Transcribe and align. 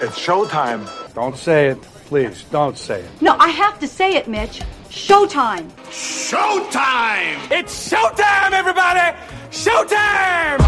It's 0.00 0.16
showtime. 0.16 0.88
Don't 1.12 1.36
say 1.36 1.70
it. 1.70 1.82
Please, 2.06 2.44
don't 2.52 2.78
say 2.78 3.00
it. 3.00 3.10
No, 3.20 3.34
I 3.36 3.48
have 3.48 3.80
to 3.80 3.88
say 3.88 4.14
it, 4.14 4.28
Mitch. 4.28 4.62
Showtime. 4.90 5.68
Showtime! 5.90 7.50
It's 7.50 7.90
showtime, 7.90 8.52
everybody! 8.52 9.18
Showtime! 9.50 10.58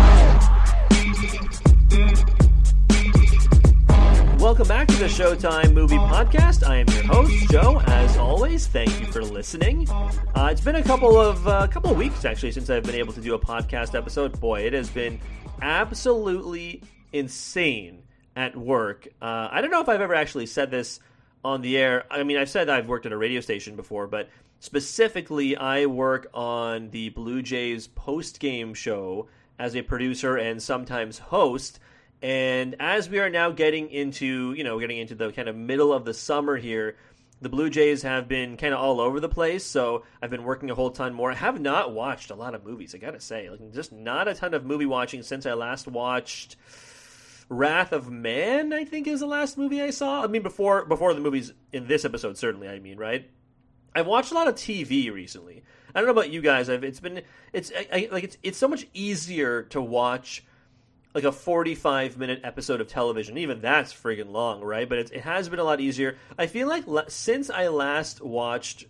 Welcome 4.41 4.67
back 4.67 4.89
to 4.89 4.97
the 4.97 5.07
Showtime 5.07 5.75
Movie 5.75 5.95
Podcast. 5.95 6.67
I 6.67 6.79
am 6.79 6.89
your 6.89 7.05
host, 7.05 7.51
Joe. 7.53 7.81
As 7.87 8.17
always, 8.17 8.67
thank 8.67 8.99
you 8.99 9.07
for 9.13 9.23
listening. 9.23 9.89
Uh, 9.91 10.49
it's 10.51 10.61
been 10.61 10.75
a 10.75 10.83
couple 10.83 11.17
of 11.17 11.47
uh, 11.47 11.69
couple 11.69 11.93
of 11.93 11.97
weeks 11.97 12.25
actually 12.25 12.51
since 12.51 12.69
I've 12.69 12.83
been 12.83 12.97
able 12.97 13.13
to 13.13 13.21
do 13.21 13.35
a 13.35 13.39
podcast 13.39 13.95
episode. 13.95 14.41
Boy, 14.41 14.63
it 14.63 14.73
has 14.73 14.91
been 14.91 15.21
absolutely 15.63 16.83
insane 17.13 18.03
at 18.41 18.57
work. 18.57 19.07
Uh, 19.21 19.49
I 19.51 19.61
don't 19.61 19.71
know 19.71 19.83
if 19.83 19.89
I've 19.91 20.01
ever 20.01 20.15
actually 20.15 20.47
said 20.47 20.71
this 20.71 20.99
on 21.45 21.61
the 21.61 21.77
air. 21.77 22.05
I 22.11 22.23
mean, 22.23 22.39
I've 22.39 22.49
said 22.49 22.71
I've 22.71 22.89
worked 22.89 23.05
at 23.05 23.13
a 23.13 23.17
radio 23.17 23.43
station 23.43 23.77
before, 23.77 24.07
but 24.07 24.31
specifically, 24.61 25.57
I 25.57 25.85
work 25.85 26.29
on 26.33 26.89
the 26.89 27.11
Blue 27.11 27.43
Jays 27.43 27.87
post 27.87 28.41
game 28.41 28.73
show 28.73 29.29
as 29.59 29.77
a 29.77 29.83
producer 29.83 30.39
and 30.39 30.63
sometimes 30.63 31.19
host. 31.19 31.81
And 32.23 32.77
as 32.81 33.11
we 33.11 33.19
are 33.19 33.29
now 33.29 33.51
getting 33.51 33.91
into, 33.91 34.55
you 34.55 34.65
know, 34.65 34.81
getting 34.81 34.97
into 34.97 35.15
the 35.15 35.33
kind 35.33 35.49
of 35.49 35.55
middle 35.55 35.93
of 35.93 36.07
the 36.07 36.15
summer 36.15 36.57
here, 36.57 36.97
the 37.43 37.51
Blue 37.51 37.69
Jays 37.69 38.01
have 38.03 38.27
been 38.27 38.57
kind 38.57 38.73
of 38.73 38.81
all 38.81 39.01
over 39.01 39.21
the 39.21 39.29
place. 39.29 39.67
So 39.67 40.05
I've 40.23 40.31
been 40.31 40.45
working 40.45 40.71
a 40.71 40.75
whole 40.75 40.91
ton 40.91 41.13
more. 41.13 41.33
I 41.33 41.35
have 41.35 41.61
not 41.61 41.93
watched 41.93 42.31
a 42.31 42.35
lot 42.35 42.55
of 42.55 42.65
movies. 42.65 42.95
I 42.95 42.99
gotta 42.99 43.21
say, 43.21 43.51
like, 43.51 43.71
just 43.75 43.93
not 43.93 44.29
a 44.29 44.35
ton 44.35 44.55
of 44.55 44.65
movie 44.65 44.87
watching 44.87 45.23
since 45.23 45.45
I 45.45 45.53
last 45.53 45.87
watched 45.87 46.57
Wrath 47.51 47.93
of 47.93 48.11
Man. 48.11 48.73
I 48.73 48.85
think 48.85 49.07
is 49.07 49.21
the 49.21 49.27
last 49.27 49.59
movie 49.59 49.83
I 49.83 49.91
saw. 49.91 50.23
I 50.23 50.29
mean, 50.29 50.43
before 50.43 50.87
before 50.87 51.13
the 51.13 51.21
movies 51.21 51.53
in 51.73 51.87
this 51.87 52.07
episode, 52.07 52.39
certainly. 52.39 52.69
I 52.69 52.79
mean, 52.79 52.97
right? 52.97 53.29
I've 53.95 54.07
watched 54.07 54.31
a 54.31 54.35
lot 54.35 54.49
of 54.49 54.55
TV 54.55 55.13
recently. 55.13 55.65
I 55.95 55.99
don't 55.99 56.07
know 56.07 56.13
about 56.13 56.31
you 56.31 56.41
guys. 56.41 56.71
I've 56.71 56.85
it's 56.85 57.01
been 57.01 57.23
it's 57.53 57.73
I, 57.77 57.87
I, 57.93 58.09
like 58.13 58.25
it's 58.25 58.39
it's 58.43 58.59
so 58.59 58.69
much 58.69 58.87
easier 58.95 59.65
to 59.65 59.83
watch 59.83 60.45
like 61.13 61.25
a 61.25 61.33
45 61.33 62.17
minute 62.17 62.41
episode 62.45 62.81
of 62.81 62.87
television. 62.87 63.37
Even 63.37 63.61
that's 63.61 63.93
friggin' 63.93 64.31
long, 64.31 64.61
right? 64.63 64.89
But 64.89 64.99
it, 64.99 65.13
it 65.13 65.21
has 65.23 65.49
been 65.49 65.59
a 65.59 65.65
lot 65.65 65.81
easier. 65.81 66.17
I 66.39 66.47
feel 66.47 66.69
like 66.69 66.85
since 67.09 67.51
I 67.51 67.67
last 67.67 68.21
watched 68.21 68.85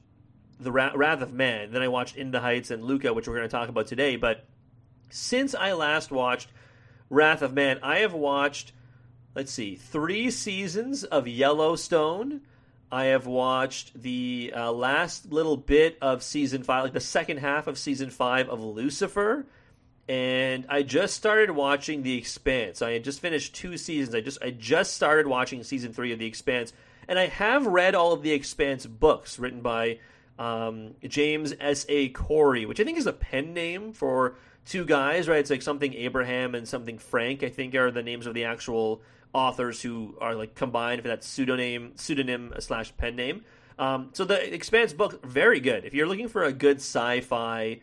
the 0.59 0.71
Ra- 0.71 0.93
Wrath 0.95 1.23
of 1.23 1.33
Man, 1.33 1.73
then 1.73 1.81
I 1.81 1.89
watched 1.89 2.17
In 2.17 2.31
the 2.31 2.41
Heights 2.41 2.71
and 2.71 2.85
Luca, 2.85 3.15
which 3.15 3.27
we're 3.27 3.37
going 3.37 3.49
to 3.49 3.53
talk 3.53 3.71
about 3.71 3.87
today. 3.87 4.17
But 4.17 4.47
since 5.09 5.55
I 5.55 5.73
last 5.73 6.11
watched 6.11 6.51
Wrath 7.11 7.43
of 7.43 7.53
Man, 7.53 7.79
I 7.83 7.99
have 7.99 8.15
watched 8.15 8.73
let's 9.35 9.53
see 9.53 9.77
three 9.77 10.31
seasons 10.31 11.05
of 11.05 11.29
Yellowstone. 11.29 12.41
I 12.91 13.05
have 13.07 13.27
watched 13.27 14.01
the 14.01 14.53
uh, 14.57 14.73
last 14.73 15.31
little 15.31 15.57
bit 15.57 15.99
of 16.01 16.23
season 16.23 16.63
five, 16.63 16.85
like 16.85 16.93
the 16.93 17.01
second 17.01 17.37
half 17.37 17.67
of 17.67 17.79
season 17.79 18.11
five 18.11 18.49
of 18.49 18.61
Lucifer 18.61 19.47
and 20.11 20.67
I 20.69 20.83
just 20.83 21.15
started 21.15 21.53
watching 21.53 22.03
The 22.03 22.19
Expanse. 22.19 22.83
I 22.83 22.95
had 22.95 23.05
just 23.05 23.21
finished 23.21 23.55
two 23.55 23.77
seasons. 23.77 24.13
I 24.13 24.21
just 24.21 24.43
I 24.43 24.51
just 24.51 24.95
started 24.95 25.29
watching 25.29 25.63
season 25.63 25.93
three 25.93 26.13
of 26.13 26.19
The 26.19 26.27
Expanse, 26.27 26.73
and 27.07 27.17
I 27.17 27.27
have 27.27 27.65
read 27.65 27.95
all 27.95 28.13
of 28.13 28.23
The 28.23 28.33
Expanse 28.33 28.87
books 28.87 29.39
written 29.39 29.61
by 29.61 30.01
um, 30.37 30.97
James 31.07 31.55
S. 31.61 31.87
A. 31.89 32.09
Corey, 32.09 32.67
which 32.67 32.81
I 32.81 32.85
think 32.85 32.99
is 32.99 33.07
a 33.07 33.13
pen 33.13 33.55
name 33.55 33.93
for 33.93 34.35
two 34.67 34.85
guys, 34.85 35.29
right? 35.29 35.39
It's 35.39 35.51
like 35.51 35.63
something 35.63 35.95
Abraham 35.95 36.55
and 36.55 36.67
something 36.67 36.99
Frank. 36.99 37.43
I 37.43 37.49
think 37.49 37.75
are 37.75 37.91
the 37.91 38.03
names 38.03 38.27
of 38.27 38.35
the 38.35 38.45
actual 38.45 39.03
authors 39.33 39.81
who 39.81 40.17
are 40.21 40.35
like 40.35 40.55
combined 40.55 41.03
for 41.03 41.09
that 41.09 41.25
pseudonym 41.25 41.93
pseudonym 41.97 42.55
slash 42.59 42.97
pen 42.97 43.17
name. 43.17 43.45
Um, 43.79 44.11
so 44.13 44.25
the 44.25 44.53
Expanse 44.55 44.93
book 44.93 45.25
very 45.25 45.61
good. 45.61 45.85
If 45.85 45.95
you're 45.95 46.07
looking 46.07 46.29
for 46.29 46.45
a 46.45 46.53
good 46.53 46.79
sci-fi 46.79 47.81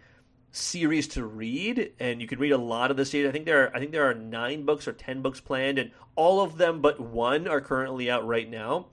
series 0.52 1.07
to 1.09 1.25
read, 1.25 1.94
and 2.00 2.22
you 2.22 2.28
can 2.28 2.40
read 2.40 2.51
a 2.51 2.57
lot 2.57 2.91
of 2.91 2.97
the 2.97 3.06
series. 3.06 3.30
I 3.30 3.31
think 3.31 3.46
there 3.46 3.66
are 3.66 3.75
I 3.75 3.80
think 3.80 3.91
there 3.91 4.09
are 4.09 4.13
nine 4.13 4.63
books 4.63 4.88
or 4.88 4.94
ten 4.94 5.22
books 5.22 5.40
planned, 5.40 5.80
and 5.80 5.91
all 6.16 6.41
of 6.41 6.57
them 6.57 6.81
but 6.81 7.00
one 7.00 7.47
are 7.47 7.62
currently 7.62 8.09
out 8.09 8.28
right 8.28 8.50
now. 8.50 8.88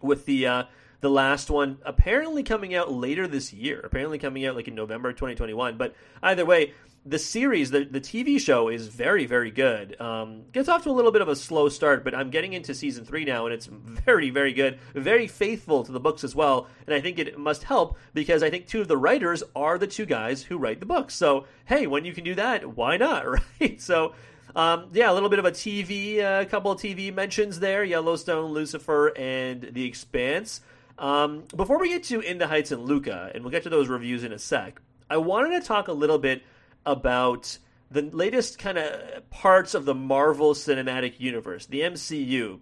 With 0.00 0.26
the 0.26 0.46
uh, 0.46 0.64
the 1.02 1.10
last 1.10 1.50
one 1.50 1.78
apparently 1.84 2.44
coming 2.44 2.74
out 2.74 2.90
later 2.90 3.26
this 3.26 3.52
year, 3.52 3.80
apparently 3.80 4.18
coming 4.18 4.46
out 4.46 4.54
like 4.54 4.68
in 4.68 4.74
November 4.74 5.12
2021. 5.12 5.76
But 5.76 5.94
either 6.22 6.46
way, 6.46 6.72
the 7.04 7.18
series, 7.18 7.72
the, 7.72 7.84
the 7.84 8.00
TV 8.00 8.38
show 8.38 8.68
is 8.68 8.86
very, 8.86 9.26
very 9.26 9.50
good. 9.50 10.00
Um, 10.00 10.44
gets 10.52 10.68
off 10.68 10.84
to 10.84 10.90
a 10.90 10.92
little 10.92 11.10
bit 11.10 11.20
of 11.20 11.26
a 11.26 11.34
slow 11.34 11.68
start, 11.68 12.04
but 12.04 12.14
I'm 12.14 12.30
getting 12.30 12.52
into 12.52 12.72
season 12.72 13.04
three 13.04 13.24
now, 13.24 13.46
and 13.46 13.52
it's 13.52 13.66
very, 13.66 14.30
very 14.30 14.52
good. 14.52 14.78
Very 14.94 15.26
faithful 15.26 15.82
to 15.82 15.90
the 15.90 15.98
books 15.98 16.22
as 16.22 16.36
well. 16.36 16.68
And 16.86 16.94
I 16.94 17.00
think 17.00 17.18
it 17.18 17.36
must 17.36 17.64
help 17.64 17.98
because 18.14 18.44
I 18.44 18.50
think 18.50 18.68
two 18.68 18.80
of 18.80 18.86
the 18.86 18.96
writers 18.96 19.42
are 19.56 19.78
the 19.78 19.88
two 19.88 20.06
guys 20.06 20.44
who 20.44 20.56
write 20.56 20.78
the 20.78 20.86
books. 20.86 21.16
So, 21.16 21.46
hey, 21.64 21.88
when 21.88 22.04
you 22.04 22.12
can 22.12 22.22
do 22.22 22.36
that, 22.36 22.76
why 22.76 22.96
not, 22.96 23.28
right? 23.60 23.80
So, 23.80 24.14
um, 24.54 24.90
yeah, 24.92 25.10
a 25.10 25.14
little 25.14 25.28
bit 25.28 25.40
of 25.40 25.46
a 25.46 25.50
TV, 25.50 26.18
a 26.18 26.42
uh, 26.42 26.44
couple 26.44 26.70
of 26.70 26.78
TV 26.78 27.12
mentions 27.12 27.58
there 27.58 27.82
Yellowstone, 27.82 28.52
Lucifer, 28.52 29.08
and 29.18 29.62
The 29.72 29.84
Expanse. 29.84 30.60
Um, 30.98 31.44
before 31.56 31.78
we 31.78 31.88
get 31.88 32.04
to 32.04 32.20
In 32.20 32.38
the 32.38 32.46
Heights 32.46 32.70
and 32.70 32.84
Luca, 32.84 33.30
and 33.34 33.42
we'll 33.42 33.50
get 33.50 33.62
to 33.64 33.70
those 33.70 33.88
reviews 33.88 34.24
in 34.24 34.32
a 34.32 34.38
sec, 34.38 34.80
I 35.08 35.16
wanted 35.16 35.60
to 35.60 35.66
talk 35.66 35.88
a 35.88 35.92
little 35.92 36.18
bit 36.18 36.42
about 36.84 37.58
the 37.90 38.02
latest 38.02 38.58
kind 38.58 38.78
of 38.78 39.28
parts 39.30 39.74
of 39.74 39.84
the 39.84 39.94
Marvel 39.94 40.54
Cinematic 40.54 41.20
Universe, 41.20 41.66
the 41.66 41.80
MCU. 41.80 42.60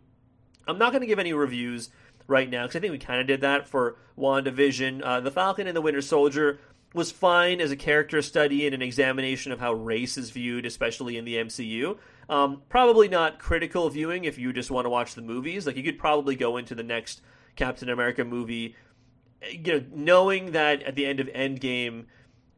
I'm 0.67 0.79
not 0.79 0.93
going 0.93 1.03
to 1.03 1.07
give 1.07 1.19
any 1.19 1.33
reviews 1.33 1.91
right 2.27 2.49
now 2.49 2.63
because 2.63 2.77
I 2.77 2.81
think 2.81 2.93
we 2.93 2.99
kind 2.99 3.21
of 3.21 3.27
did 3.27 3.43
that 3.43 3.69
for 3.69 3.97
WandaVision. 4.19 5.03
Uh, 5.05 5.21
the 5.21 5.31
Falcon 5.31 5.67
and 5.67 5.77
the 5.77 5.81
Winter 5.81 6.03
Soldier 6.03 6.59
was 6.93 7.13
fine 7.13 7.61
as 7.61 7.71
a 7.71 7.77
character 7.77 8.21
study 8.21 8.67
and 8.67 8.75
an 8.75 8.83
examination 8.83 9.53
of 9.53 9.61
how 9.61 9.73
race 9.73 10.19
is 10.19 10.31
viewed, 10.31 10.67
especially 10.67 11.17
in 11.17 11.25
the 11.25 11.37
MCU. 11.37 11.97
Um, 12.29 12.63
probably 12.69 13.09
not 13.09 13.39
critical 13.39 13.89
viewing 13.89 14.25
if 14.25 14.39
you 14.39 14.53
just 14.53 14.71
want 14.71 14.87
to 14.87 14.91
watch 14.91 15.15
the 15.15 15.23
movies. 15.23 15.67
Like 15.67 15.77
you 15.77 15.85
could 15.85 15.99
probably 15.99 16.35
go 16.35 16.57
into 16.57 16.75
the 16.75 16.83
next 16.83 17.23
Captain 17.60 17.91
America 17.91 18.25
movie, 18.25 18.75
you 19.50 19.60
know, 19.62 19.84
knowing 19.94 20.53
that 20.53 20.82
at 20.82 20.94
the 20.94 21.04
end 21.04 21.21
of 21.21 21.26
Endgame 21.28 22.06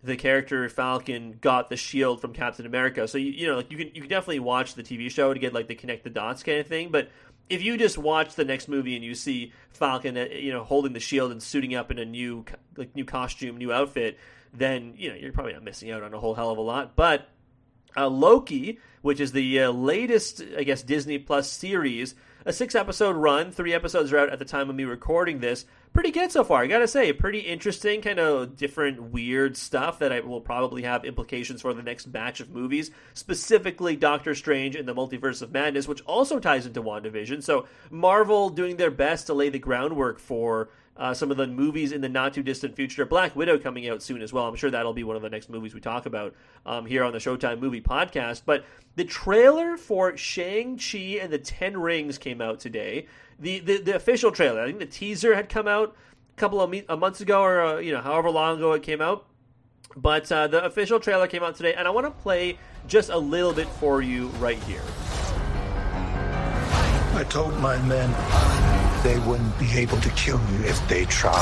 the 0.05 0.17
character 0.17 0.69
Falcon 0.69 1.39
got 1.41 1.69
the 1.69 1.77
shield 1.77 2.21
from 2.21 2.33
Captain 2.33 2.67
America. 2.67 3.07
So 3.07 3.19
you, 3.19 3.31
you 3.31 3.47
know, 3.47 3.57
like 3.57 3.71
you 3.71 3.79
can 3.79 3.89
you 3.95 4.01
can 4.01 4.11
definitely 4.11 4.41
watch 4.41 4.75
the 4.75 4.83
TV 4.83 5.11
show 5.11 5.33
to 5.33 5.39
get 5.39 5.53
like 5.53 5.69
the 5.69 5.75
connect 5.75 6.05
the 6.05 6.11
dots 6.11 6.43
kind 6.43 6.59
of 6.59 6.67
thing. 6.67 6.91
But 6.91 7.11
if 7.49 7.63
you 7.63 7.77
just 7.77 7.99
watch 7.99 8.35
the 8.35 8.45
next 8.45 8.69
movie 8.69 8.97
and 8.97 9.05
you 9.05 9.15
see 9.15 9.53
Falcon, 9.71 10.17
uh, 10.17 10.25
you 10.33 10.53
know, 10.53 10.65
holding 10.65 10.93
the 10.93 11.01
shield 11.01 11.31
and 11.31 11.43
suiting 11.43 11.75
up 11.75 11.91
in 11.91 11.99
a 11.99 12.05
new 12.05 12.45
like 12.77 12.95
new 12.97 13.05
costume, 13.05 13.57
new 13.57 13.73
outfit, 13.73 14.19
then 14.53 14.95
you 14.97 15.11
know 15.11 15.17
you're 15.17 15.33
probably 15.33 15.53
not 15.53 15.63
missing 15.63 15.91
out 15.91 16.03
on 16.03 16.15
a 16.15 16.19
whole 16.19 16.35
hell 16.35 16.51
of 16.51 16.59
a 16.59 16.63
lot. 16.63 16.97
But 16.97 17.29
uh, 17.97 18.09
Loki, 18.09 18.79
which 19.03 19.21
is 19.21 19.33
the 19.33 19.61
uh, 19.61 19.71
latest, 19.71 20.43
I 20.57 20.65
guess, 20.65 20.83
Disney 20.83 21.19
Plus 21.19 21.51
series, 21.51 22.15
a 22.45 22.53
six 22.53 22.75
episode 22.75 23.17
run. 23.17 23.51
Three 23.51 23.73
episodes 23.73 24.13
are 24.13 24.19
out 24.19 24.31
at 24.31 24.39
the 24.39 24.45
time 24.45 24.71
of 24.71 24.77
me 24.77 24.85
recording 24.85 25.41
this 25.41 25.65
pretty 25.93 26.11
good 26.11 26.33
so 26.33 26.43
far. 26.43 26.63
I 26.63 26.67
gotta 26.67 26.89
say, 26.89 27.13
pretty 27.13 27.41
interesting, 27.41 28.01
kind 28.01 28.19
of 28.19 28.57
different, 28.57 29.03
weird 29.13 29.57
stuff 29.57 29.99
that 29.99 30.13
I 30.13 30.21
will 30.21 30.41
probably 30.41 30.83
have 30.83 31.05
implications 31.05 31.61
for 31.61 31.75
the 31.75 31.83
next 31.83 32.07
batch 32.07 32.41
of 32.41 32.51
movies. 32.51 32.91
Specifically, 33.15 33.97
Doctor 33.97 34.35
Strange 34.35 34.75
and 34.75 34.89
the 34.89 34.95
Multiverse 34.95 35.43
of 35.43 35.53
Madness, 35.53 35.87
which 35.89 36.03
also 36.03 36.39
ties 36.39 36.67
into 36.67 36.83
WandaVision. 36.83 37.43
So 37.43 37.67
Marvel 37.91 38.49
doing 38.49 38.77
their 38.77 38.91
best 38.91 39.27
to 39.27 39.35
lay 39.35 39.49
the 39.51 39.59
groundwork 39.59 40.19
for 40.19 40.71
uh, 40.97 41.15
some 41.15 41.31
of 41.31 41.37
the 41.37 41.47
movies 41.47 41.93
in 41.93 42.01
the 42.01 42.09
not 42.09 42.35
too 42.35 42.43
distant 42.43 42.77
future. 42.77 43.05
Black 43.05 43.35
Widow 43.35 43.59
coming 43.59 43.89
out 43.89 44.03
soon 44.03 44.21
as 44.23 44.33
well. 44.33 44.47
I'm 44.47 44.57
sure 44.57 44.71
that'll 44.71 44.93
be 44.93 45.05
one 45.05 45.17
of 45.17 45.23
the 45.23 45.31
next 45.31 45.49
movies 45.49 45.75
we 45.75 45.81
talk 45.81 46.07
about 46.07 46.35
um, 46.67 46.87
here 46.87 47.03
on 47.03 47.13
the 47.13 47.19
Showtime 47.19 47.61
Movie 47.61 47.81
Podcast. 47.81 48.43
But 48.45 48.65
the 48.97 49.05
trailer 49.05 49.77
for 49.77 50.17
Shang-Chi 50.17 51.19
and 51.21 51.33
the 51.33 51.39
Ten 51.39 51.79
Rings 51.79 52.19
came 52.19 52.41
out 52.41 52.61
today 52.61 53.07
the, 53.39 53.59
the, 53.61 53.79
the 53.79 53.97
official 53.97 54.31
trailer. 54.31 54.63
I 54.63 54.67
think 54.67 54.79
the 54.79 54.87
teaser 54.87 55.35
had 55.35 55.49
come 55.49 55.67
out 55.67 55.97
a 56.37 56.41
couple 56.41 56.61
of 56.61 56.71
me- 56.71 56.85
months 56.89 57.21
ago, 57.21 57.43
or 57.43 57.61
uh, 57.63 57.79
you 57.79 57.93
know, 57.93 58.01
however 58.01 58.31
long 58.31 58.59
ago 58.59 58.73
it 58.73 58.83
came 58.83 59.01
out. 59.01 59.27
But 59.97 60.31
uh, 60.33 60.47
the 60.47 60.65
official 60.65 61.01
trailer 61.01 61.27
came 61.27 61.43
out 61.43 61.57
today, 61.57 61.75
and 61.75 61.87
I 61.87 61.91
want 61.91 62.07
to 62.07 62.23
play 62.23 62.59
just 62.87 63.11
a 63.11 63.19
little 63.19 63.53
bit 63.53 63.69
for 63.69 64.01
you 64.01 64.29
right 64.39 64.59
here. 64.65 64.83
I 67.15 67.25
told 67.29 67.59
my 67.59 67.77
men 67.83 68.72
they 69.03 69.19
wouldn't 69.21 69.59
be 69.59 69.69
able 69.73 70.01
to 70.01 70.09
kill 70.11 70.41
you 70.53 70.65
if 70.65 70.89
they 70.89 71.05
tried. 71.07 71.35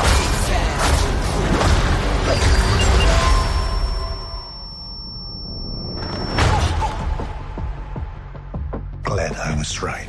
Glad 9.03 9.33
I 9.37 9.55
was 9.59 9.83
right. 9.83 10.07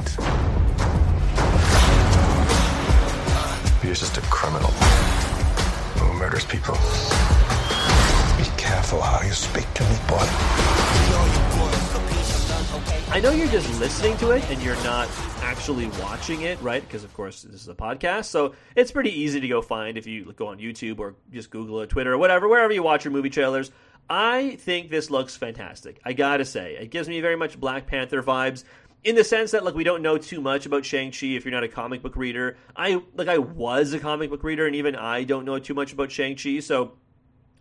You're 3.83 3.95
just 3.95 4.17
a 4.17 4.21
criminal 4.21 4.71
who 5.99 6.13
murders 6.19 6.45
people. 6.45 6.75
Be 8.37 8.49
careful 8.57 9.01
how 9.01 9.21
you 9.25 9.33
speak 9.33 9.71
to 9.73 9.83
me, 9.83 9.97
boy. 10.07 11.60
I 13.11 13.19
know 13.19 13.31
you're 13.31 13.47
just 13.47 13.69
listening 13.77 14.15
to 14.19 14.31
it 14.31 14.49
and 14.49 14.63
you're 14.63 14.81
not 14.85 15.09
actually 15.41 15.87
watching 15.99 16.43
it, 16.43 16.61
right? 16.61 16.81
Because 16.81 17.03
of 17.03 17.13
course 17.13 17.41
this 17.41 17.59
is 17.59 17.67
a 17.67 17.73
podcast, 17.73 18.25
so 18.25 18.55
it's 18.73 18.89
pretty 18.89 19.11
easy 19.11 19.41
to 19.41 19.47
go 19.49 19.61
find 19.61 19.97
if 19.97 20.07
you 20.07 20.31
go 20.31 20.47
on 20.47 20.59
YouTube 20.59 20.97
or 20.97 21.15
just 21.29 21.49
Google 21.49 21.81
it, 21.81 21.89
Twitter, 21.89 22.13
or 22.13 22.17
whatever, 22.17 22.47
wherever 22.47 22.71
you 22.71 22.81
watch 22.81 23.03
your 23.03 23.11
movie 23.11 23.29
trailers. 23.29 23.69
I 24.09 24.55
think 24.61 24.89
this 24.89 25.11
looks 25.11 25.35
fantastic. 25.35 25.99
I 26.05 26.13
gotta 26.13 26.45
say, 26.45 26.77
it 26.77 26.89
gives 26.89 27.09
me 27.09 27.19
very 27.19 27.35
much 27.35 27.59
Black 27.59 27.85
Panther 27.85 28.23
vibes 28.23 28.63
in 29.03 29.15
the 29.15 29.25
sense 29.25 29.51
that 29.51 29.65
like 29.65 29.75
we 29.75 29.83
don't 29.83 30.01
know 30.01 30.17
too 30.17 30.39
much 30.39 30.65
about 30.65 30.85
Shang-Chi 30.85 31.27
if 31.27 31.43
you're 31.43 31.51
not 31.51 31.65
a 31.65 31.67
comic 31.67 32.01
book 32.01 32.15
reader. 32.15 32.55
I 32.77 33.03
like 33.15 33.27
I 33.27 33.39
was 33.39 33.91
a 33.91 33.99
comic 33.99 34.29
book 34.29 34.41
reader 34.45 34.65
and 34.65 34.75
even 34.77 34.95
I 34.95 35.25
don't 35.25 35.43
know 35.43 35.59
too 35.59 35.73
much 35.73 35.91
about 35.91 36.13
Shang-Chi, 36.13 36.61
so 36.61 36.93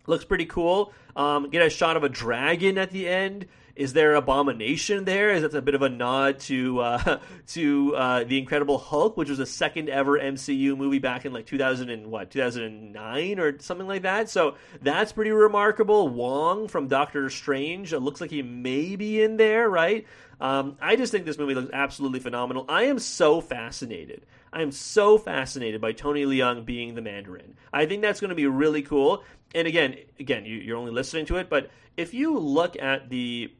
looks 0.07 0.23
pretty 0.23 0.45
cool. 0.45 0.93
Um, 1.13 1.49
get 1.49 1.61
a 1.61 1.69
shot 1.69 1.97
of 1.97 2.05
a 2.05 2.09
dragon 2.09 2.77
at 2.77 2.91
the 2.91 3.09
end. 3.09 3.47
Is 3.81 3.93
there 3.93 4.13
abomination 4.13 5.05
there? 5.05 5.31
Is 5.31 5.41
that 5.41 5.55
a 5.55 5.61
bit 5.61 5.73
of 5.73 5.81
a 5.81 5.89
nod 5.89 6.39
to 6.41 6.81
uh, 6.81 7.19
to 7.47 7.95
uh, 7.95 8.23
the 8.25 8.37
Incredible 8.37 8.77
Hulk, 8.77 9.17
which 9.17 9.27
was 9.27 9.39
the 9.39 9.47
second 9.47 9.89
ever 9.89 10.19
MCU 10.19 10.77
movie 10.77 10.99
back 10.99 11.25
in 11.25 11.33
like 11.33 11.47
2000 11.47 11.89
and 11.89 12.11
what 12.11 12.29
2009 12.29 13.39
or 13.39 13.57
something 13.57 13.87
like 13.87 14.03
that? 14.03 14.29
So 14.29 14.53
that's 14.83 15.11
pretty 15.13 15.31
remarkable. 15.31 16.09
Wong 16.09 16.67
from 16.67 16.89
Doctor 16.89 17.27
Strange. 17.31 17.91
It 17.91 18.01
looks 18.01 18.21
like 18.21 18.29
he 18.29 18.43
may 18.43 18.95
be 18.95 19.23
in 19.23 19.37
there, 19.37 19.67
right? 19.67 20.05
Um, 20.39 20.77
I 20.79 20.95
just 20.95 21.11
think 21.11 21.25
this 21.25 21.39
movie 21.39 21.55
looks 21.55 21.71
absolutely 21.73 22.19
phenomenal. 22.19 22.65
I 22.69 22.83
am 22.83 22.99
so 22.99 23.41
fascinated. 23.41 24.27
I 24.53 24.61
am 24.61 24.71
so 24.71 25.17
fascinated 25.17 25.81
by 25.81 25.93
Tony 25.93 26.23
Leung 26.25 26.65
being 26.65 26.93
the 26.93 27.01
Mandarin. 27.01 27.55
I 27.73 27.87
think 27.87 28.03
that's 28.03 28.19
going 28.19 28.29
to 28.29 28.35
be 28.35 28.45
really 28.45 28.83
cool. 28.83 29.23
And 29.55 29.67
again, 29.67 29.95
again, 30.19 30.45
you, 30.45 30.71
are 30.75 30.77
only 30.77 30.91
listening 30.91 31.25
to 31.27 31.37
it, 31.37 31.49
but 31.49 31.71
if 31.97 32.13
you 32.13 32.37
look 32.37 32.79
at 32.79 33.09
the 33.09 33.51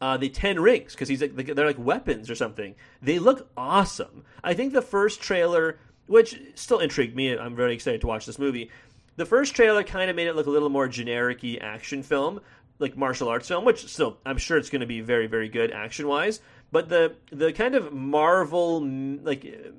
uh, 0.00 0.16
the 0.16 0.28
ten 0.28 0.60
rings 0.60 0.92
because 0.92 1.08
he's 1.08 1.20
like 1.20 1.34
they're 1.34 1.66
like 1.66 1.78
weapons 1.78 2.30
or 2.30 2.34
something. 2.34 2.74
They 3.02 3.18
look 3.18 3.48
awesome. 3.56 4.24
I 4.42 4.54
think 4.54 4.72
the 4.72 4.82
first 4.82 5.20
trailer, 5.20 5.78
which 6.06 6.40
still 6.54 6.78
intrigued 6.78 7.16
me, 7.16 7.36
I'm 7.36 7.56
very 7.56 7.74
excited 7.74 8.00
to 8.02 8.06
watch 8.06 8.26
this 8.26 8.38
movie. 8.38 8.70
The 9.16 9.26
first 9.26 9.54
trailer 9.54 9.82
kind 9.82 10.10
of 10.10 10.16
made 10.16 10.26
it 10.26 10.36
look 10.36 10.46
a 10.46 10.50
little 10.50 10.68
more 10.68 10.88
generic 10.88 11.42
action 11.60 12.02
film, 12.02 12.40
like 12.78 12.96
martial 12.96 13.28
arts 13.28 13.48
film, 13.48 13.64
which 13.64 13.86
still 13.86 14.18
I'm 14.26 14.38
sure 14.38 14.58
it's 14.58 14.70
going 14.70 14.80
to 14.80 14.86
be 14.86 15.00
very 15.00 15.26
very 15.26 15.48
good 15.48 15.72
action 15.72 16.06
wise. 16.08 16.40
But 16.70 16.88
the 16.88 17.16
the 17.30 17.52
kind 17.52 17.74
of 17.74 17.92
Marvel 17.92 18.84
like 18.84 19.72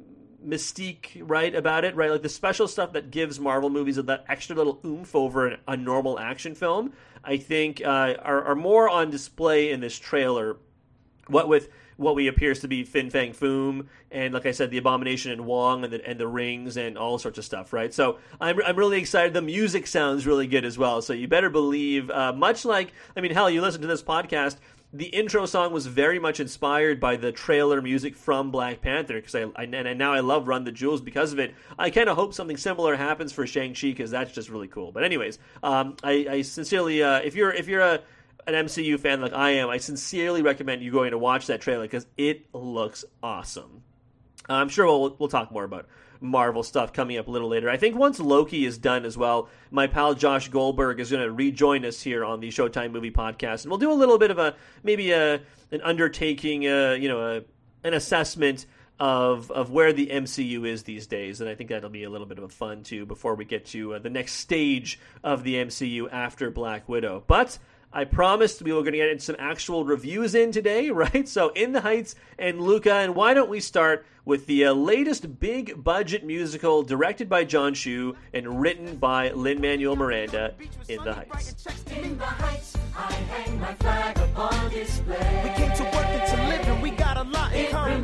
mystique 0.45 1.21
right 1.21 1.55
about 1.55 1.83
it 1.83 1.95
right 1.95 2.11
like 2.11 2.21
the 2.21 2.29
special 2.29 2.67
stuff 2.67 2.93
that 2.93 3.11
gives 3.11 3.39
marvel 3.39 3.69
movies 3.69 3.97
that 3.97 4.23
extra 4.29 4.55
little 4.55 4.79
oomph 4.85 5.13
over 5.15 5.57
a 5.67 5.75
normal 5.75 6.19
action 6.19 6.55
film 6.55 6.93
i 7.27 7.37
think 7.37 7.81
uh, 7.81 8.15
are, 8.23 8.43
are 8.45 8.55
more 8.55 8.89
on 8.89 9.11
display 9.11 9.71
in 9.71 9.79
this 9.79 9.97
trailer 9.99 10.57
what 11.27 11.47
with 11.47 11.69
what 11.97 12.15
we 12.15 12.27
appears 12.27 12.59
to 12.59 12.67
be 12.67 12.83
Fin 12.83 13.09
Fang 13.09 13.33
Foom, 13.33 13.87
and 14.11 14.33
like 14.33 14.45
I 14.45 14.51
said, 14.51 14.69
the 14.69 14.77
Abomination 14.77 15.31
and 15.31 15.45
Wong, 15.45 15.83
and 15.83 15.91
the 15.91 16.07
and 16.07 16.19
the 16.19 16.27
rings, 16.27 16.77
and 16.77 16.97
all 16.97 17.17
sorts 17.17 17.37
of 17.37 17.45
stuff, 17.45 17.73
right? 17.73 17.93
So 17.93 18.19
I'm 18.39 18.61
I'm 18.63 18.75
really 18.75 18.99
excited. 18.99 19.33
The 19.33 19.41
music 19.41 19.87
sounds 19.87 20.25
really 20.25 20.47
good 20.47 20.63
as 20.63 20.77
well. 20.77 21.01
So 21.01 21.13
you 21.13 21.27
better 21.27 21.49
believe, 21.49 22.09
uh, 22.09 22.33
much 22.33 22.65
like 22.65 22.93
I 23.15 23.21
mean, 23.21 23.33
hell, 23.33 23.49
you 23.49 23.61
listen 23.61 23.81
to 23.81 23.87
this 23.87 24.03
podcast 24.03 24.57
the 24.97 25.05
intro 25.05 25.45
song 25.45 25.71
was 25.71 25.85
very 25.85 26.17
much 26.17 26.39
inspired 26.39 26.99
by 26.99 27.17
the 27.17 27.31
trailer 27.31 27.81
music 27.81 28.15
from 28.15 28.49
Black 28.49 28.81
Panther 28.81 29.15
because 29.15 29.35
I, 29.35 29.43
I, 29.55 29.63
and 29.63 29.99
now 29.99 30.13
I 30.13 30.21
love 30.21 30.47
Run 30.47 30.63
the 30.63 30.71
Jewels 30.71 31.01
because 31.01 31.33
of 31.33 31.39
it. 31.39 31.53
I 31.77 31.91
kind 31.91 32.09
of 32.09 32.15
hope 32.15 32.33
something 32.33 32.57
similar 32.57 32.95
happens 32.95 33.31
for 33.31 33.45
Shang 33.45 33.75
Chi 33.75 33.89
because 33.89 34.09
that's 34.09 34.31
just 34.31 34.49
really 34.49 34.67
cool. 34.67 34.91
But 34.91 35.03
anyways, 35.03 35.37
um, 35.61 35.97
I, 36.03 36.27
I, 36.29 36.41
sincerely, 36.41 37.03
uh, 37.03 37.19
if 37.19 37.35
you're 37.35 37.51
if 37.51 37.67
you're 37.67 37.81
a 37.81 38.01
an 38.47 38.53
MCU 38.53 38.99
fan 38.99 39.21
like 39.21 39.33
I 39.33 39.51
am, 39.51 39.69
I 39.69 39.77
sincerely 39.77 40.41
recommend 40.41 40.81
you 40.81 40.91
going 40.91 41.11
to 41.11 41.17
watch 41.17 41.47
that 41.47 41.61
trailer 41.61 41.83
because 41.83 42.07
it 42.17 42.53
looks 42.53 43.05
awesome. 43.21 43.83
I'm 44.49 44.69
sure 44.69 44.85
we'll 44.85 45.15
we'll 45.19 45.29
talk 45.29 45.51
more 45.51 45.63
about 45.63 45.87
Marvel 46.21 46.63
stuff 46.63 46.93
coming 46.93 47.17
up 47.17 47.27
a 47.27 47.31
little 47.31 47.49
later. 47.49 47.69
I 47.69 47.77
think 47.77 47.95
once 47.95 48.19
Loki 48.19 48.65
is 48.65 48.77
done 48.77 49.05
as 49.05 49.17
well, 49.17 49.49
my 49.71 49.87
pal 49.87 50.13
Josh 50.13 50.49
Goldberg 50.49 50.99
is 50.99 51.11
going 51.11 51.23
to 51.23 51.31
rejoin 51.31 51.85
us 51.85 52.01
here 52.01 52.23
on 52.25 52.39
the 52.39 52.49
Showtime 52.49 52.91
Movie 52.91 53.11
Podcast, 53.11 53.63
and 53.63 53.71
we'll 53.71 53.79
do 53.79 53.91
a 53.91 53.93
little 53.93 54.17
bit 54.17 54.31
of 54.31 54.39
a 54.39 54.55
maybe 54.83 55.11
a 55.11 55.41
an 55.71 55.81
undertaking, 55.83 56.67
uh, 56.67 56.93
you 56.99 57.09
know, 57.09 57.19
a, 57.37 57.41
an 57.87 57.93
assessment 57.93 58.65
of 58.99 59.51
of 59.51 59.69
where 59.71 59.93
the 59.93 60.07
MCU 60.07 60.65
is 60.67 60.83
these 60.83 61.07
days, 61.07 61.41
and 61.41 61.49
I 61.49 61.55
think 61.55 61.69
that'll 61.69 61.89
be 61.89 62.03
a 62.03 62.09
little 62.09 62.27
bit 62.27 62.37
of 62.37 62.43
a 62.43 62.49
fun 62.49 62.83
too 62.83 63.05
before 63.05 63.35
we 63.35 63.45
get 63.45 63.65
to 63.67 63.95
uh, 63.95 63.99
the 63.99 64.09
next 64.09 64.33
stage 64.33 64.99
of 65.23 65.43
the 65.43 65.55
MCU 65.55 66.11
after 66.11 66.49
Black 66.49 66.89
Widow. 66.89 67.23
But 67.27 67.59
I 67.91 68.03
promised 68.03 68.61
we 68.61 68.73
were 68.73 68.81
going 68.81 68.93
to 68.93 68.99
get 68.99 69.21
some 69.21 69.35
actual 69.39 69.85
reviews 69.85 70.35
in 70.35 70.51
today, 70.51 70.89
right? 70.91 71.27
So, 71.27 71.49
In 71.49 71.71
the 71.71 71.81
Heights 71.81 72.15
and 72.37 72.61
Luca, 72.61 72.93
and 72.93 73.15
why 73.15 73.33
don't 73.33 73.49
we 73.49 73.59
start 73.59 74.05
with 74.25 74.45
the 74.45 74.65
uh, 74.65 74.73
latest 74.73 75.39
big 75.39 75.81
budget 75.81 76.25
musical 76.25 76.83
directed 76.83 77.29
by 77.29 77.45
Jon 77.45 77.73
Chu 77.73 78.15
and 78.33 78.59
written 78.59 78.97
by 78.97 79.31
Lin 79.31 79.61
Manuel 79.61 79.95
Miranda, 79.95 80.53
In 80.89 81.01
the 81.03 81.13
Heights. 81.13 81.65
In 81.95 82.17
the 82.17 82.25
Heights, 82.25 82.75
I 82.95 83.13
hang 83.13 83.59
my 83.61 83.73
flag 83.75 84.17
upon 84.17 84.69
display. 84.69 85.41
We 85.43 85.49
came 85.63 85.75
to 85.77 85.83
work 85.83 86.05
and 86.07 86.29
to 86.29 86.47
live, 86.47 86.67
and 86.67 86.83
we 86.83 86.91
got 86.91 87.15
a 87.15 87.23
lot 87.23 87.53
in 87.53 87.71
common. 87.71 88.03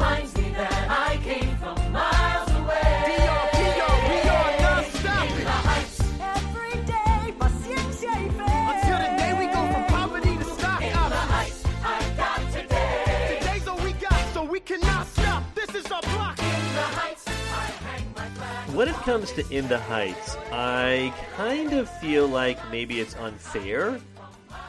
When 18.74 18.88
it 18.88 18.96
comes 18.96 19.32
to 19.34 19.48
In 19.56 19.68
the 19.68 19.78
Heights, 19.78 20.36
I 20.52 21.14
kind 21.36 21.74
of 21.74 21.88
feel 22.00 22.28
like 22.28 22.58
maybe 22.72 23.00
it's 23.00 23.16
unfair, 23.16 24.00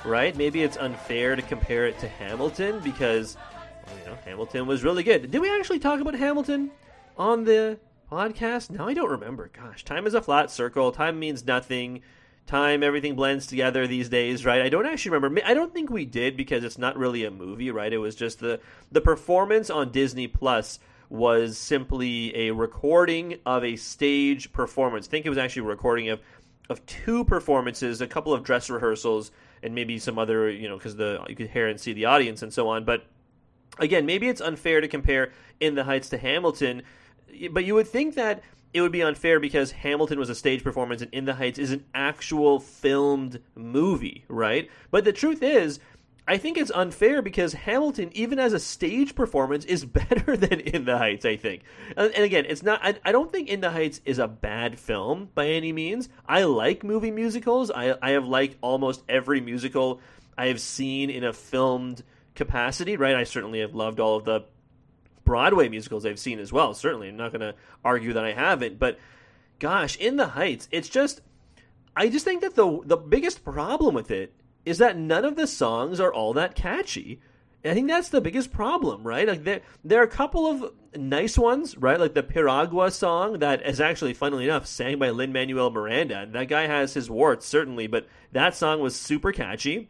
right? 0.04 0.36
Maybe 0.36 0.62
it's 0.62 0.76
unfair 0.76 1.34
to 1.36 1.40
compare 1.40 1.86
it 1.86 1.98
to 2.00 2.08
Hamilton 2.08 2.80
because, 2.80 3.38
well, 3.86 3.96
you 3.98 4.04
know, 4.10 4.18
Hamilton 4.26 4.66
was 4.66 4.84
really 4.84 5.04
good. 5.04 5.30
Did 5.30 5.40
we 5.40 5.50
actually 5.50 5.78
talk 5.78 6.00
about 6.00 6.14
Hamilton 6.14 6.70
on 7.16 7.44
the 7.44 7.78
podcast? 8.12 8.68
Now 8.68 8.86
I 8.86 8.92
don't 8.92 9.10
remember. 9.10 9.50
Gosh, 9.50 9.86
time 9.86 10.06
is 10.06 10.12
a 10.12 10.20
flat 10.20 10.50
circle. 10.50 10.92
Time 10.92 11.18
means 11.18 11.46
nothing. 11.46 12.02
Time, 12.46 12.82
everything 12.82 13.14
blends 13.14 13.46
together 13.46 13.86
these 13.86 14.10
days, 14.10 14.44
right? 14.44 14.60
I 14.60 14.68
don't 14.68 14.84
actually 14.84 15.12
remember. 15.12 15.40
I 15.46 15.54
don't 15.54 15.72
think 15.72 15.88
we 15.88 16.04
did 16.04 16.36
because 16.36 16.62
it's 16.62 16.76
not 16.76 16.98
really 16.98 17.24
a 17.24 17.30
movie, 17.30 17.70
right? 17.70 17.90
It 17.90 17.96
was 17.96 18.14
just 18.14 18.40
the 18.40 18.60
the 18.92 19.00
performance 19.00 19.70
on 19.70 19.92
Disney 19.92 20.28
Plus 20.28 20.78
was 21.08 21.58
simply 21.58 22.34
a 22.36 22.50
recording 22.50 23.38
of 23.46 23.64
a 23.64 23.76
stage 23.76 24.52
performance. 24.52 25.06
I 25.06 25.10
think 25.10 25.26
it 25.26 25.28
was 25.28 25.38
actually 25.38 25.62
a 25.62 25.68
recording 25.68 26.08
of 26.08 26.20
of 26.70 26.84
two 26.86 27.24
performances, 27.24 28.00
a 28.00 28.06
couple 28.06 28.32
of 28.32 28.42
dress 28.42 28.70
rehearsals, 28.70 29.30
and 29.62 29.74
maybe 29.74 29.98
some 29.98 30.18
other, 30.18 30.50
you 30.50 30.68
know, 30.68 30.76
because 30.76 30.96
the 30.96 31.24
you 31.28 31.36
could 31.36 31.50
hear 31.50 31.68
and 31.68 31.80
see 31.80 31.92
the 31.92 32.06
audience 32.06 32.42
and 32.42 32.52
so 32.52 32.68
on. 32.68 32.84
But 32.84 33.04
again, 33.78 34.06
maybe 34.06 34.28
it's 34.28 34.40
unfair 34.40 34.80
to 34.80 34.88
compare 34.88 35.32
In 35.60 35.74
the 35.74 35.84
Heights 35.84 36.08
to 36.10 36.18
Hamilton, 36.18 36.82
but 37.50 37.64
you 37.64 37.74
would 37.74 37.88
think 37.88 38.14
that 38.14 38.42
it 38.72 38.80
would 38.80 38.92
be 38.92 39.02
unfair 39.02 39.38
because 39.38 39.70
Hamilton 39.70 40.18
was 40.18 40.28
a 40.28 40.34
stage 40.34 40.64
performance 40.64 41.00
and 41.00 41.12
In 41.14 41.24
the 41.26 41.34
Heights 41.34 41.58
is 41.58 41.70
an 41.70 41.84
actual 41.94 42.58
filmed 42.58 43.40
movie, 43.54 44.24
right? 44.28 44.68
But 44.90 45.04
the 45.04 45.12
truth 45.12 45.42
is, 45.42 45.78
I 46.26 46.38
think 46.38 46.56
it's 46.56 46.70
unfair 46.70 47.20
because 47.20 47.52
Hamilton, 47.52 48.10
even 48.14 48.38
as 48.38 48.54
a 48.54 48.58
stage 48.58 49.14
performance, 49.14 49.64
is 49.64 49.84
better 49.84 50.36
than 50.36 50.60
In 50.60 50.84
the 50.84 50.96
Heights. 50.96 51.24
I 51.24 51.36
think, 51.36 51.62
and, 51.96 52.12
and 52.12 52.24
again, 52.24 52.46
it's 52.48 52.62
not. 52.62 52.80
I, 52.82 52.94
I, 53.04 53.12
don't 53.12 53.30
think 53.30 53.48
In 53.48 53.60
the 53.60 53.70
Heights 53.70 54.00
is 54.04 54.18
a 54.18 54.28
bad 54.28 54.78
film 54.78 55.28
by 55.34 55.48
any 55.48 55.72
means. 55.72 56.08
I 56.26 56.44
like 56.44 56.82
movie 56.82 57.10
musicals. 57.10 57.70
I 57.70 57.96
I 58.00 58.12
have 58.12 58.26
liked 58.26 58.56
almost 58.62 59.02
every 59.08 59.40
musical 59.40 60.00
I 60.36 60.46
have 60.46 60.60
seen 60.60 61.10
in 61.10 61.24
a 61.24 61.32
filmed 61.32 62.02
capacity. 62.34 62.96
Right, 62.96 63.16
I 63.16 63.24
certainly 63.24 63.60
have 63.60 63.74
loved 63.74 64.00
all 64.00 64.16
of 64.16 64.24
the 64.24 64.44
Broadway 65.24 65.68
musicals 65.68 66.06
I've 66.06 66.18
seen 66.18 66.38
as 66.38 66.52
well. 66.52 66.72
Certainly, 66.72 67.08
I'm 67.08 67.16
not 67.16 67.32
going 67.32 67.40
to 67.40 67.54
argue 67.84 68.14
that 68.14 68.24
I 68.24 68.32
haven't. 68.32 68.78
But 68.78 68.98
gosh, 69.58 69.96
In 69.96 70.16
the 70.16 70.28
Heights, 70.28 70.68
it's 70.70 70.88
just. 70.88 71.20
I 71.96 72.08
just 72.08 72.24
think 72.24 72.40
that 72.40 72.54
the 72.54 72.80
the 72.84 72.96
biggest 72.96 73.44
problem 73.44 73.94
with 73.94 74.10
it 74.10 74.32
is 74.64 74.78
that 74.78 74.96
none 74.96 75.24
of 75.24 75.36
the 75.36 75.46
songs 75.46 76.00
are 76.00 76.12
all 76.12 76.32
that 76.34 76.54
catchy. 76.54 77.20
I 77.64 77.72
think 77.72 77.88
that's 77.88 78.10
the 78.10 78.20
biggest 78.20 78.52
problem, 78.52 79.02
right? 79.04 79.26
Like 79.26 79.44
there, 79.44 79.62
there 79.84 80.00
are 80.00 80.04
a 80.04 80.08
couple 80.08 80.46
of 80.46 80.72
nice 80.94 81.38
ones, 81.38 81.78
right? 81.78 81.98
Like 81.98 82.12
the 82.12 82.22
Piragua 82.22 82.90
song 82.90 83.38
that 83.38 83.66
is 83.66 83.80
actually, 83.80 84.12
funnily 84.12 84.44
enough, 84.44 84.66
sang 84.66 84.98
by 84.98 85.10
Lin 85.10 85.32
Manuel 85.32 85.70
Miranda. 85.70 86.28
That 86.30 86.48
guy 86.48 86.66
has 86.66 86.92
his 86.92 87.08
warts, 87.08 87.46
certainly, 87.46 87.86
but 87.86 88.06
that 88.32 88.54
song 88.54 88.80
was 88.80 88.94
super 88.94 89.32
catchy. 89.32 89.88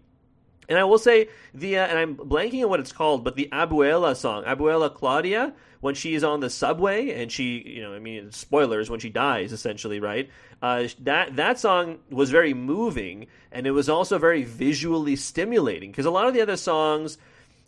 And 0.69 0.79
I 0.79 0.85
will 0.85 0.99
say 0.99 1.29
the, 1.53 1.79
uh, 1.79 1.87
and 1.87 1.99
I'm 1.99 2.17
blanking 2.17 2.63
on 2.63 2.71
what 2.71 2.81
it's 2.81 2.93
called, 2.93 3.25
but 3.25 3.35
the 3.35 3.49
Abuela 3.53 4.17
song, 4.17 4.45
Abuela 4.45 4.93
Claudia, 4.95 5.53
when 5.85 5.95
she 5.95 6.15
is 6.15 6.25
on 6.25 6.41
the 6.41 6.49
subway 6.49 7.11
and 7.11 7.31
she, 7.31 7.63
you 7.67 7.83
know, 7.83 7.93
I 7.93 7.99
mean, 7.99 8.33
spoilers 8.33 8.89
when 8.89 9.01
she 9.01 9.11
dies, 9.11 9.53
essentially, 9.53 10.01
right? 10.01 10.31
Uh, 10.63 10.89
that 11.01 11.37
that 11.37 11.59
song 11.59 11.99
was 12.09 12.31
very 12.31 12.55
moving, 12.55 13.27
and 13.53 13.67
it 13.67 13.73
was 13.73 13.91
also 13.91 14.19
very 14.19 14.45
visually 14.45 15.15
stimulating 15.15 15.91
because 15.91 16.07
a 16.07 16.11
lot 16.11 16.27
of 16.27 16.33
the 16.33 16.41
other 16.41 16.57
songs 16.57 17.19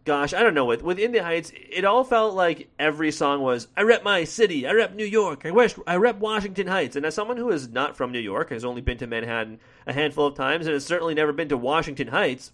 gosh, 0.06 0.32
I 0.32 0.42
don't 0.42 0.54
know. 0.54 0.64
With 0.64 0.82
with 0.82 0.98
Heights, 0.98 1.52
it 1.54 1.84
all 1.84 2.04
felt 2.04 2.34
like 2.34 2.70
every 2.78 3.10
song 3.10 3.42
was 3.42 3.68
I 3.76 3.82
rep 3.82 4.02
my 4.02 4.24
city, 4.24 4.66
I 4.66 4.72
rep 4.72 4.94
New 4.94 5.04
York, 5.04 5.44
I 5.44 5.50
wish 5.50 5.74
I 5.86 5.96
rep 5.96 6.18
Washington 6.18 6.68
Heights. 6.68 6.96
And 6.96 7.04
as 7.04 7.14
someone 7.14 7.36
who 7.36 7.50
is 7.50 7.68
not 7.68 7.98
from 7.98 8.12
New 8.12 8.20
York, 8.20 8.48
has 8.48 8.64
only 8.64 8.80
been 8.80 8.98
to 8.98 9.06
Manhattan 9.06 9.58
a 9.86 9.92
handful 9.92 10.26
of 10.26 10.36
times, 10.36 10.66
and 10.66 10.72
has 10.72 10.86
certainly 10.86 11.12
never 11.12 11.34
been 11.34 11.50
to 11.50 11.56
Washington 11.58 12.08
Heights. 12.08 12.52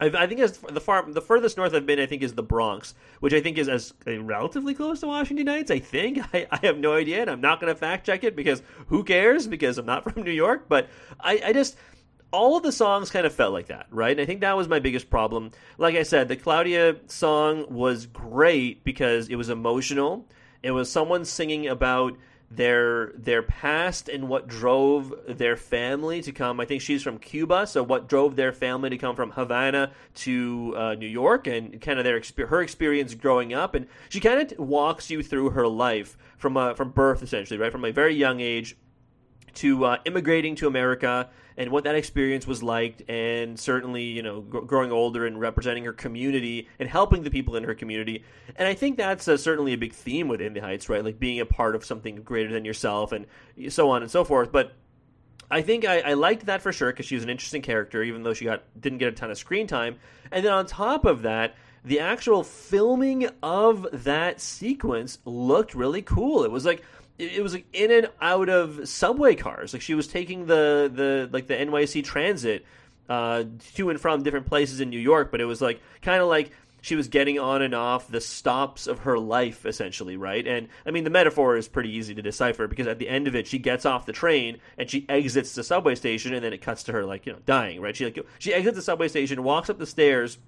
I've, 0.00 0.14
I 0.14 0.26
think 0.26 0.40
as 0.40 0.58
the 0.58 0.80
far 0.80 1.10
the 1.10 1.20
furthest 1.20 1.56
north 1.56 1.74
I've 1.74 1.86
been, 1.86 1.98
I 1.98 2.06
think 2.06 2.22
is 2.22 2.34
the 2.34 2.42
Bronx, 2.42 2.94
which 3.20 3.34
I 3.34 3.40
think 3.40 3.58
is 3.58 3.68
as 3.68 3.92
relatively 4.06 4.74
close 4.74 5.00
to 5.00 5.06
Washington 5.06 5.46
Heights. 5.46 5.70
I 5.70 5.78
think 5.78 6.18
I, 6.34 6.46
I 6.50 6.58
have 6.66 6.78
no 6.78 6.94
idea, 6.94 7.20
and 7.20 7.30
I'm 7.30 7.40
not 7.40 7.60
going 7.60 7.72
to 7.72 7.78
fact 7.78 8.06
check 8.06 8.24
it 8.24 8.36
because 8.36 8.62
who 8.86 9.04
cares? 9.04 9.46
Because 9.46 9.78
I'm 9.78 9.86
not 9.86 10.04
from 10.12 10.22
New 10.22 10.30
York. 10.30 10.66
But 10.68 10.88
I, 11.20 11.40
I 11.46 11.52
just 11.52 11.76
all 12.30 12.56
of 12.56 12.62
the 12.62 12.72
songs 12.72 13.10
kind 13.10 13.26
of 13.26 13.32
felt 13.32 13.52
like 13.52 13.68
that, 13.68 13.86
right? 13.90 14.12
And 14.12 14.20
I 14.20 14.26
think 14.26 14.40
that 14.42 14.56
was 14.56 14.68
my 14.68 14.80
biggest 14.80 15.08
problem. 15.10 15.50
Like 15.78 15.96
I 15.96 16.02
said, 16.02 16.28
the 16.28 16.36
Claudia 16.36 16.96
song 17.06 17.66
was 17.70 18.06
great 18.06 18.84
because 18.84 19.28
it 19.28 19.36
was 19.36 19.48
emotional. 19.48 20.26
It 20.62 20.72
was 20.72 20.90
someone 20.90 21.24
singing 21.24 21.68
about 21.68 22.16
their 22.50 23.12
their 23.14 23.42
past 23.42 24.08
and 24.08 24.28
what 24.28 24.48
drove 24.48 25.12
their 25.26 25.56
family 25.56 26.22
to 26.22 26.32
come. 26.32 26.60
I 26.60 26.64
think 26.64 26.80
she's 26.80 27.02
from 27.02 27.18
Cuba, 27.18 27.66
so 27.66 27.82
what 27.82 28.08
drove 28.08 28.36
their 28.36 28.52
family 28.52 28.90
to 28.90 28.98
come 28.98 29.14
from 29.14 29.32
Havana 29.32 29.92
to 30.16 30.74
uh, 30.76 30.94
New 30.94 31.06
York 31.06 31.46
and 31.46 31.80
kind 31.80 31.98
of 31.98 32.04
their 32.04 32.22
her 32.46 32.62
experience 32.62 33.14
growing 33.14 33.52
up. 33.52 33.74
And 33.74 33.86
she 34.08 34.20
kind 34.20 34.40
of 34.40 34.58
walks 34.58 35.10
you 35.10 35.22
through 35.22 35.50
her 35.50 35.68
life 35.68 36.16
from 36.38 36.56
uh, 36.56 36.74
from 36.74 36.90
birth, 36.90 37.22
essentially, 37.22 37.58
right, 37.58 37.72
from 37.72 37.84
a 37.84 37.92
very 37.92 38.14
young 38.14 38.40
age 38.40 38.76
to 39.54 39.84
uh, 39.84 39.96
immigrating 40.04 40.54
to 40.56 40.66
America 40.66 41.30
and 41.56 41.70
what 41.70 41.84
that 41.84 41.96
experience 41.96 42.46
was 42.46 42.62
like, 42.62 43.02
and 43.08 43.58
certainly, 43.58 44.04
you 44.04 44.22
know, 44.22 44.40
gr- 44.40 44.60
growing 44.60 44.92
older 44.92 45.26
and 45.26 45.40
representing 45.40 45.84
her 45.84 45.92
community 45.92 46.68
and 46.78 46.88
helping 46.88 47.24
the 47.24 47.30
people 47.30 47.56
in 47.56 47.64
her 47.64 47.74
community. 47.74 48.24
And 48.54 48.68
I 48.68 48.74
think 48.74 48.96
that's 48.96 49.26
uh, 49.26 49.36
certainly 49.36 49.72
a 49.72 49.76
big 49.76 49.92
theme 49.92 50.28
within 50.28 50.52
the 50.52 50.60
Heights, 50.60 50.88
right? 50.88 51.04
Like 51.04 51.18
being 51.18 51.40
a 51.40 51.46
part 51.46 51.74
of 51.74 51.84
something 51.84 52.22
greater 52.22 52.52
than 52.52 52.64
yourself 52.64 53.10
and 53.10 53.26
so 53.70 53.90
on 53.90 54.02
and 54.02 54.10
so 54.10 54.22
forth. 54.22 54.52
But 54.52 54.74
I 55.50 55.62
think 55.62 55.84
I, 55.84 56.00
I 56.00 56.14
liked 56.14 56.46
that 56.46 56.62
for 56.62 56.72
sure 56.72 56.92
because 56.92 57.06
she 57.06 57.16
was 57.16 57.24
an 57.24 57.30
interesting 57.30 57.62
character, 57.62 58.02
even 58.04 58.22
though 58.22 58.34
she 58.34 58.44
got 58.44 58.62
didn't 58.80 58.98
get 58.98 59.08
a 59.08 59.12
ton 59.12 59.30
of 59.30 59.38
screen 59.38 59.66
time. 59.66 59.96
And 60.30 60.44
then 60.44 60.52
on 60.52 60.66
top 60.66 61.04
of 61.04 61.22
that, 61.22 61.56
the 61.84 62.00
actual 62.00 62.44
filming 62.44 63.28
of 63.42 63.86
that 64.04 64.40
sequence 64.40 65.18
looked 65.24 65.74
really 65.74 66.02
cool. 66.02 66.44
It 66.44 66.50
was 66.50 66.64
like 66.64 66.82
it 67.18 67.42
was 67.42 67.52
like 67.52 67.66
in 67.72 67.90
and 67.90 68.08
out 68.20 68.48
of 68.48 68.88
subway 68.88 69.34
cars. 69.34 69.72
Like 69.72 69.82
she 69.82 69.94
was 69.94 70.06
taking 70.06 70.46
the 70.46 70.90
the 70.92 71.28
like 71.32 71.46
the 71.46 71.54
NYC 71.54 72.04
Transit 72.04 72.64
uh, 73.08 73.44
to 73.74 73.90
and 73.90 74.00
from 74.00 74.22
different 74.22 74.46
places 74.46 74.80
in 74.80 74.90
New 74.90 75.00
York, 75.00 75.30
but 75.30 75.40
it 75.40 75.44
was 75.46 75.60
like 75.60 75.80
kind 76.02 76.22
of 76.22 76.28
like 76.28 76.52
she 76.80 76.94
was 76.94 77.08
getting 77.08 77.38
on 77.38 77.60
and 77.62 77.74
off 77.74 78.08
the 78.08 78.20
stops 78.20 78.86
of 78.86 79.00
her 79.00 79.18
life 79.18 79.66
essentially 79.66 80.16
right 80.16 80.46
and 80.46 80.68
i 80.86 80.92
mean 80.92 81.04
the 81.04 81.10
metaphor 81.10 81.56
is 81.56 81.66
pretty 81.66 81.90
easy 81.90 82.14
to 82.14 82.22
decipher 82.22 82.66
because 82.68 82.86
at 82.86 83.00
the 83.00 83.08
end 83.08 83.26
of 83.26 83.34
it 83.34 83.46
she 83.46 83.58
gets 83.58 83.84
off 83.84 84.06
the 84.06 84.12
train 84.12 84.58
and 84.76 84.88
she 84.88 85.04
exits 85.08 85.54
the 85.54 85.64
subway 85.64 85.96
station 85.96 86.32
and 86.32 86.44
then 86.44 86.52
it 86.52 86.62
cuts 86.62 86.84
to 86.84 86.92
her 86.92 87.04
like 87.04 87.26
you 87.26 87.32
know 87.32 87.38
dying 87.46 87.80
right 87.80 87.96
she 87.96 88.04
like 88.04 88.18
she 88.38 88.54
exits 88.54 88.76
the 88.76 88.82
subway 88.82 89.08
station 89.08 89.42
walks 89.42 89.68
up 89.68 89.78
the 89.78 89.86
stairs 89.86 90.38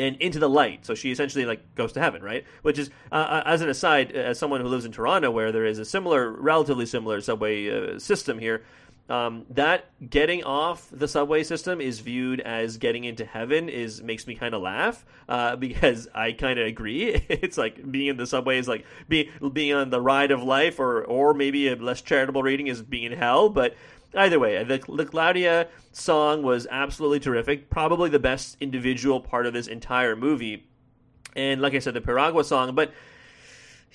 and 0.00 0.16
into 0.16 0.38
the 0.38 0.48
light. 0.48 0.86
So 0.86 0.94
she 0.94 1.10
essentially 1.10 1.44
like 1.44 1.74
goes 1.74 1.92
to 1.92 2.00
heaven, 2.00 2.22
right? 2.22 2.44
Which 2.62 2.78
is, 2.78 2.90
uh, 3.12 3.14
uh, 3.14 3.42
as 3.44 3.60
an 3.60 3.68
aside, 3.68 4.12
as 4.12 4.38
someone 4.38 4.60
who 4.60 4.68
lives 4.68 4.84
in 4.84 4.92
Toronto, 4.92 5.30
where 5.30 5.52
there 5.52 5.66
is 5.66 5.78
a 5.78 5.84
similar, 5.84 6.30
relatively 6.30 6.86
similar 6.86 7.20
subway 7.20 7.68
uh, 7.70 7.98
system 7.98 8.38
here, 8.38 8.62
um, 9.10 9.44
that 9.50 9.86
getting 10.08 10.44
off 10.44 10.88
the 10.92 11.08
subway 11.08 11.42
system 11.42 11.80
is 11.80 11.98
viewed 11.98 12.40
as 12.40 12.76
getting 12.76 13.02
into 13.02 13.24
heaven 13.24 13.68
is 13.68 14.00
makes 14.00 14.24
me 14.24 14.36
kind 14.36 14.54
of 14.54 14.62
laugh 14.62 15.04
uh, 15.28 15.56
because 15.66 16.08
I 16.14 16.32
kind 16.32 16.60
of 16.60 16.66
agree. 16.66 17.08
it's 17.28 17.58
like 17.58 17.90
being 17.90 18.06
in 18.06 18.16
the 18.16 18.26
subway 18.26 18.58
is 18.58 18.68
like 18.68 18.86
being 19.08 19.28
being 19.52 19.74
on 19.74 19.90
the 19.90 20.00
ride 20.00 20.30
of 20.30 20.42
life, 20.42 20.78
or 20.78 21.04
or 21.04 21.34
maybe 21.34 21.68
a 21.68 21.76
less 21.76 22.00
charitable 22.00 22.42
reading 22.42 22.68
is 22.68 22.82
being 22.82 23.04
in 23.04 23.18
hell, 23.18 23.48
but 23.48 23.74
either 24.14 24.38
way, 24.38 24.62
the, 24.64 24.82
the 24.88 25.04
Claudia 25.04 25.68
song 25.92 26.42
was 26.42 26.66
absolutely 26.70 27.20
terrific. 27.20 27.70
Probably 27.70 28.10
the 28.10 28.18
best 28.18 28.56
individual 28.60 29.20
part 29.20 29.46
of 29.46 29.52
this 29.52 29.66
entire 29.66 30.16
movie. 30.16 30.66
And 31.36 31.60
like 31.60 31.74
I 31.74 31.78
said, 31.78 31.94
the 31.94 32.00
Piragua 32.00 32.44
song, 32.44 32.74
but 32.74 32.92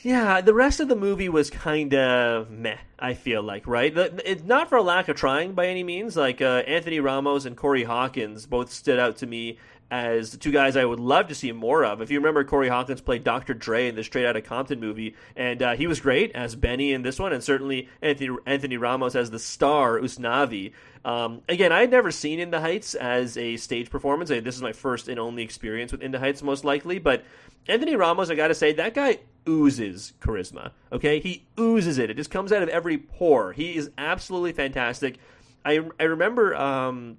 yeah, 0.01 0.41
the 0.41 0.53
rest 0.53 0.79
of 0.79 0.87
the 0.87 0.95
movie 0.95 1.29
was 1.29 1.49
kind 1.49 1.93
of 1.93 2.49
meh. 2.49 2.77
I 2.99 3.13
feel 3.13 3.41
like 3.41 3.65
right. 3.65 3.93
It's 3.95 4.43
not 4.43 4.69
for 4.69 4.77
a 4.77 4.83
lack 4.83 5.07
of 5.07 5.15
trying 5.15 5.53
by 5.53 5.67
any 5.67 5.83
means. 5.83 6.15
Like 6.15 6.41
uh, 6.41 6.63
Anthony 6.67 6.99
Ramos 6.99 7.45
and 7.45 7.55
Corey 7.57 7.83
Hawkins 7.83 8.45
both 8.45 8.71
stood 8.71 8.99
out 8.99 9.17
to 9.17 9.27
me 9.27 9.57
as 9.91 10.31
the 10.31 10.37
two 10.37 10.51
guys 10.51 10.75
I 10.75 10.85
would 10.85 10.99
love 10.99 11.27
to 11.27 11.35
see 11.35 11.51
more 11.51 11.85
of. 11.85 12.01
If 12.01 12.09
you 12.09 12.19
remember, 12.19 12.43
Corey 12.43 12.69
Hawkins 12.69 13.01
played 13.01 13.23
Dr. 13.23 13.53
Dre 13.53 13.87
in 13.87 13.95
the 13.95 14.03
Straight 14.03 14.25
Outta 14.25 14.41
Compton 14.41 14.79
movie, 14.79 15.15
and 15.35 15.61
uh, 15.61 15.75
he 15.75 15.87
was 15.87 15.99
great 15.99 16.31
as 16.33 16.55
Benny 16.55 16.93
in 16.93 17.03
this 17.03 17.19
one, 17.19 17.33
and 17.33 17.43
certainly 17.43 17.89
Anthony, 18.01 18.35
Anthony 18.45 18.77
Ramos 18.77 19.15
as 19.15 19.29
the 19.31 19.39
star 19.39 19.99
Usnavi. 19.99 20.73
Um, 21.03 21.41
again, 21.47 21.71
I 21.71 21.81
had 21.81 21.91
never 21.91 22.09
seen 22.11 22.39
In 22.39 22.49
the 22.49 22.59
Heights 22.59 22.95
as 22.95 23.37
a 23.37 23.57
stage 23.57 23.91
performance. 23.91 24.29
This 24.29 24.55
is 24.55 24.61
my 24.61 24.73
first 24.73 25.07
and 25.07 25.19
only 25.19 25.43
experience 25.43 25.91
with 25.91 26.01
In 26.01 26.11
the 26.11 26.19
Heights, 26.19 26.41
most 26.41 26.65
likely. 26.65 26.97
But 26.97 27.23
Anthony 27.67 27.95
Ramos, 27.95 28.29
I 28.29 28.35
got 28.35 28.47
to 28.47 28.55
say, 28.55 28.73
that 28.73 28.95
guy 28.95 29.19
oozes 29.47 30.13
charisma. 30.19 30.71
Okay, 30.91 31.19
he 31.19 31.45
oozes 31.59 31.99
it. 31.99 32.09
It 32.09 32.17
just 32.17 32.31
comes 32.31 32.51
out 32.51 32.63
of 32.63 32.69
every 32.69 32.97
pore. 32.97 33.53
He 33.53 33.75
is 33.75 33.91
absolutely 33.97 34.53
fantastic. 34.53 35.17
I 35.63 35.81
I 35.99 36.03
remember 36.03 36.55
um, 36.55 37.17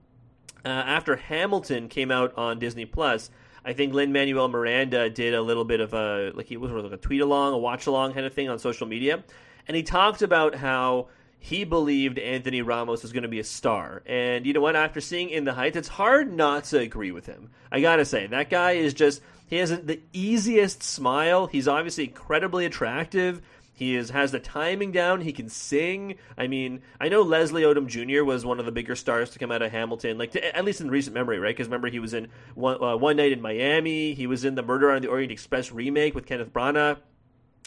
uh, 0.66 0.68
after 0.68 1.16
Hamilton 1.16 1.88
came 1.88 2.10
out 2.10 2.36
on 2.36 2.58
Disney 2.58 2.84
Plus. 2.84 3.30
I 3.64 3.72
think 3.72 3.94
Lin 3.94 4.12
Manuel 4.12 4.48
Miranda 4.48 5.08
did 5.08 5.34
a 5.34 5.42
little 5.42 5.64
bit 5.64 5.80
of 5.80 5.94
a 5.94 6.32
like 6.34 6.46
he 6.46 6.56
was 6.56 6.70
like 6.70 6.92
a 6.92 6.96
tweet 6.96 7.20
along, 7.20 7.54
a 7.54 7.58
watch 7.58 7.86
along 7.86 8.12
kind 8.14 8.26
of 8.26 8.34
thing 8.34 8.48
on 8.48 8.58
social 8.58 8.86
media, 8.86 9.24
and 9.66 9.76
he 9.76 9.82
talked 9.82 10.22
about 10.22 10.54
how 10.54 11.08
he 11.38 11.64
believed 11.64 12.18
Anthony 12.18 12.62
Ramos 12.62 13.02
was 13.02 13.12
going 13.12 13.22
to 13.22 13.28
be 13.28 13.38
a 13.38 13.44
star. 13.44 14.02
And 14.06 14.46
you 14.46 14.52
know 14.52 14.60
what? 14.60 14.74
After 14.74 15.00
seeing 15.00 15.30
In 15.30 15.44
the 15.44 15.52
Heights, 15.52 15.76
it's 15.76 15.88
hard 15.88 16.32
not 16.32 16.64
to 16.64 16.78
agree 16.78 17.12
with 17.12 17.26
him. 17.26 17.50
I 17.70 17.80
got 17.80 17.96
to 17.96 18.04
say, 18.04 18.26
that 18.26 18.50
guy 18.50 18.72
is 18.72 18.94
just, 18.94 19.20
he 19.46 19.56
has 19.56 19.70
the 19.70 20.00
easiest 20.12 20.82
smile. 20.82 21.46
He's 21.46 21.68
obviously 21.68 22.04
incredibly 22.04 22.66
attractive. 22.66 23.42
He 23.76 23.94
is 23.94 24.08
has 24.08 24.32
the 24.32 24.40
timing 24.40 24.90
down. 24.90 25.20
He 25.20 25.32
can 25.32 25.50
sing. 25.50 26.14
I 26.38 26.46
mean, 26.46 26.80
I 26.98 27.10
know 27.10 27.20
Leslie 27.20 27.60
Odom 27.60 27.86
Jr. 27.86 28.24
was 28.24 28.42
one 28.42 28.58
of 28.58 28.64
the 28.64 28.72
bigger 28.72 28.96
stars 28.96 29.28
to 29.30 29.38
come 29.38 29.52
out 29.52 29.60
of 29.60 29.70
Hamilton, 29.70 30.16
like 30.16 30.30
to, 30.30 30.56
at 30.56 30.64
least 30.64 30.80
in 30.80 30.90
recent 30.90 31.12
memory, 31.12 31.38
right? 31.38 31.54
Because 31.54 31.66
remember, 31.66 31.88
he 31.88 31.98
was 31.98 32.14
in 32.14 32.28
one, 32.54 32.82
uh, 32.82 32.96
one 32.96 33.16
Night 33.16 33.32
in 33.32 33.42
Miami. 33.42 34.14
He 34.14 34.26
was 34.26 34.46
in 34.46 34.54
the 34.54 34.62
Murder 34.62 34.90
on 34.90 35.02
the 35.02 35.08
Orient 35.08 35.30
Express 35.30 35.70
remake 35.70 36.14
with 36.14 36.24
Kenneth 36.24 36.54
Branagh. 36.54 36.96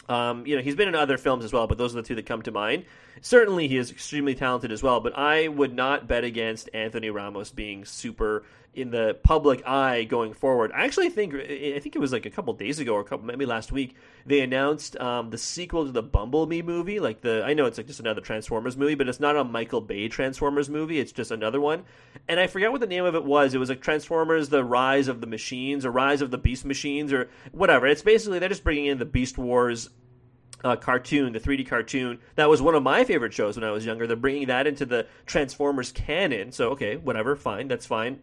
Um, 0.08 0.44
you 0.44 0.56
know, 0.56 0.62
he's 0.62 0.74
been 0.74 0.88
in 0.88 0.96
other 0.96 1.16
films 1.16 1.44
as 1.44 1.52
well, 1.52 1.68
but 1.68 1.78
those 1.78 1.94
are 1.94 2.02
the 2.02 2.08
two 2.08 2.16
that 2.16 2.26
come 2.26 2.42
to 2.42 2.50
mind. 2.50 2.86
Certainly, 3.20 3.68
he 3.68 3.76
is 3.76 3.92
extremely 3.92 4.34
talented 4.34 4.72
as 4.72 4.82
well, 4.82 4.98
but 4.98 5.16
I 5.16 5.46
would 5.46 5.72
not 5.72 6.08
bet 6.08 6.24
against 6.24 6.68
Anthony 6.74 7.10
Ramos 7.10 7.50
being 7.50 7.84
super 7.84 8.42
in 8.72 8.90
the 8.90 9.18
public 9.24 9.66
eye 9.66 10.04
going 10.04 10.32
forward. 10.32 10.70
I 10.72 10.84
actually 10.84 11.10
think 11.10 11.34
I 11.34 11.78
think 11.80 11.96
it 11.96 11.98
was 11.98 12.12
like 12.12 12.24
a 12.24 12.30
couple 12.30 12.52
days 12.54 12.78
ago 12.78 12.94
or 12.94 13.00
a 13.00 13.04
couple 13.04 13.26
maybe 13.26 13.44
last 13.44 13.72
week 13.72 13.96
they 14.24 14.40
announced 14.40 14.96
um, 14.98 15.30
the 15.30 15.38
sequel 15.38 15.86
to 15.86 15.92
the 15.92 16.02
Bumblebee 16.02 16.62
movie. 16.62 17.00
Like 17.00 17.20
the 17.20 17.42
I 17.44 17.52
know 17.54 17.66
it's 17.66 17.78
like 17.78 17.88
just 17.88 18.00
another 18.00 18.20
Transformers 18.20 18.76
movie, 18.76 18.94
but 18.94 19.08
it's 19.08 19.18
not 19.18 19.36
a 19.36 19.42
Michael 19.42 19.80
Bay 19.80 20.08
Transformers 20.08 20.70
movie. 20.70 21.00
It's 21.00 21.12
just 21.12 21.32
another 21.32 21.60
one, 21.60 21.84
and 22.28 22.38
I 22.38 22.46
forget 22.46 22.70
what 22.70 22.80
the 22.80 22.86
name 22.86 23.04
of 23.04 23.14
it 23.14 23.24
was. 23.24 23.54
It 23.54 23.58
was 23.58 23.68
like 23.68 23.80
Transformers: 23.80 24.48
The 24.48 24.64
Rise 24.64 25.08
of 25.08 25.20
the 25.20 25.26
Machines 25.26 25.84
or 25.84 25.90
Rise 25.90 26.22
of 26.22 26.30
the 26.30 26.38
Beast 26.38 26.64
Machines 26.64 27.12
or 27.12 27.28
whatever. 27.50 27.86
It's 27.88 28.02
basically 28.02 28.38
they're 28.38 28.48
just 28.48 28.64
bringing 28.64 28.86
in 28.86 28.98
the 28.98 29.04
Beast 29.04 29.36
Wars 29.36 29.90
uh, 30.62 30.76
cartoon, 30.76 31.32
the 31.32 31.40
3D 31.40 31.66
cartoon. 31.66 32.18
That 32.36 32.48
was 32.48 32.62
one 32.62 32.74
of 32.74 32.82
my 32.82 33.04
favorite 33.04 33.32
shows 33.32 33.56
when 33.56 33.64
I 33.64 33.70
was 33.70 33.84
younger. 33.84 34.06
They're 34.06 34.16
bringing 34.16 34.48
that 34.48 34.66
into 34.66 34.86
the 34.86 35.06
Transformers 35.26 35.90
canon. 35.90 36.52
So, 36.52 36.70
okay, 36.70 36.96
whatever, 36.96 37.34
fine, 37.36 37.68
that's 37.68 37.86
fine. 37.86 38.20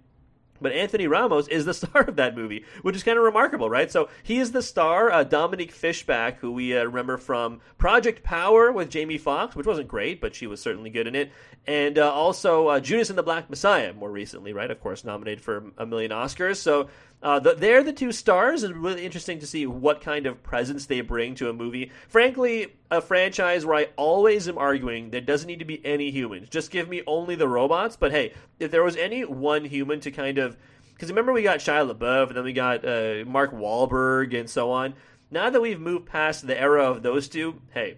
But 0.62 0.72
Anthony 0.72 1.08
Ramos 1.08 1.48
is 1.48 1.66
the 1.66 1.74
star 1.76 2.04
of 2.04 2.16
that 2.16 2.36
movie, 2.36 2.66
which 2.82 2.96
is 2.96 3.04
kind 3.04 3.18
of 3.18 3.24
remarkable, 3.24 3.70
right? 3.70 3.92
So 3.92 4.10
he 4.24 4.40
is 4.40 4.52
the 4.52 4.62
star. 4.62 5.12
Uh, 5.12 5.24
Dominique 5.24 5.72
Fishback, 5.72 6.40
who 6.40 6.52
we 6.52 6.78
uh, 6.78 6.84
remember 6.84 7.18
from 7.18 7.62
Project 7.78 8.24
Power 8.24 8.72
with 8.72 8.90
Jamie 8.90 9.18
Foxx, 9.18 9.56
which 9.56 9.68
wasn't 9.68 9.88
great, 9.88 10.22
but 10.22 10.36
she 10.36 10.48
was 10.48 10.62
certainly 10.62 10.90
good 10.90 11.08
in 11.08 11.16
it. 11.16 11.32
And 11.66 12.00
uh, 12.00 12.12
also 12.12 12.68
uh, 12.68 12.80
Judas 12.80 13.10
and 13.10 13.18
the 13.18 13.24
Black 13.24 13.50
Messiah, 13.50 13.94
more 13.94 14.12
recently, 14.12 14.54
right? 14.54 14.72
Of 14.72 14.80
course, 14.80 15.04
nominated 15.04 15.42
for 15.44 15.72
a 15.78 15.86
million 15.86 16.12
Oscars. 16.12 16.58
So 16.58 16.88
uh, 17.28 17.40
the, 17.40 17.56
they're 17.56 17.84
the 17.84 17.92
two 17.92 18.14
stars, 18.14 18.64
and 18.64 18.78
really 18.78 19.04
interesting 19.04 19.38
to 19.38 19.46
see 19.46 19.68
what 19.68 20.00
kind 20.00 20.26
of 20.26 20.42
presence 20.44 20.86
they 20.86 21.02
bring 21.02 21.36
to 21.36 21.50
a 21.50 21.54
movie. 21.54 21.92
Frankly, 22.08 22.74
a 22.90 23.02
franchise 23.02 23.66
where 23.66 23.76
I 23.76 23.90
always 23.98 24.48
am 24.48 24.58
arguing 24.58 25.10
there 25.10 25.20
doesn't 25.20 25.46
need 25.46 25.60
to 25.60 25.66
be 25.66 25.86
any 25.86 26.10
humans. 26.10 26.48
Just 26.48 26.72
give 26.72 26.88
me 26.88 27.04
only 27.06 27.36
the 27.36 27.50
robots. 27.50 27.98
But 27.98 28.12
hey, 28.12 28.34
if 28.62 28.72
there 28.72 28.82
was 28.82 28.96
any 28.96 29.26
one 29.26 29.66
human 29.66 30.00
to 30.00 30.12
kind 30.12 30.38
of. 30.38 30.56
Because 30.94 31.10
remember, 31.10 31.34
we 31.34 31.44
got 31.44 31.60
Shia 31.60 31.94
LaBeouf, 31.94 32.30
and 32.30 32.38
then 32.38 32.46
we 32.46 32.54
got 32.54 32.86
uh, 32.86 33.26
Mark 33.28 33.52
Wahlberg, 33.52 34.34
and 34.34 34.50
so 34.50 34.72
on. 34.72 34.94
Now 35.30 35.50
that 35.50 35.62
we've 35.62 35.82
moved 35.82 36.06
past 36.06 36.48
the 36.48 36.58
era 36.58 36.90
of 36.90 37.04
those 37.04 37.28
two, 37.28 37.60
hey, 37.74 37.98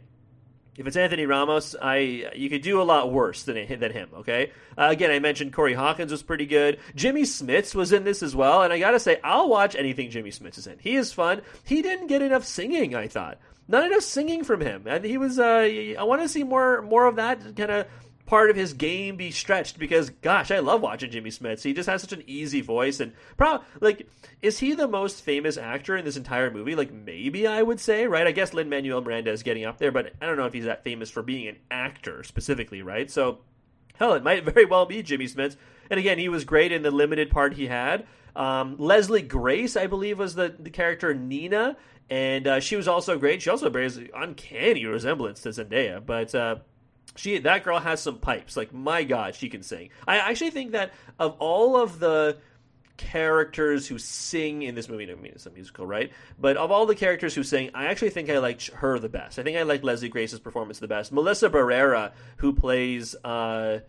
if 0.80 0.88
it's 0.88 0.96
Anthony 0.96 1.26
Ramos, 1.26 1.76
I 1.80 2.32
you 2.36 2.50
could 2.50 2.62
do 2.62 2.82
a 2.82 2.84
lot 2.84 3.12
worse 3.12 3.44
than 3.44 3.56
than 3.80 3.92
him. 3.92 4.10
Okay, 4.20 4.52
uh, 4.78 4.88
again, 4.90 5.12
I 5.12 5.20
mentioned 5.20 5.52
Corey 5.52 5.74
Hawkins 5.74 6.10
was 6.10 6.24
pretty 6.24 6.46
good. 6.46 6.80
Jimmy 6.96 7.24
Smits 7.24 7.76
was 7.76 7.92
in 7.92 8.06
this 8.06 8.24
as 8.24 8.34
well, 8.34 8.64
and 8.64 8.72
I 8.72 8.80
gotta 8.80 9.00
say, 9.00 9.20
I'll 9.22 9.50
watch 9.50 9.76
anything 9.76 10.10
Jimmy 10.10 10.32
Smits 10.32 10.58
is 10.58 10.68
in. 10.68 10.80
He 10.80 10.96
is 10.96 11.12
fun. 11.12 11.42
He 11.66 11.82
didn't 11.82 12.08
get 12.08 12.22
enough 12.22 12.46
singing, 12.46 12.96
I 12.96 13.10
thought. 13.10 13.40
Not 13.68 13.86
enough 13.86 14.04
singing 14.04 14.46
from 14.46 14.62
him. 14.62 14.86
And 14.88 15.04
he 15.04 15.18
was. 15.18 15.38
Uh, 15.38 15.94
I 16.00 16.04
want 16.04 16.22
to 16.22 16.30
see 16.30 16.44
more 16.44 16.82
more 16.82 17.06
of 17.06 17.18
that 17.18 17.56
kind 17.58 17.72
of 17.72 17.88
part 18.30 18.52
of 18.52 18.56
his 18.56 18.74
game 18.74 19.16
be 19.16 19.32
stretched 19.32 19.80
because 19.80 20.12
gosh, 20.12 20.52
I 20.52 20.60
love 20.60 20.82
watching 20.82 21.10
Jimmy 21.10 21.32
Smits. 21.32 21.64
He 21.64 21.74
just 21.74 21.90
has 21.90 22.02
such 22.02 22.14
an 22.14 22.22
easy 22.28 22.62
voice 22.62 23.00
and 23.00 23.12
pro 23.38 23.62
like 23.82 24.08
is 24.44 24.60
he 24.60 24.76
the 24.76 24.88
most 24.88 25.24
famous 25.24 25.58
actor 25.58 25.98
in 25.98 26.06
this 26.06 26.16
entire 26.16 26.52
movie? 26.52 26.76
Like 26.76 26.94
maybe 26.94 27.48
I 27.48 27.64
would 27.64 27.80
say, 27.80 28.06
right? 28.06 28.28
I 28.28 28.32
guess 28.32 28.54
Lin 28.54 28.70
Manuel 28.70 29.02
Miranda 29.02 29.32
is 29.32 29.42
getting 29.42 29.66
up 29.66 29.80
there, 29.80 29.92
but 29.92 30.14
I 30.22 30.28
don't 30.28 30.38
know 30.38 30.46
if 30.46 30.54
he's 30.54 30.66
that 30.66 30.84
famous 30.84 31.10
for 31.10 31.24
being 31.24 31.48
an 31.48 31.58
actor 31.72 32.22
specifically, 32.22 32.84
right? 32.84 33.10
So 33.10 33.40
hell, 33.96 34.14
it 34.14 34.24
might 34.24 34.44
very 34.54 34.66
well 34.66 34.86
be 34.86 35.02
Jimmy 35.02 35.26
Smits. 35.26 35.56
And 35.90 36.00
again, 36.00 36.20
he 36.20 36.30
was 36.30 36.46
great 36.46 36.72
in 36.72 36.84
the 36.84 36.92
limited 36.92 37.32
part 37.32 37.56
he 37.56 37.66
had. 37.66 38.06
Um, 38.36 38.76
Leslie 38.78 39.24
Grace, 39.24 39.76
I 39.76 39.88
believe, 39.88 40.20
was 40.20 40.36
the, 40.36 40.54
the 40.60 40.70
character 40.70 41.16
Nina, 41.16 41.78
and 42.12 42.46
uh, 42.46 42.60
she 42.60 42.76
was 42.76 42.88
also 42.88 43.18
great. 43.18 43.42
She 43.42 43.50
also 43.50 43.72
bears 43.72 44.00
uncanny 44.16 44.86
resemblance 44.86 45.42
to 45.42 45.50
Zendaya, 45.50 46.06
but 46.06 46.36
uh, 46.36 46.58
she 47.16 47.38
that 47.40 47.64
girl 47.64 47.80
has 47.80 48.02
some 48.02 48.18
pipes. 48.18 48.56
Like 48.56 48.74
my 48.74 49.04
god, 49.04 49.36
she 49.36 49.50
can 49.50 49.64
sing. 49.64 49.90
I 50.08 50.18
actually 50.18 50.52
think 50.52 50.72
that 50.72 50.94
of 51.20 51.36
all 51.40 51.82
of 51.82 52.00
the 52.00 52.38
characters 52.98 53.88
who 53.88 53.98
sing 53.98 54.62
in 54.62 54.76
this 54.76 54.90
movie, 54.90 55.10
I 55.10 55.16
mean 55.16 55.32
it's 55.34 55.46
a 55.46 55.50
musical, 55.50 55.86
right? 55.86 56.12
But 56.38 56.58
of 56.58 56.70
all 56.72 56.86
the 56.86 56.96
characters 56.96 57.34
who 57.34 57.44
sing, 57.44 57.72
I 57.74 57.86
actually 57.86 58.10
think 58.10 58.30
I 58.30 58.40
liked 58.40 58.68
her 58.68 59.00
the 59.00 59.10
best. 59.10 59.40
I 59.40 59.44
think 59.44 59.58
I 59.58 59.64
liked 59.64 59.84
Leslie 59.84 60.10
Grace's 60.10 60.40
performance 60.40 60.80
the 60.80 60.88
best. 60.88 61.12
Melissa 61.12 61.50
Barrera, 61.50 62.12
who 62.38 62.54
plays 62.54 63.16
uh, 63.24 63.80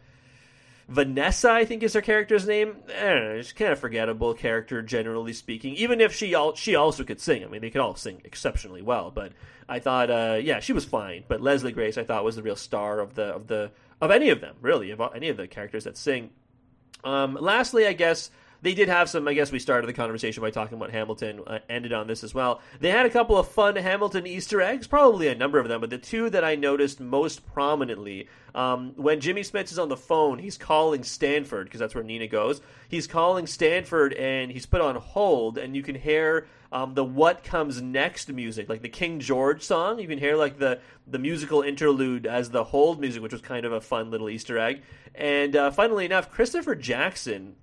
Vanessa, 0.91 1.53
I 1.53 1.65
think 1.65 1.85
is 1.85 1.93
her 1.93 2.01
character's 2.01 2.49
name. 2.49 2.77
I 2.89 3.05
don't 3.05 3.25
know, 3.25 3.43
she's 3.43 3.53
kind 3.53 3.73
of 3.73 3.79
forgettable 3.79 4.35
character, 4.35 4.83
generally 4.83 5.33
speaking. 5.33 5.75
Even 5.77 6.01
if 6.01 6.13
she 6.13 6.35
al- 6.35 6.57
she 6.57 6.75
also 6.75 7.05
could 7.05 7.21
sing. 7.21 7.45
I 7.45 7.47
mean, 7.47 7.61
they 7.61 7.71
could 7.71 7.81
all 7.81 7.95
sing 7.95 8.21
exceptionally 8.25 8.83
well. 8.83 9.13
But 9.13 9.33
I 9.69 9.79
thought, 9.79 10.11
uh, 10.11 10.41
yeah, 10.43 10.59
she 10.59 10.73
was 10.73 10.85
fine. 10.85 11.23
But 11.29 11.41
Leslie 11.41 11.71
Grace, 11.71 11.97
I 11.97 12.03
thought, 12.03 12.25
was 12.25 12.35
the 12.35 12.43
real 12.43 12.57
star 12.57 12.99
of 12.99 13.15
the 13.15 13.27
of 13.27 13.47
the 13.47 13.71
of 14.01 14.11
any 14.11 14.31
of 14.31 14.41
them, 14.41 14.57
really, 14.61 14.91
of 14.91 15.01
any 15.15 15.29
of 15.29 15.37
the 15.37 15.47
characters 15.47 15.85
that 15.85 15.97
sing. 15.97 16.31
Um, 17.05 17.39
lastly, 17.41 17.87
I 17.87 17.93
guess 17.93 18.33
they 18.63 18.75
did 18.75 18.89
have 18.89 19.09
some. 19.09 19.27
I 19.27 19.35
guess 19.35 19.51
we 19.51 19.59
started 19.59 19.87
the 19.87 19.93
conversation 19.93 20.43
by 20.43 20.51
talking 20.51 20.77
about 20.77 20.91
Hamilton. 20.91 21.41
Uh, 21.47 21.59
ended 21.69 21.93
on 21.93 22.07
this 22.07 22.23
as 22.23 22.35
well. 22.35 22.61
They 22.81 22.91
had 22.91 23.07
a 23.07 23.11
couple 23.11 23.39
of 23.39 23.49
fun 23.49 23.77
Hamilton 23.77 24.27
Easter 24.27 24.61
eggs, 24.61 24.87
probably 24.87 25.29
a 25.29 25.35
number 25.35 25.59
of 25.59 25.69
them, 25.69 25.81
but 25.81 25.91
the 25.91 25.99
two 25.99 26.31
that 26.31 26.45
I 26.45 26.57
noticed 26.57 27.01
most 27.01 27.47
prominently 27.47 28.29
um, 28.55 28.93
when 28.97 29.21
Jimmy 29.21 29.43
Smits 29.43 29.73
is 29.73 29.79
on 29.79 29.89
the 29.89 29.97
phone, 29.97 30.39
he's 30.39 30.59
calling 30.59 31.05
Stanford 31.05 31.67
because 31.67 31.81
that's 31.81 31.95
where 31.95 32.05
Nina 32.05 32.27
goes. 32.27 32.61
He's 32.89 33.07
calling 33.07 33.47
Stanford 33.47 34.13
and 34.15 34.51
he's 34.51 34.67
put 34.67 34.81
on 34.81 34.97
hold, 34.97 35.59
and 35.59 35.77
you 35.77 35.83
can 35.83 35.95
hear 35.95 36.47
um, 36.73 36.95
the 36.95 37.05
"What 37.05 37.45
Comes 37.45 37.81
Next" 37.81 38.33
music, 38.33 38.69
like 38.69 38.83
the 38.83 38.89
King 38.89 39.21
George 39.21 39.63
song. 39.63 39.99
You 39.99 40.09
can 40.09 40.19
hear 40.19 40.37
like 40.37 40.59
the 40.59 40.81
the 41.07 41.19
musical 41.19 41.63
interlude 41.63 42.27
as 42.27 42.51
the 42.51 42.65
hold 42.65 43.01
music, 43.01 43.23
which 43.23 43.33
was 43.33 43.43
kind 43.43 43.65
of 43.65 43.73
a 43.73 43.81
fun 43.81 44.11
little 44.11 44.29
Easter 44.29 44.59
egg. 44.59 44.83
And 45.15 45.57
uh, 45.57 45.71
funnily 45.71 46.05
enough, 46.05 46.31
Christopher 46.31 46.75
Jackson 46.75 47.57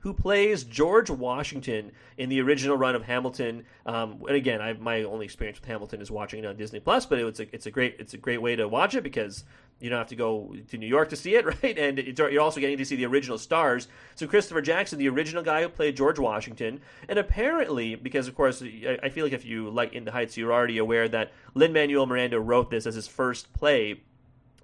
who 0.00 0.12
plays 0.12 0.64
George 0.64 1.10
Washington 1.10 1.92
in 2.16 2.28
the 2.28 2.40
original 2.40 2.76
run 2.76 2.94
of 2.94 3.02
Hamilton. 3.02 3.64
Um, 3.86 4.22
and 4.26 4.36
again, 4.36 4.60
I, 4.60 4.72
my 4.74 5.02
only 5.02 5.24
experience 5.24 5.60
with 5.60 5.68
Hamilton 5.68 6.00
is 6.00 6.10
watching 6.10 6.44
it 6.44 6.46
on 6.46 6.56
Disney 6.56 6.80
Plus, 6.80 7.06
but 7.06 7.18
it's 7.18 7.40
a 7.40 7.54
it's 7.54 7.66
a 7.66 7.70
great 7.70 7.96
it's 7.98 8.14
a 8.14 8.18
great 8.18 8.40
way 8.40 8.56
to 8.56 8.68
watch 8.68 8.94
it 8.94 9.02
because 9.02 9.44
you 9.80 9.90
don't 9.90 9.98
have 9.98 10.08
to 10.08 10.16
go 10.16 10.54
to 10.68 10.78
New 10.78 10.86
York 10.86 11.08
to 11.10 11.16
see 11.16 11.34
it, 11.34 11.44
right? 11.62 11.78
And 11.78 11.98
you're 11.98 12.40
also 12.40 12.60
getting 12.60 12.78
to 12.78 12.84
see 12.84 12.96
the 12.96 13.06
original 13.06 13.38
stars. 13.38 13.88
So 14.14 14.26
Christopher 14.26 14.60
Jackson, 14.60 14.98
the 14.98 15.08
original 15.08 15.42
guy 15.42 15.62
who 15.62 15.68
played 15.68 15.96
George 15.96 16.18
Washington, 16.18 16.80
and 17.08 17.18
apparently, 17.18 17.94
because 17.94 18.28
of 18.28 18.34
course, 18.34 18.62
I 18.62 19.08
feel 19.08 19.24
like 19.24 19.32
if 19.32 19.44
you 19.44 19.70
like 19.70 19.92
In 19.92 20.04
the 20.04 20.12
Heights, 20.12 20.36
you're 20.36 20.52
already 20.52 20.78
aware 20.78 21.08
that 21.08 21.32
Lin 21.54 21.72
Manuel 21.72 22.06
Miranda 22.06 22.40
wrote 22.40 22.70
this 22.70 22.86
as 22.86 22.94
his 22.94 23.08
first 23.08 23.52
play. 23.52 24.00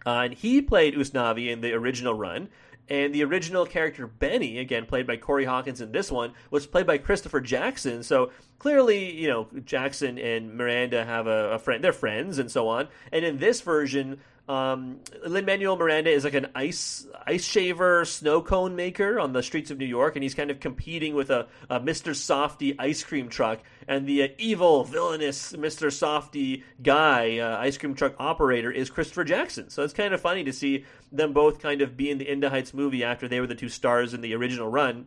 Uh, 0.06 0.20
and 0.24 0.34
he 0.34 0.60
played 0.60 0.94
Usnavi 0.94 1.50
in 1.50 1.62
the 1.62 1.72
original 1.72 2.12
run, 2.12 2.48
and 2.88 3.14
the 3.14 3.24
original 3.24 3.64
character 3.66 4.06
Benny, 4.06 4.58
again 4.58 4.86
played 4.86 5.06
by 5.06 5.16
Corey 5.16 5.44
Hawkins 5.44 5.80
in 5.80 5.92
this 5.92 6.10
one, 6.10 6.32
was 6.50 6.66
played 6.66 6.86
by 6.86 6.98
Christopher 6.98 7.40
Jackson. 7.40 8.02
So 8.02 8.30
clearly, 8.58 9.12
you 9.12 9.28
know, 9.28 9.48
Jackson 9.64 10.18
and 10.18 10.54
Miranda 10.54 11.04
have 11.04 11.26
a, 11.26 11.52
a 11.52 11.58
friend; 11.58 11.82
they're 11.82 11.92
friends 11.92 12.38
and 12.38 12.50
so 12.50 12.68
on. 12.68 12.88
And 13.12 13.24
in 13.24 13.38
this 13.38 13.60
version, 13.60 14.20
um, 14.46 15.00
Lin 15.26 15.46
Manuel 15.46 15.76
Miranda 15.76 16.10
is 16.10 16.24
like 16.24 16.34
an 16.34 16.48
ice 16.54 17.06
ice 17.26 17.44
shaver, 17.44 18.04
snow 18.04 18.42
cone 18.42 18.76
maker 18.76 19.18
on 19.18 19.32
the 19.32 19.42
streets 19.42 19.70
of 19.70 19.78
New 19.78 19.86
York, 19.86 20.16
and 20.16 20.22
he's 20.22 20.34
kind 20.34 20.50
of 20.50 20.60
competing 20.60 21.14
with 21.14 21.30
a, 21.30 21.46
a 21.70 21.80
Mr. 21.80 22.14
Softy 22.14 22.78
ice 22.78 23.02
cream 23.02 23.30
truck. 23.30 23.60
And 23.88 24.06
the 24.06 24.22
uh, 24.24 24.28
evil, 24.36 24.84
villainous 24.84 25.52
Mr. 25.52 25.90
Softy 25.90 26.62
guy, 26.82 27.38
uh, 27.38 27.58
ice 27.58 27.78
cream 27.78 27.94
truck 27.94 28.14
operator, 28.18 28.70
is 28.70 28.90
Christopher 28.90 29.24
Jackson. 29.24 29.70
So 29.70 29.82
it's 29.82 29.94
kind 29.94 30.12
of 30.12 30.20
funny 30.20 30.44
to 30.44 30.52
see 30.52 30.84
them 31.10 31.32
both 31.32 31.60
kind 31.60 31.80
of 31.80 31.96
be 31.96 32.10
in 32.10 32.18
the 32.18 32.30
In 32.30 32.40
the 32.40 32.50
Heights 32.50 32.74
movie 32.74 33.02
after 33.02 33.28
they 33.28 33.40
were 33.40 33.46
the 33.46 33.54
two 33.54 33.70
stars 33.70 34.12
in 34.12 34.20
the 34.20 34.34
original 34.34 34.68
run 34.68 35.06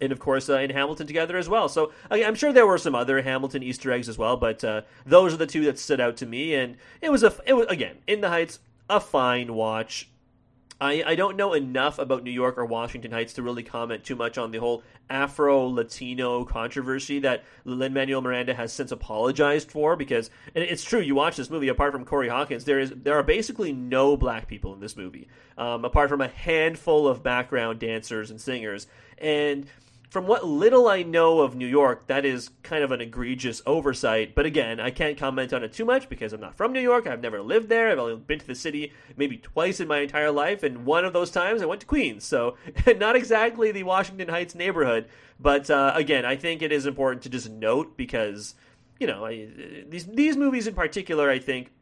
and 0.00 0.12
of 0.12 0.18
course 0.18 0.48
uh, 0.48 0.58
in 0.58 0.70
Hamilton 0.70 1.06
together 1.06 1.36
as 1.36 1.48
well. 1.48 1.68
So 1.68 1.92
I'm 2.10 2.34
sure 2.34 2.52
there 2.52 2.66
were 2.66 2.78
some 2.78 2.94
other 2.94 3.22
Hamilton 3.22 3.62
Easter 3.62 3.92
eggs 3.92 4.08
as 4.08 4.18
well, 4.18 4.36
but 4.36 4.62
uh, 4.62 4.82
those 5.04 5.32
are 5.32 5.38
the 5.38 5.46
two 5.46 5.64
that 5.64 5.78
stood 5.78 6.00
out 6.00 6.18
to 6.18 6.26
me. 6.26 6.54
And 6.54 6.76
it 7.00 7.10
was 7.10 7.22
a 7.22 7.34
it 7.46 7.54
was 7.54 7.66
again 7.68 7.96
in 8.06 8.20
the 8.20 8.28
Heights 8.28 8.58
a 8.88 9.00
fine 9.00 9.54
watch. 9.54 10.08
I, 10.78 11.02
I 11.06 11.14
don't 11.14 11.38
know 11.38 11.54
enough 11.54 11.98
about 11.98 12.22
New 12.22 12.30
York 12.30 12.58
or 12.58 12.66
Washington 12.66 13.10
Heights 13.10 13.32
to 13.34 13.42
really 13.42 13.62
comment 13.62 14.04
too 14.04 14.14
much 14.14 14.36
on 14.36 14.50
the 14.50 14.58
whole 14.58 14.82
Afro 15.08 15.68
Latino 15.68 16.44
controversy 16.44 17.20
that 17.20 17.44
Lin 17.64 17.94
Manuel 17.94 18.20
Miranda 18.20 18.52
has 18.52 18.74
since 18.74 18.92
apologized 18.92 19.70
for. 19.70 19.96
Because 19.96 20.28
it's 20.54 20.84
true, 20.84 21.00
you 21.00 21.14
watch 21.14 21.36
this 21.36 21.48
movie. 21.48 21.68
Apart 21.68 21.92
from 21.92 22.04
Corey 22.04 22.28
Hawkins, 22.28 22.64
there 22.64 22.78
is 22.78 22.90
there 22.90 23.16
are 23.16 23.22
basically 23.22 23.72
no 23.72 24.18
black 24.18 24.48
people 24.48 24.74
in 24.74 24.80
this 24.80 24.98
movie, 24.98 25.28
um, 25.56 25.84
apart 25.86 26.10
from 26.10 26.20
a 26.20 26.28
handful 26.28 27.08
of 27.08 27.22
background 27.22 27.78
dancers 27.78 28.30
and 28.30 28.38
singers. 28.38 28.86
And 29.16 29.66
from 30.10 30.26
what 30.26 30.46
little 30.46 30.86
I 30.88 31.02
know 31.02 31.40
of 31.40 31.56
New 31.56 31.66
York, 31.66 32.06
that 32.06 32.24
is 32.24 32.50
kind 32.62 32.84
of 32.84 32.92
an 32.92 33.00
egregious 33.00 33.60
oversight. 33.66 34.34
But 34.34 34.46
again, 34.46 34.78
I 34.78 34.90
can't 34.90 35.18
comment 35.18 35.52
on 35.52 35.64
it 35.64 35.72
too 35.72 35.84
much 35.84 36.08
because 36.08 36.32
I'm 36.32 36.40
not 36.40 36.56
from 36.56 36.72
New 36.72 36.80
York. 36.80 37.06
I've 37.06 37.20
never 37.20 37.42
lived 37.42 37.68
there. 37.68 37.90
I've 37.90 37.98
only 37.98 38.16
been 38.16 38.38
to 38.38 38.46
the 38.46 38.54
city 38.54 38.92
maybe 39.16 39.38
twice 39.38 39.80
in 39.80 39.88
my 39.88 39.98
entire 39.98 40.30
life, 40.30 40.62
and 40.62 40.84
one 40.84 41.04
of 41.04 41.12
those 41.12 41.30
times 41.30 41.60
I 41.60 41.66
went 41.66 41.80
to 41.80 41.86
Queens. 41.86 42.24
So 42.24 42.56
not 42.96 43.16
exactly 43.16 43.72
the 43.72 43.82
Washington 43.82 44.28
Heights 44.28 44.54
neighborhood. 44.54 45.08
But 45.38 45.68
uh, 45.70 45.92
again, 45.94 46.24
I 46.24 46.36
think 46.36 46.62
it 46.62 46.72
is 46.72 46.86
important 46.86 47.22
to 47.22 47.28
just 47.28 47.50
note 47.50 47.96
because 47.96 48.54
you 48.98 49.06
know 49.06 49.26
I, 49.26 49.48
these 49.88 50.06
these 50.06 50.36
movies 50.36 50.66
in 50.66 50.74
particular, 50.74 51.30
I 51.30 51.38
think, 51.38 51.72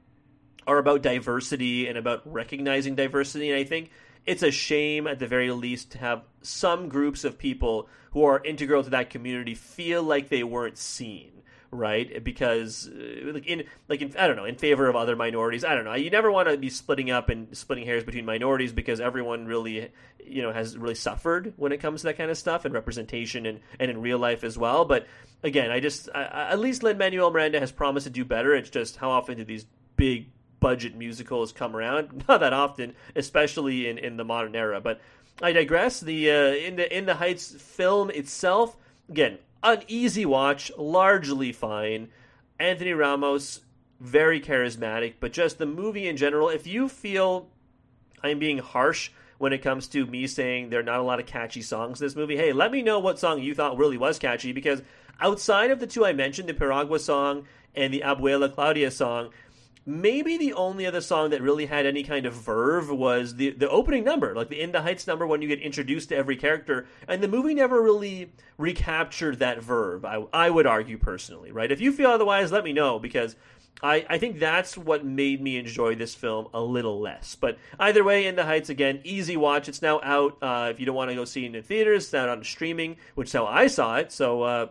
are 0.66 0.78
about 0.78 1.02
diversity 1.02 1.86
and 1.86 1.98
about 1.98 2.22
recognizing 2.24 2.94
diversity, 2.94 3.50
and 3.50 3.60
I 3.60 3.64
think 3.64 3.90
it's 4.26 4.42
a 4.42 4.50
shame 4.50 5.06
at 5.06 5.18
the 5.18 5.26
very 5.26 5.50
least 5.50 5.92
to 5.92 5.98
have 5.98 6.22
some 6.42 6.88
groups 6.88 7.24
of 7.24 7.38
people 7.38 7.88
who 8.12 8.24
are 8.24 8.42
integral 8.44 8.82
to 8.82 8.90
that 8.90 9.10
community 9.10 9.54
feel 9.54 10.02
like 10.02 10.28
they 10.28 10.44
weren't 10.44 10.78
seen 10.78 11.34
right? 11.74 12.22
Because 12.22 12.88
uh, 12.88 13.32
like 13.32 13.46
in 13.46 13.64
like 13.88 14.00
in, 14.00 14.14
I 14.16 14.26
don't 14.26 14.36
know 14.36 14.44
in 14.44 14.56
favor 14.56 14.88
of 14.88 14.96
other 14.96 15.16
minorities 15.16 15.64
I 15.64 15.74
don't 15.74 15.84
know. 15.84 15.94
You 15.94 16.10
never 16.10 16.30
want 16.30 16.48
to 16.48 16.56
be 16.56 16.70
splitting 16.70 17.10
up 17.10 17.28
and 17.28 17.56
splitting 17.56 17.84
hairs 17.84 18.04
between 18.04 18.24
minorities 18.24 18.72
because 18.72 19.00
everyone 19.00 19.46
really 19.46 19.90
you 20.24 20.42
know 20.42 20.52
has 20.52 20.76
really 20.78 20.94
suffered 20.94 21.52
when 21.56 21.72
it 21.72 21.78
comes 21.78 22.00
to 22.00 22.06
that 22.08 22.16
kind 22.16 22.30
of 22.30 22.38
stuff 22.38 22.64
and 22.64 22.72
representation 22.72 23.46
and 23.46 23.60
and 23.78 23.90
in 23.90 24.00
real 24.00 24.18
life 24.18 24.44
as 24.44 24.56
well. 24.56 24.84
But 24.84 25.06
again 25.42 25.70
I 25.70 25.80
just 25.80 26.08
I, 26.14 26.50
at 26.50 26.60
least 26.60 26.82
Lin 26.82 26.98
Manuel 26.98 27.30
Miranda 27.30 27.60
has 27.60 27.72
promised 27.72 28.04
to 28.04 28.10
do 28.10 28.24
better. 28.24 28.54
It's 28.54 28.70
just 28.70 28.96
how 28.96 29.10
often 29.10 29.36
do 29.36 29.44
these 29.44 29.66
big 29.96 30.28
budget 30.64 30.96
musicals 30.96 31.52
come 31.52 31.76
around. 31.76 32.24
Not 32.28 32.40
that 32.40 32.54
often, 32.54 32.94
especially 33.14 33.86
in, 33.86 33.98
in 33.98 34.16
the 34.16 34.24
modern 34.24 34.56
era. 34.56 34.80
But 34.80 34.98
I 35.42 35.52
digress. 35.52 36.00
The 36.00 36.30
uh, 36.30 36.54
in 36.54 36.76
the 36.76 36.96
in 36.96 37.04
the 37.04 37.16
Heights 37.16 37.54
film 37.54 38.08
itself, 38.08 38.74
again, 39.10 39.36
an 39.62 39.82
easy 39.88 40.24
watch, 40.24 40.72
largely 40.78 41.52
fine. 41.52 42.08
Anthony 42.58 42.92
Ramos, 42.92 43.60
very 44.00 44.40
charismatic, 44.40 45.14
but 45.20 45.34
just 45.34 45.58
the 45.58 45.66
movie 45.66 46.08
in 46.08 46.16
general. 46.16 46.48
If 46.48 46.66
you 46.66 46.88
feel 46.88 47.50
I'm 48.22 48.38
being 48.38 48.58
harsh 48.58 49.10
when 49.36 49.52
it 49.52 49.58
comes 49.58 49.86
to 49.88 50.06
me 50.06 50.26
saying 50.26 50.70
there 50.70 50.80
are 50.80 50.84
not 50.84 51.00
a 51.00 51.02
lot 51.02 51.20
of 51.20 51.26
catchy 51.26 51.60
songs 51.60 52.00
in 52.00 52.06
this 52.06 52.16
movie, 52.16 52.38
hey, 52.38 52.54
let 52.54 52.72
me 52.72 52.80
know 52.80 53.00
what 53.00 53.18
song 53.18 53.42
you 53.42 53.54
thought 53.54 53.76
really 53.76 53.98
was 53.98 54.18
catchy 54.18 54.52
because 54.52 54.80
outside 55.20 55.70
of 55.70 55.78
the 55.78 55.86
two 55.86 56.06
I 56.06 56.14
mentioned, 56.14 56.48
the 56.48 56.54
Piragua 56.54 57.00
song 57.00 57.44
and 57.74 57.92
the 57.92 58.00
Abuela 58.00 58.52
Claudia 58.52 58.90
song, 58.90 59.30
Maybe 59.86 60.38
the 60.38 60.54
only 60.54 60.86
other 60.86 61.02
song 61.02 61.30
that 61.30 61.42
really 61.42 61.66
had 61.66 61.84
any 61.84 62.04
kind 62.04 62.24
of 62.24 62.32
verve 62.32 62.90
was 62.90 63.34
the 63.36 63.50
the 63.50 63.68
opening 63.68 64.02
number, 64.02 64.34
like 64.34 64.48
the 64.48 64.60
In 64.60 64.72
the 64.72 64.80
Heights 64.80 65.06
number 65.06 65.26
when 65.26 65.42
you 65.42 65.48
get 65.48 65.60
introduced 65.60 66.08
to 66.08 66.16
every 66.16 66.36
character, 66.36 66.86
and 67.06 67.22
the 67.22 67.28
movie 67.28 67.52
never 67.52 67.82
really 67.82 68.32
recaptured 68.56 69.40
that 69.40 69.62
verve. 69.62 70.04
I 70.06 70.24
I 70.32 70.48
would 70.48 70.66
argue 70.66 70.96
personally, 70.96 71.52
right? 71.52 71.70
If 71.70 71.82
you 71.82 71.92
feel 71.92 72.10
otherwise, 72.10 72.50
let 72.50 72.64
me 72.64 72.72
know 72.72 72.98
because 72.98 73.36
I, 73.82 74.06
I 74.08 74.18
think 74.18 74.38
that's 74.38 74.78
what 74.78 75.04
made 75.04 75.42
me 75.42 75.58
enjoy 75.58 75.94
this 75.96 76.14
film 76.14 76.48
a 76.54 76.60
little 76.60 77.00
less. 77.00 77.34
But 77.34 77.58
either 77.78 78.02
way, 78.02 78.26
In 78.26 78.36
the 78.36 78.44
Heights, 78.44 78.70
again, 78.70 79.00
easy 79.04 79.36
watch. 79.36 79.68
It's 79.68 79.82
now 79.82 80.00
out. 80.02 80.38
Uh, 80.40 80.68
if 80.70 80.80
you 80.80 80.86
don't 80.86 80.94
want 80.94 81.10
to 81.10 81.14
go 81.14 81.26
see 81.26 81.42
it 81.44 81.48
in 81.48 81.52
the 81.52 81.62
theaters, 81.62 82.04
it's 82.04 82.14
out 82.14 82.30
on 82.30 82.42
streaming, 82.44 82.96
which 83.14 83.28
is 83.28 83.32
how 83.34 83.46
I 83.46 83.66
saw 83.66 83.96
it. 83.96 84.12
So, 84.12 84.42
uh, 84.42 84.66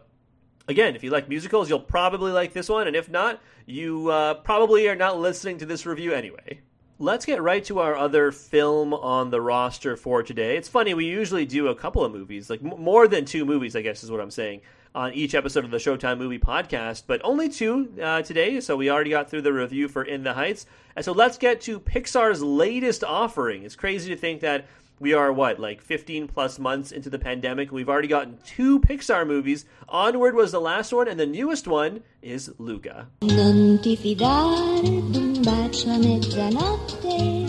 again, 0.67 0.95
if 0.95 1.03
you 1.03 1.09
like 1.09 1.29
musicals, 1.29 1.69
you'll 1.69 1.79
probably 1.79 2.31
like 2.31 2.53
this 2.53 2.69
one. 2.69 2.87
And 2.87 2.95
if 2.95 3.09
not, 3.09 3.41
you 3.65 4.09
uh, 4.09 4.35
probably 4.35 4.87
are 4.87 4.95
not 4.95 5.19
listening 5.19 5.57
to 5.59 5.65
this 5.65 5.85
review 5.85 6.13
anyway. 6.13 6.61
Let's 6.99 7.25
get 7.25 7.41
right 7.41 7.63
to 7.65 7.79
our 7.79 7.95
other 7.95 8.31
film 8.31 8.93
on 8.93 9.29
the 9.29 9.41
roster 9.41 9.97
for 9.97 10.23
today. 10.23 10.57
It's 10.57 10.69
funny, 10.69 10.93
we 10.93 11.05
usually 11.05 11.45
do 11.45 11.67
a 11.67 11.75
couple 11.75 12.05
of 12.05 12.13
movies, 12.13 12.49
like 12.49 12.63
m- 12.63 12.81
more 12.81 13.07
than 13.07 13.25
two 13.25 13.45
movies, 13.45 13.75
I 13.75 13.81
guess 13.81 14.03
is 14.03 14.11
what 14.11 14.21
I'm 14.21 14.31
saying 14.31 14.61
on 14.95 15.11
each 15.13 15.33
episode 15.33 15.65
of 15.65 15.71
the 15.71 15.77
Showtime 15.77 16.19
Movie 16.19 16.37
Podcast, 16.37 17.03
but 17.07 17.19
only 17.23 17.49
two 17.49 17.91
uh, 18.01 18.21
today. 18.21 18.59
So 18.61 18.77
we 18.77 18.91
already 18.91 19.09
got 19.09 19.29
through 19.29 19.41
the 19.41 19.51
review 19.51 19.87
for 19.87 20.03
In 20.03 20.23
the 20.23 20.33
Heights. 20.33 20.67
And 20.95 21.03
so 21.03 21.13
let's 21.13 21.37
get 21.37 21.61
to 21.61 21.79
Pixar's 21.79 22.43
latest 22.43 23.03
offering. 23.03 23.63
It's 23.63 23.75
crazy 23.75 24.13
to 24.13 24.19
think 24.19 24.41
that 24.41 24.67
we 24.99 25.13
are 25.13 25.31
what 25.31 25.59
like 25.59 25.81
15 25.81 26.27
plus 26.27 26.59
months 26.59 26.91
into 26.91 27.09
the 27.09 27.19
pandemic 27.19 27.71
we've 27.71 27.89
already 27.89 28.07
gotten 28.07 28.37
two 28.45 28.79
pixar 28.79 29.25
movies 29.25 29.65
onward 29.89 30.35
was 30.35 30.51
the 30.51 30.61
last 30.61 30.93
one 30.93 31.07
and 31.07 31.19
the 31.19 31.25
newest 31.25 31.67
one 31.67 32.01
is 32.21 32.51
luca 32.57 33.07
non 33.21 33.79
ti 33.81 33.95
fidare 33.95 34.81
d'un 35.11 35.41
bacio 35.41 35.89
a 35.89 35.97
mezzanotte 35.97 37.47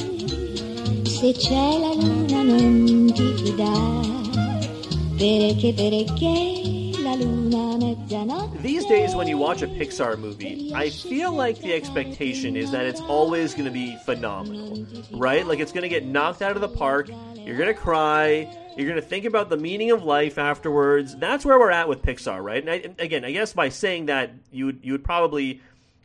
se 1.07 1.33
c'è 1.33 1.79
la 1.79 1.95
luna 1.95 2.43
non 2.43 3.13
ti 3.13 3.35
fidare 3.35 4.13
perché 5.17 5.73
perché 5.73 6.65
these 8.61 8.87
days, 8.87 9.15
when 9.15 9.29
you 9.29 9.39
watch 9.39 9.63
a 9.63 9.67
Pixar 9.67 10.19
movie, 10.19 10.73
I 10.75 10.91
feel 10.91 11.33
like 11.33 11.61
the 11.61 11.73
expectation 11.73 12.57
is 12.57 12.71
that 12.73 12.87
it's 12.87 13.01
always 13.03 13.53
going 13.53 13.67
to 13.67 13.71
be 13.71 13.97
phenomenal, 14.05 14.85
right? 15.13 15.47
Like 15.47 15.61
it's 15.61 15.71
going 15.71 15.83
to 15.83 15.89
get 15.89 16.05
knocked 16.05 16.43
out 16.43 16.57
of 16.57 16.61
the 16.61 16.69
park. 16.69 17.09
You're 17.45 17.59
going 17.59 17.69
to 17.69 17.79
cry. 17.79 18.49
You're 18.75 18.89
going 18.89 19.01
to 19.01 19.07
think 19.07 19.27
about 19.27 19.51
the 19.51 19.59
meaning 19.59 19.91
of 19.91 20.03
life 20.03 20.39
afterwards. 20.39 21.15
That's 21.15 21.45
where 21.45 21.59
we're 21.59 21.71
at 21.71 21.89
with 21.91 22.01
Pixar, 22.01 22.43
right? 22.43 22.63
And, 22.63 22.71
I, 22.71 22.75
and 22.77 22.99
again, 22.99 23.23
I 23.23 23.33
guess 23.33 23.53
by 23.53 23.69
saying 23.69 24.07
that, 24.07 24.33
you 24.51 24.67
would 24.67 24.81
you 24.83 24.93
would 24.93 25.05
probably 25.05 25.61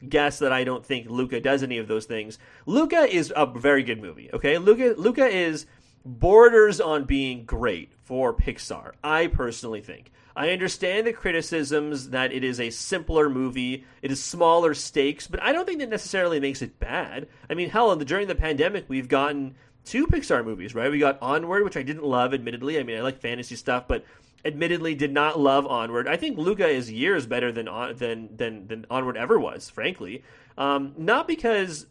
guess 0.08 0.40
that 0.40 0.52
I 0.52 0.66
don't 0.66 0.86
think 0.86 1.10
Luca 1.10 1.40
does 1.40 1.64
any 1.64 1.78
of 1.78 1.88
those 1.88 2.06
things. 2.06 2.40
Luca 2.66 3.04
is 3.04 3.32
a 3.36 3.46
very 3.46 3.84
good 3.84 4.02
movie. 4.02 4.30
Okay, 4.34 4.58
Luca 4.58 4.96
Luca 4.98 5.28
is 5.28 5.66
borders 6.06 6.82
on 6.82 7.06
being 7.06 7.46
great 7.46 7.94
for 8.04 8.34
Pixar. 8.34 8.92
I 9.02 9.28
personally 9.28 9.82
think. 9.82 10.12
I 10.36 10.52
understand 10.52 11.06
the 11.06 11.14
criticisms 11.14 12.12
that 12.12 12.32
it 12.32 12.44
is 12.44 12.60
a 12.60 12.70
simpler 12.70 13.30
movie, 13.30 13.86
it 14.02 14.12
is 14.12 14.24
smaller 14.24 14.74
stakes, 14.74 15.28
but 15.28 15.42
I 15.42 15.52
don't 15.52 15.66
think 15.66 15.80
that 15.80 15.90
necessarily 15.90 16.40
makes 16.40 16.62
it 16.62 16.80
bad. 16.80 17.28
I 17.50 17.56
mean, 17.56 17.70
hell, 17.70 17.94
during 17.96 18.28
the 18.28 18.36
pandemic, 18.36 18.86
we've 18.88 19.10
gotten 19.10 19.56
two 19.86 20.08
Pixar 20.08 20.44
movies, 20.44 20.76
right? 20.76 20.92
We 20.92 21.00
got 21.00 21.22
Onward, 21.22 21.64
which 21.64 21.78
I 21.78 21.84
didn't 21.84 22.04
love, 22.04 22.34
admittedly. 22.34 22.80
I 22.80 22.84
mean, 22.84 22.98
I 22.98 23.02
like 23.02 23.20
fantasy 23.20 23.56
stuff, 23.56 23.88
but 23.88 24.06
admittedly 24.46 24.96
did 24.96 25.12
not 25.12 25.40
love 25.40 25.66
Onward. 25.68 26.08
I 26.08 26.18
think 26.18 26.38
Luca 26.38 26.68
is 26.68 26.92
years 26.92 27.26
better 27.26 27.52
than 27.52 27.66
than 27.96 28.36
than, 28.36 28.68
than 28.68 28.86
Onward 28.90 29.18
ever 29.18 29.40
was, 29.40 29.70
frankly. 29.70 30.24
Um, 30.58 30.94
not 30.98 31.28
because 31.28 31.86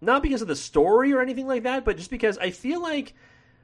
not 0.00 0.22
because 0.22 0.42
of 0.42 0.48
the 0.48 0.56
story 0.56 1.12
or 1.12 1.20
anything 1.20 1.46
like 1.46 1.64
that, 1.64 1.84
but 1.84 1.96
just 1.96 2.10
because 2.10 2.38
I 2.38 2.50
feel 2.50 2.80
like 2.80 3.14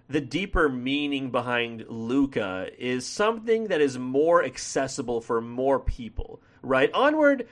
the 0.08 0.20
deeper 0.20 0.68
meaning 0.68 1.30
behind 1.30 1.86
Luca 1.88 2.68
is 2.78 3.06
something 3.06 3.68
that 3.68 3.80
is 3.80 3.98
more 3.98 4.44
accessible 4.44 5.20
for 5.20 5.40
more 5.40 5.80
people, 5.80 6.42
right? 6.62 6.92
Onward 6.92 7.48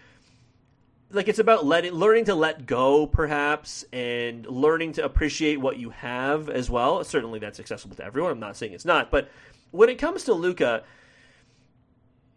like 1.12 1.28
it's 1.28 1.38
about 1.38 1.64
letting 1.64 1.92
learning 1.92 2.24
to 2.26 2.34
let 2.34 2.66
go 2.66 3.06
perhaps 3.06 3.84
and 3.92 4.46
learning 4.46 4.94
to 4.94 5.04
appreciate 5.04 5.60
what 5.60 5.76
you 5.76 5.90
have 5.90 6.48
as 6.48 6.70
well. 6.70 7.04
Certainly 7.04 7.38
that's 7.38 7.60
accessible 7.60 7.96
to 7.96 8.04
everyone. 8.04 8.32
I'm 8.32 8.40
not 8.40 8.56
saying 8.56 8.72
it's 8.72 8.84
not, 8.84 9.10
but 9.10 9.28
when 9.70 9.88
it 9.88 9.96
comes 9.96 10.24
to 10.24 10.34
Luca, 10.34 10.84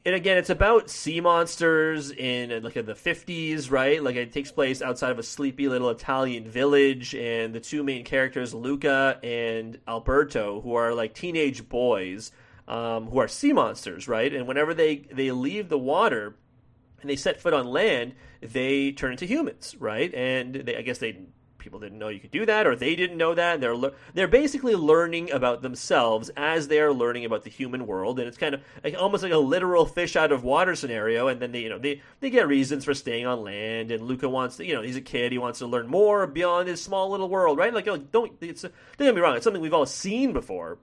and 0.06 0.14
again, 0.14 0.38
it's 0.38 0.52
about 0.52 0.90
sea 0.90 1.20
monsters 1.20 2.12
in 2.12 2.64
like 2.64 2.78
in 2.78 2.86
the 2.86 2.96
fifties, 2.96 3.72
right? 3.72 4.04
Like 4.04 4.16
it 4.16 4.32
takes 4.32 4.52
place 4.52 4.82
outside 4.82 5.12
of 5.12 5.20
a 5.20 5.24
sleepy 5.24 5.68
little 5.68 5.90
Italian 5.90 6.48
village, 6.48 7.16
and 7.16 7.56
the 7.56 7.60
two 7.60 7.84
main 7.84 8.04
characters, 8.04 8.54
Luca 8.54 9.20
and 9.24 9.80
Alberto, 9.88 10.62
who 10.62 10.76
are 10.76 10.94
like 10.94 11.16
teenage 11.16 11.68
boys, 11.68 12.32
um, 12.68 13.08
who 13.08 13.18
are 13.18 13.28
sea 13.28 13.52
monsters, 13.52 14.08
right? 14.08 14.32
And 14.32 14.48
whenever 14.48 14.74
they 14.74 15.08
they 15.12 15.32
leave 15.32 15.70
the 15.70 15.80
water 15.80 16.36
and 17.02 17.10
they 17.10 17.16
set 17.16 17.42
foot 17.42 17.54
on 17.54 17.66
land, 17.66 18.14
they 18.42 18.92
turn 18.92 19.12
into 19.12 19.26
humans, 19.26 19.76
right? 19.80 20.14
And 20.14 20.56
they, 20.56 20.78
I 20.78 20.82
guess 20.82 20.98
they 21.00 21.28
people 21.66 21.80
didn't 21.80 21.98
know 21.98 22.10
you 22.10 22.20
could 22.20 22.32
do 22.32 22.46
that, 22.46 22.68
or 22.68 22.76
they 22.76 22.96
didn't 22.96 23.18
know 23.18 23.34
that. 23.34 23.60
They're 23.60 23.76
le- 23.76 23.94
they're 24.14 24.28
basically 24.28 24.76
learning 24.76 25.32
about 25.32 25.64
themselves 25.64 26.30
as 26.38 26.68
they 26.68 26.80
are 26.80 26.94
learning 26.94 27.26
about 27.26 27.44
the 27.44 27.50
human 27.50 27.88
world, 27.88 28.20
and 28.20 28.28
it's 28.28 28.38
kind 28.38 28.54
of 28.54 28.62
like, 28.84 28.96
almost 28.98 29.24
like 29.24 29.32
a 29.32 29.38
literal 29.38 29.88
fish 29.88 30.16
out 30.16 30.32
of 30.32 30.44
water 30.44 30.76
scenario. 30.76 31.28
And 31.28 31.42
then 31.42 31.52
they 31.52 31.62
you 31.62 31.70
know 31.70 31.80
they 31.80 32.02
they 32.20 32.30
get 32.30 32.48
reasons 32.48 32.86
for 32.86 32.94
staying 32.94 33.26
on 33.26 33.44
land, 33.44 33.90
and 33.90 34.04
Luca 34.04 34.30
wants 34.30 34.58
to 34.58 34.66
you 34.66 34.76
know 34.76 34.84
he's 34.84 34.96
a 34.96 35.02
kid, 35.02 35.32
he 35.32 35.40
wants 35.40 35.60
to 35.60 35.66
learn 35.66 35.88
more 35.88 36.28
beyond 36.28 36.68
his 36.68 36.82
small 36.82 37.10
little 37.10 37.28
world, 37.28 37.58
right? 37.58 37.74
Like, 37.74 37.88
like 37.88 38.12
don't 38.12 38.32
it's 38.42 38.62
don't 38.62 38.72
get 39.00 39.16
me 39.16 39.22
wrong, 39.22 39.36
it's 39.36 39.44
something 39.44 39.62
we've 39.62 39.74
all 39.74 39.88
seen 39.88 40.34
before, 40.34 40.78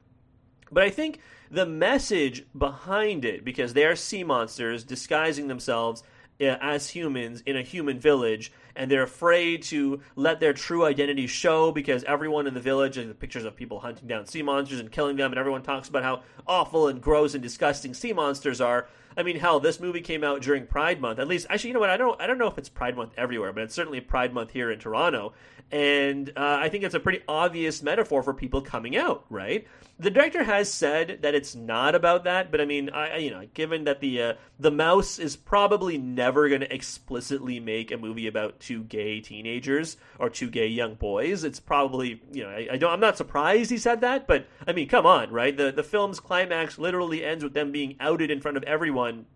but 0.72 0.82
I 0.82 0.90
think 0.90 1.20
the 1.50 1.66
message 1.66 2.46
behind 2.56 3.24
it 3.24 3.44
because 3.44 3.74
they 3.74 3.84
are 3.84 3.94
sea 3.94 4.24
monsters 4.24 4.84
disguising 4.84 5.48
themselves 5.48 6.02
uh, 6.40 6.56
as 6.60 6.88
humans 6.90 7.42
in 7.44 7.56
a 7.56 7.62
human 7.62 8.00
village 8.00 8.50
and 8.74 8.90
they're 8.90 9.02
afraid 9.02 9.62
to 9.62 10.00
let 10.16 10.40
their 10.40 10.54
true 10.54 10.84
identity 10.86 11.26
show 11.26 11.70
because 11.70 12.02
everyone 12.04 12.46
in 12.46 12.54
the 12.54 12.60
village 12.60 12.96
and 12.96 13.10
the 13.10 13.14
pictures 13.14 13.44
of 13.44 13.54
people 13.54 13.80
hunting 13.80 14.08
down 14.08 14.26
sea 14.26 14.42
monsters 14.42 14.80
and 14.80 14.90
killing 14.90 15.16
them 15.16 15.30
and 15.30 15.38
everyone 15.38 15.62
talks 15.62 15.88
about 15.88 16.02
how 16.02 16.22
awful 16.46 16.88
and 16.88 17.02
gross 17.02 17.34
and 17.34 17.42
disgusting 17.42 17.92
sea 17.92 18.12
monsters 18.12 18.60
are 18.60 18.88
I 19.16 19.22
mean, 19.22 19.38
hell, 19.38 19.60
this 19.60 19.80
movie 19.80 20.00
came 20.00 20.24
out 20.24 20.42
during 20.42 20.66
Pride 20.66 21.00
Month. 21.00 21.18
At 21.18 21.28
least, 21.28 21.46
actually, 21.50 21.68
you 21.68 21.74
know 21.74 21.80
what? 21.80 21.90
I 21.90 21.96
don't, 21.96 22.20
I 22.20 22.26
don't 22.26 22.38
know 22.38 22.46
if 22.46 22.58
it's 22.58 22.68
Pride 22.68 22.96
Month 22.96 23.12
everywhere, 23.16 23.52
but 23.52 23.64
it's 23.64 23.74
certainly 23.74 24.00
Pride 24.00 24.32
Month 24.32 24.50
here 24.50 24.70
in 24.70 24.78
Toronto. 24.78 25.32
And 25.70 26.30
uh, 26.36 26.58
I 26.60 26.68
think 26.68 26.84
it's 26.84 26.94
a 26.94 27.00
pretty 27.00 27.20
obvious 27.26 27.82
metaphor 27.82 28.22
for 28.22 28.34
people 28.34 28.60
coming 28.60 28.94
out, 28.94 29.24
right? 29.30 29.66
The 29.98 30.10
director 30.10 30.42
has 30.42 30.72
said 30.72 31.20
that 31.22 31.34
it's 31.34 31.54
not 31.54 31.94
about 31.94 32.24
that, 32.24 32.50
but 32.50 32.60
I 32.60 32.66
mean, 32.66 32.90
I, 32.90 33.16
you 33.18 33.30
know, 33.30 33.46
given 33.54 33.84
that 33.84 34.00
the 34.00 34.20
uh, 34.20 34.32
the 34.58 34.70
mouse 34.70 35.18
is 35.18 35.36
probably 35.36 35.96
never 35.96 36.48
going 36.48 36.60
to 36.60 36.74
explicitly 36.74 37.60
make 37.60 37.90
a 37.90 37.96
movie 37.96 38.26
about 38.26 38.58
two 38.58 38.82
gay 38.84 39.20
teenagers 39.20 39.96
or 40.18 40.28
two 40.28 40.50
gay 40.50 40.66
young 40.66 40.94
boys, 40.94 41.44
it's 41.44 41.60
probably, 41.60 42.20
you 42.32 42.42
know, 42.42 42.50
I, 42.50 42.68
I 42.72 42.76
don't, 42.76 42.92
I'm 42.92 43.00
not 43.00 43.16
surprised 43.16 43.70
he 43.70 43.78
said 43.78 44.00
that, 44.00 44.26
but 44.26 44.46
I 44.66 44.72
mean, 44.72 44.88
come 44.88 45.06
on, 45.06 45.30
right? 45.30 45.56
The 45.56 45.70
the 45.72 45.84
film's 45.84 46.20
climax 46.20 46.78
literally 46.78 47.24
ends 47.24 47.44
with 47.44 47.54
them 47.54 47.70
being 47.70 47.96
outed 48.00 48.30
in 48.30 48.40
front 48.40 48.56
of 48.56 48.64
everyone 48.64 49.01
everyone 49.02 49.26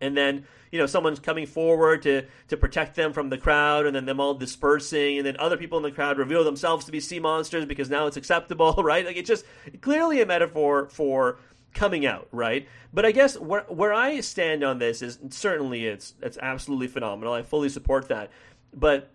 and 0.00 0.16
then 0.16 0.46
you 0.70 0.78
know 0.78 0.86
someone's 0.86 1.18
coming 1.18 1.46
forward 1.46 2.02
to 2.02 2.24
to 2.48 2.56
protect 2.56 2.96
them 2.96 3.12
from 3.12 3.28
the 3.28 3.38
crowd 3.38 3.86
and 3.86 3.94
then 3.94 4.06
them 4.06 4.20
all 4.20 4.34
dispersing 4.34 5.18
and 5.18 5.26
then 5.26 5.36
other 5.38 5.56
people 5.56 5.78
in 5.78 5.82
the 5.82 5.90
crowd 5.90 6.18
reveal 6.18 6.44
themselves 6.44 6.84
to 6.84 6.92
be 6.92 7.00
sea 7.00 7.20
monsters 7.20 7.66
because 7.66 7.90
now 7.90 8.06
it's 8.06 8.16
acceptable 8.16 8.72
right? 8.78 9.04
Like 9.04 9.16
it's 9.16 9.28
just 9.28 9.44
clearly 9.80 10.20
a 10.20 10.26
metaphor 10.26 10.88
for 10.88 11.38
coming 11.74 12.06
out 12.06 12.28
right? 12.32 12.66
But 12.92 13.04
i 13.04 13.12
guess 13.12 13.38
where 13.38 13.64
where 13.68 13.92
i 13.92 14.20
stand 14.20 14.64
on 14.64 14.78
this 14.78 15.02
is 15.02 15.18
certainly 15.30 15.86
it's 15.86 16.14
it's 16.22 16.38
absolutely 16.40 16.88
phenomenal. 16.88 17.32
I 17.32 17.42
fully 17.42 17.68
support 17.68 18.08
that. 18.08 18.30
But 18.72 19.10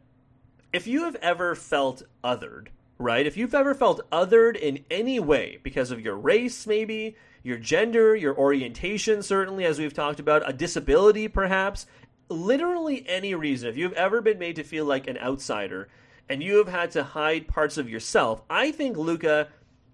if 0.73 0.87
you 0.87 1.03
have 1.03 1.15
ever 1.15 1.55
felt 1.55 2.03
othered 2.23 2.67
right 2.97 3.25
if 3.25 3.37
you've 3.37 3.55
ever 3.55 3.73
felt 3.73 4.09
othered 4.11 4.55
in 4.55 4.83
any 4.89 5.19
way 5.19 5.59
because 5.63 5.91
of 5.91 6.01
your 6.01 6.15
race 6.15 6.65
maybe 6.65 7.15
your 7.45 7.59
gender, 7.59 8.15
your 8.15 8.35
orientation, 8.35 9.21
certainly, 9.21 9.65
as 9.65 9.77
we've 9.77 9.93
talked 9.93 10.19
about, 10.19 10.49
a 10.49 10.51
disability, 10.51 11.27
perhaps, 11.27 11.85
literally 12.27 13.05
any 13.07 13.35
reason. 13.35 13.69
If 13.69 13.77
you've 13.77 13.93
ever 13.93 14.19
been 14.19 14.39
made 14.39 14.55
to 14.55 14.63
feel 14.63 14.83
like 14.83 15.07
an 15.07 15.19
outsider 15.19 15.87
and 16.27 16.41
you 16.41 16.57
have 16.57 16.67
had 16.67 16.89
to 16.91 17.03
hide 17.03 17.47
parts 17.47 17.77
of 17.77 17.87
yourself, 17.87 18.41
I 18.49 18.71
think 18.71 18.97
Luca 18.97 19.49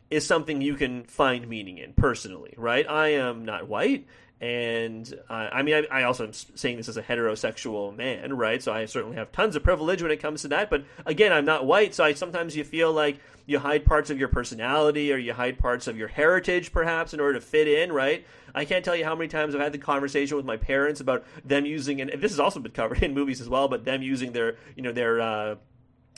is 0.10 0.26
something 0.26 0.62
you 0.62 0.76
can 0.76 1.04
find 1.04 1.46
meaning 1.50 1.78
in 1.78 1.92
personally, 1.92 2.54
right? 2.56 2.90
I 2.90 3.10
am 3.16 3.44
not 3.44 3.68
white. 3.68 4.08
And 4.42 5.14
uh, 5.30 5.50
I 5.52 5.62
mean, 5.62 5.76
I, 5.76 6.00
I, 6.00 6.04
also 6.04 6.26
am 6.26 6.34
saying 6.34 6.78
this 6.78 6.90
as 6.90 6.98
a 6.98 7.04
heterosexual 7.04 7.96
man, 7.96 8.36
right? 8.36 8.62
So 8.62 8.74
I 8.74 8.86
certainly 8.86 9.16
have 9.18 9.32
tons 9.32 9.56
of 9.56 9.62
privilege 9.62 10.02
when 10.02 10.10
it 10.10 10.18
comes 10.18 10.42
to 10.42 10.48
that. 10.48 10.72
But 10.72 10.84
again, 11.06 11.32
I'm 11.32 11.46
not 11.46 11.68
white, 11.68 11.94
so 11.94 12.04
I 12.04 12.16
sometimes 12.16 12.56
you 12.56 12.64
feel 12.64 12.92
like 12.92 13.20
you 13.46 13.60
hide 13.60 13.86
parts 13.86 14.10
of 14.10 14.18
your 14.18 14.30
personality 14.30 15.14
or 15.14 15.18
you 15.18 15.34
hide 15.34 15.60
parts 15.60 15.86
of 15.86 15.96
your 15.96 16.08
heritage, 16.08 16.72
perhaps, 16.72 17.14
in 17.14 17.20
order 17.20 17.36
to 17.36 17.42
fit 17.46 17.68
in, 17.68 17.92
right? 17.92 18.26
I 18.56 18.66
can't 18.66 18.84
tell 18.84 18.96
you 18.96 19.06
how 19.06 19.14
many 19.14 19.28
times 19.28 19.54
I've 19.54 19.62
had 19.62 19.74
the 19.74 19.78
conversation 19.78 20.38
with 20.38 20.46
my 20.46 20.58
parents 20.58 21.02
about 21.02 21.24
them 21.46 21.68
using, 21.68 22.02
and 22.02 22.10
this 22.20 22.32
has 22.32 22.40
also 22.40 22.60
been 22.60 22.72
covered 22.72 23.04
in 23.04 23.14
movies 23.14 23.42
as 23.42 23.50
well, 23.50 23.68
but 23.68 23.86
them 23.86 24.02
using 24.02 24.32
their, 24.32 24.56
you 24.76 24.82
know, 24.82 24.92
their. 24.92 25.22
Uh, 25.22 25.56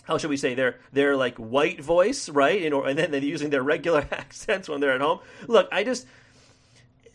how 0.03 0.17
should 0.17 0.29
we 0.29 0.36
say 0.36 0.53
their 0.53 0.79
their 0.91 1.15
like 1.15 1.38
white 1.38 1.81
voice, 1.81 2.27
right? 2.27 2.62
And, 2.63 2.73
or, 2.73 2.88
and 2.88 2.99
then 2.99 3.12
they're 3.12 3.21
using 3.21 3.49
their 3.49 3.63
regular 3.63 4.05
accents 4.12 4.67
when 4.67 4.81
they're 4.81 4.91
at 4.91 5.01
home. 5.01 5.19
Look, 5.47 5.69
I 5.71 5.86
just 5.86 6.07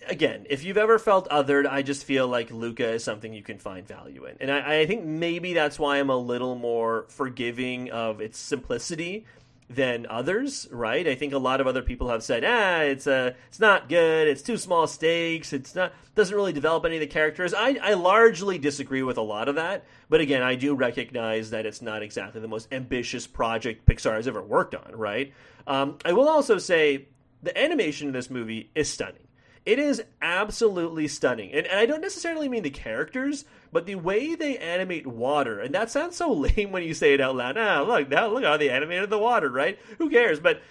again, 0.06 0.46
if 0.48 0.64
you've 0.64 0.76
ever 0.76 0.98
felt 0.98 1.28
othered, 1.30 1.66
I 1.66 1.82
just 1.82 2.04
feel 2.04 2.28
like 2.28 2.50
Luca 2.50 2.88
is 2.92 3.04
something 3.04 3.32
you 3.32 3.42
can 3.42 3.58
find 3.58 3.86
value 3.86 4.24
in, 4.26 4.36
and 4.40 4.50
I, 4.50 4.80
I 4.80 4.86
think 4.86 5.04
maybe 5.04 5.54
that's 5.54 5.78
why 5.78 5.98
I'm 5.98 6.10
a 6.10 6.16
little 6.16 6.54
more 6.54 7.06
forgiving 7.08 7.90
of 7.90 8.20
its 8.20 8.38
simplicity 8.38 9.26
than 9.70 10.06
others, 10.08 10.66
right? 10.70 11.06
I 11.06 11.14
think 11.14 11.34
a 11.34 11.38
lot 11.38 11.60
of 11.60 11.66
other 11.66 11.82
people 11.82 12.08
have 12.08 12.22
said, 12.22 12.42
ah, 12.42 12.80
it's 12.80 13.06
a, 13.06 13.34
it's 13.48 13.60
not 13.60 13.88
good, 13.88 14.26
it's 14.26 14.40
too 14.40 14.56
small 14.56 14.86
stakes, 14.86 15.52
it's 15.52 15.74
not 15.74 15.92
doesn't 16.14 16.34
really 16.34 16.52
develop 16.52 16.84
any 16.84 16.96
of 16.96 17.00
the 17.00 17.06
characters. 17.06 17.54
I, 17.54 17.78
I 17.80 17.94
largely 17.94 18.58
disagree 18.58 19.02
with 19.02 19.18
a 19.18 19.22
lot 19.22 19.48
of 19.48 19.54
that, 19.54 19.84
but 20.08 20.20
again, 20.20 20.42
I 20.42 20.56
do 20.56 20.74
recognize 20.74 21.50
that 21.50 21.66
it's 21.66 21.82
not 21.82 22.02
exactly 22.02 22.40
the 22.40 22.48
most 22.48 22.72
ambitious 22.72 23.26
project 23.26 23.86
Pixar 23.86 24.14
has 24.14 24.26
ever 24.26 24.42
worked 24.42 24.74
on, 24.74 24.96
right? 24.96 25.32
Um, 25.66 25.98
I 26.04 26.12
will 26.14 26.28
also 26.28 26.58
say 26.58 27.06
the 27.42 27.56
animation 27.56 28.08
in 28.08 28.14
this 28.14 28.30
movie 28.30 28.70
is 28.74 28.88
stunning. 28.90 29.27
It 29.64 29.78
is 29.78 30.02
absolutely 30.22 31.08
stunning. 31.08 31.52
And, 31.52 31.66
and, 31.66 31.78
I 31.78 31.86
don't 31.86 32.00
necessarily 32.00 32.48
mean 32.48 32.62
the 32.62 32.70
characters, 32.70 33.44
but 33.72 33.86
the 33.86 33.96
way 33.96 34.34
they 34.34 34.58
animate 34.58 35.06
water. 35.06 35.60
And 35.60 35.74
that 35.74 35.90
sounds 35.90 36.16
so 36.16 36.32
lame 36.56 36.72
when 36.72 36.82
you 36.82 36.94
say 36.94 37.14
it 37.14 37.20
out 37.20 37.36
loud. 37.36 37.58
Ah, 37.58 37.82
look, 37.82 38.08
now 38.08 38.28
look 38.28 38.44
how 38.44 38.56
they 38.56 38.70
animated 38.70 39.10
the 39.10 39.18
water, 39.18 39.50
right? 39.50 39.78
Who 39.98 40.10
cares? 40.10 40.40
But 40.40 40.62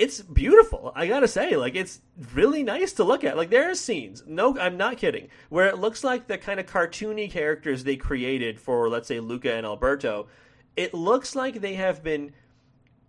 it's 0.00 0.22
beautiful. 0.22 0.92
I 0.96 1.06
gotta 1.06 1.28
say, 1.28 1.56
like 1.56 1.76
it's 1.76 2.00
really 2.32 2.62
nice 2.62 2.94
to 2.94 3.04
look 3.04 3.22
at. 3.22 3.36
Like 3.36 3.50
there 3.50 3.70
are 3.70 3.74
scenes, 3.74 4.24
no, 4.26 4.58
I'm 4.58 4.78
not 4.78 4.96
kidding, 4.96 5.28
where 5.50 5.66
it 5.66 5.76
looks 5.76 6.02
like 6.02 6.26
the 6.26 6.38
kind 6.38 6.58
of 6.58 6.64
cartoony 6.64 7.30
characters 7.30 7.84
they 7.84 7.96
created 7.96 8.58
for, 8.58 8.88
let's 8.88 9.08
say, 9.08 9.20
Luca 9.20 9.52
and 9.52 9.66
Alberto. 9.66 10.26
It 10.74 10.94
looks 10.94 11.36
like 11.36 11.60
they 11.60 11.74
have 11.74 12.02
been 12.02 12.32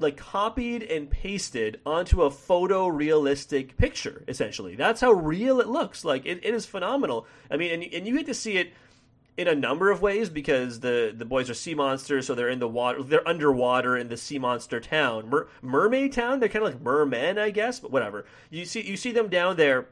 like 0.01 0.17
copied 0.17 0.83
and 0.83 1.09
pasted 1.09 1.79
onto 1.85 2.23
a 2.23 2.29
photorealistic 2.29 3.77
picture 3.77 4.23
essentially. 4.27 4.75
That's 4.75 5.01
how 5.01 5.11
real 5.11 5.59
it 5.59 5.67
looks. 5.67 6.03
Like 6.03 6.25
it, 6.25 6.39
it 6.43 6.53
is 6.53 6.65
phenomenal. 6.65 7.27
I 7.49 7.57
mean 7.57 7.71
and, 7.71 7.93
and 7.93 8.07
you 8.07 8.17
get 8.17 8.25
to 8.27 8.33
see 8.33 8.57
it 8.57 8.73
in 9.37 9.47
a 9.47 9.55
number 9.55 9.89
of 9.89 10.01
ways 10.01 10.29
because 10.29 10.81
the 10.81 11.13
the 11.15 11.25
boys 11.25 11.49
are 11.49 11.53
sea 11.53 11.73
monsters 11.73 12.27
so 12.27 12.35
they're 12.35 12.49
in 12.49 12.59
the 12.59 12.67
water 12.67 13.01
they're 13.01 13.27
underwater 13.27 13.97
in 13.97 14.09
the 14.09 14.17
sea 14.17 14.39
monster 14.39 14.79
town. 14.79 15.29
Mer, 15.29 15.47
mermaid 15.61 16.13
town? 16.13 16.39
They're 16.39 16.49
kind 16.49 16.65
of 16.65 16.73
like 16.73 16.81
mermen 16.81 17.37
i 17.37 17.49
guess 17.49 17.79
but 17.79 17.91
whatever. 17.91 18.25
You 18.49 18.65
see 18.65 18.81
you 18.81 18.97
see 18.97 19.11
them 19.11 19.29
down 19.29 19.57
there 19.57 19.87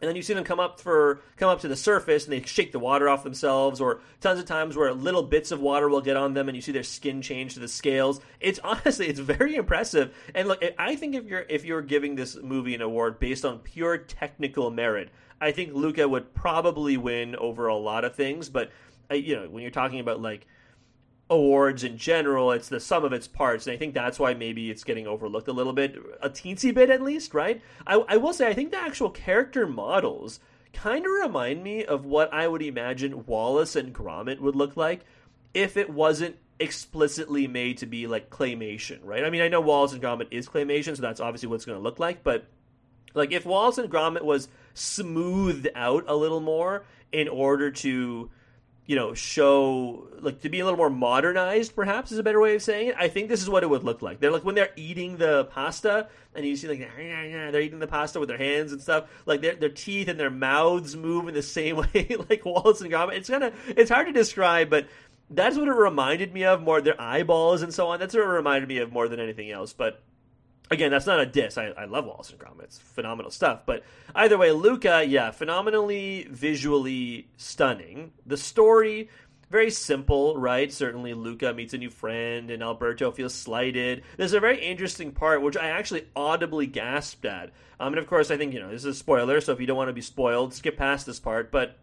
and 0.00 0.08
then 0.08 0.16
you 0.16 0.22
see 0.22 0.34
them 0.34 0.44
come 0.44 0.60
up 0.60 0.80
for 0.80 1.20
come 1.36 1.48
up 1.48 1.60
to 1.60 1.68
the 1.68 1.76
surface 1.76 2.24
and 2.24 2.32
they 2.32 2.42
shake 2.42 2.72
the 2.72 2.78
water 2.78 3.08
off 3.08 3.24
themselves 3.24 3.80
or 3.80 4.00
tons 4.20 4.38
of 4.38 4.46
times 4.46 4.76
where 4.76 4.92
little 4.92 5.22
bits 5.22 5.50
of 5.50 5.60
water 5.60 5.88
will 5.88 6.00
get 6.00 6.16
on 6.16 6.34
them 6.34 6.48
and 6.48 6.56
you 6.56 6.62
see 6.62 6.72
their 6.72 6.82
skin 6.82 7.22
change 7.22 7.54
to 7.54 7.60
the 7.60 7.68
scales. 7.68 8.20
It's 8.40 8.58
honestly 8.64 9.08
it's 9.08 9.20
very 9.20 9.56
impressive. 9.56 10.14
And 10.34 10.48
look 10.48 10.62
i 10.78 10.96
think 10.96 11.14
if 11.14 11.24
you're 11.24 11.44
if 11.48 11.64
you're 11.64 11.82
giving 11.82 12.14
this 12.14 12.36
movie 12.36 12.74
an 12.74 12.82
award 12.82 13.18
based 13.18 13.44
on 13.44 13.58
pure 13.58 13.98
technical 13.98 14.70
merit 14.70 15.10
i 15.40 15.52
think 15.52 15.72
luca 15.72 16.08
would 16.08 16.34
probably 16.34 16.96
win 16.96 17.36
over 17.36 17.66
a 17.66 17.76
lot 17.76 18.04
of 18.04 18.14
things. 18.14 18.48
But 18.48 18.70
uh, 19.10 19.14
you 19.14 19.36
know 19.36 19.48
when 19.48 19.62
you're 19.62 19.70
talking 19.70 20.00
about 20.00 20.20
like 20.20 20.46
awards 21.30 21.84
in 21.84 21.98
general. 21.98 22.52
It's 22.52 22.68
the 22.68 22.80
sum 22.80 23.04
of 23.04 23.12
its 23.12 23.28
parts, 23.28 23.66
and 23.66 23.74
I 23.74 23.76
think 23.76 23.94
that's 23.94 24.18
why 24.18 24.34
maybe 24.34 24.70
it's 24.70 24.84
getting 24.84 25.06
overlooked 25.06 25.48
a 25.48 25.52
little 25.52 25.72
bit, 25.72 25.96
a 26.22 26.30
teensy 26.30 26.72
bit 26.72 26.90
at 26.90 27.02
least, 27.02 27.34
right? 27.34 27.60
I, 27.86 27.96
I 28.08 28.16
will 28.16 28.32
say 28.32 28.48
I 28.48 28.54
think 28.54 28.70
the 28.70 28.78
actual 28.78 29.10
character 29.10 29.66
models 29.66 30.40
kind 30.72 31.04
of 31.04 31.12
remind 31.12 31.62
me 31.62 31.84
of 31.84 32.04
what 32.04 32.32
I 32.32 32.48
would 32.48 32.62
imagine 32.62 33.26
Wallace 33.26 33.76
and 33.76 33.94
Gromit 33.94 34.40
would 34.40 34.56
look 34.56 34.76
like 34.76 35.04
if 35.54 35.76
it 35.76 35.90
wasn't 35.90 36.36
explicitly 36.60 37.46
made 37.46 37.78
to 37.78 37.86
be 37.86 38.06
like 38.06 38.30
claymation, 38.30 38.98
right? 39.02 39.24
I 39.24 39.30
mean, 39.30 39.42
I 39.42 39.48
know 39.48 39.60
Wallace 39.60 39.92
and 39.92 40.02
Gromit 40.02 40.28
is 40.30 40.48
claymation, 40.48 40.96
so 40.96 41.02
that's 41.02 41.20
obviously 41.20 41.48
what 41.48 41.56
it's 41.56 41.64
going 41.64 41.78
to 41.78 41.82
look 41.82 41.98
like, 41.98 42.22
but 42.22 42.46
like 43.14 43.32
if 43.32 43.46
Wallace 43.46 43.78
and 43.78 43.90
Gromit 43.90 44.22
was 44.22 44.48
smoothed 44.74 45.68
out 45.74 46.04
a 46.06 46.14
little 46.14 46.40
more 46.40 46.84
in 47.12 47.28
order 47.28 47.70
to 47.70 48.30
you 48.88 48.96
know, 48.96 49.12
show 49.12 50.08
like 50.18 50.40
to 50.40 50.48
be 50.48 50.60
a 50.60 50.64
little 50.64 50.78
more 50.78 50.88
modernized, 50.88 51.76
perhaps 51.76 52.10
is 52.10 52.18
a 52.18 52.22
better 52.22 52.40
way 52.40 52.54
of 52.54 52.62
saying 52.62 52.88
it. 52.88 52.94
I 52.98 53.08
think 53.08 53.28
this 53.28 53.42
is 53.42 53.50
what 53.50 53.62
it 53.62 53.68
would 53.68 53.84
look 53.84 54.00
like. 54.00 54.18
They're 54.18 54.30
like 54.30 54.46
when 54.46 54.54
they're 54.54 54.72
eating 54.76 55.18
the 55.18 55.44
pasta, 55.44 56.08
and 56.34 56.46
you 56.46 56.56
see 56.56 56.68
like 56.68 56.78
they're 56.96 57.60
eating 57.60 57.80
the 57.80 57.86
pasta 57.86 58.18
with 58.18 58.30
their 58.30 58.38
hands 58.38 58.72
and 58.72 58.80
stuff. 58.80 59.10
Like 59.26 59.42
their 59.42 59.56
their 59.56 59.68
teeth 59.68 60.08
and 60.08 60.18
their 60.18 60.30
mouths 60.30 60.96
move 60.96 61.28
in 61.28 61.34
the 61.34 61.42
same 61.42 61.76
way 61.94 62.16
like 62.30 62.46
Wallace 62.46 62.80
and 62.80 62.90
Gromit. 62.90 63.16
It's 63.16 63.28
kind 63.28 63.44
of 63.44 63.52
it's 63.68 63.90
hard 63.90 64.06
to 64.06 64.12
describe, 64.14 64.70
but 64.70 64.88
that's 65.28 65.58
what 65.58 65.68
it 65.68 65.72
reminded 65.72 66.32
me 66.32 66.44
of 66.44 66.62
more. 66.62 66.80
Their 66.80 66.98
eyeballs 66.98 67.60
and 67.60 67.74
so 67.74 67.88
on. 67.88 68.00
That's 68.00 68.14
what 68.14 68.22
it 68.22 68.26
reminded 68.26 68.70
me 68.70 68.78
of 68.78 68.90
more 68.90 69.06
than 69.06 69.20
anything 69.20 69.50
else. 69.50 69.74
But 69.74 70.00
again, 70.70 70.90
that's 70.90 71.06
not 71.06 71.20
a 71.20 71.26
diss. 71.26 71.58
I, 71.58 71.66
I 71.66 71.84
love 71.84 72.06
Wallace 72.06 72.30
and 72.30 72.38
Gromit. 72.38 72.64
It's 72.64 72.78
phenomenal 72.78 73.30
stuff. 73.30 73.62
But 73.66 73.84
either 74.14 74.38
way, 74.38 74.52
Luca, 74.52 75.04
yeah, 75.04 75.30
phenomenally 75.30 76.26
visually 76.30 77.28
stunning. 77.36 78.12
The 78.26 78.36
story, 78.36 79.08
very 79.50 79.70
simple, 79.70 80.36
right? 80.36 80.70
Certainly, 80.72 81.14
Luca 81.14 81.54
meets 81.54 81.74
a 81.74 81.78
new 81.78 81.90
friend, 81.90 82.50
and 82.50 82.62
Alberto 82.62 83.10
feels 83.10 83.34
slighted. 83.34 84.02
There's 84.16 84.34
a 84.34 84.40
very 84.40 84.64
interesting 84.64 85.12
part 85.12 85.42
which 85.42 85.56
I 85.56 85.68
actually 85.68 86.06
audibly 86.14 86.66
gasped 86.66 87.24
at. 87.24 87.50
Um, 87.80 87.92
and 87.92 87.98
of 87.98 88.06
course, 88.06 88.30
I 88.30 88.36
think 88.36 88.52
you 88.52 88.60
know 88.60 88.70
this 88.70 88.84
is 88.84 88.96
a 88.96 88.98
spoiler, 88.98 89.40
so 89.40 89.52
if 89.52 89.60
you 89.60 89.66
don't 89.66 89.76
want 89.76 89.88
to 89.88 89.94
be 89.94 90.00
spoiled, 90.02 90.52
skip 90.52 90.76
past 90.76 91.06
this 91.06 91.20
part. 91.20 91.50
But 91.50 91.78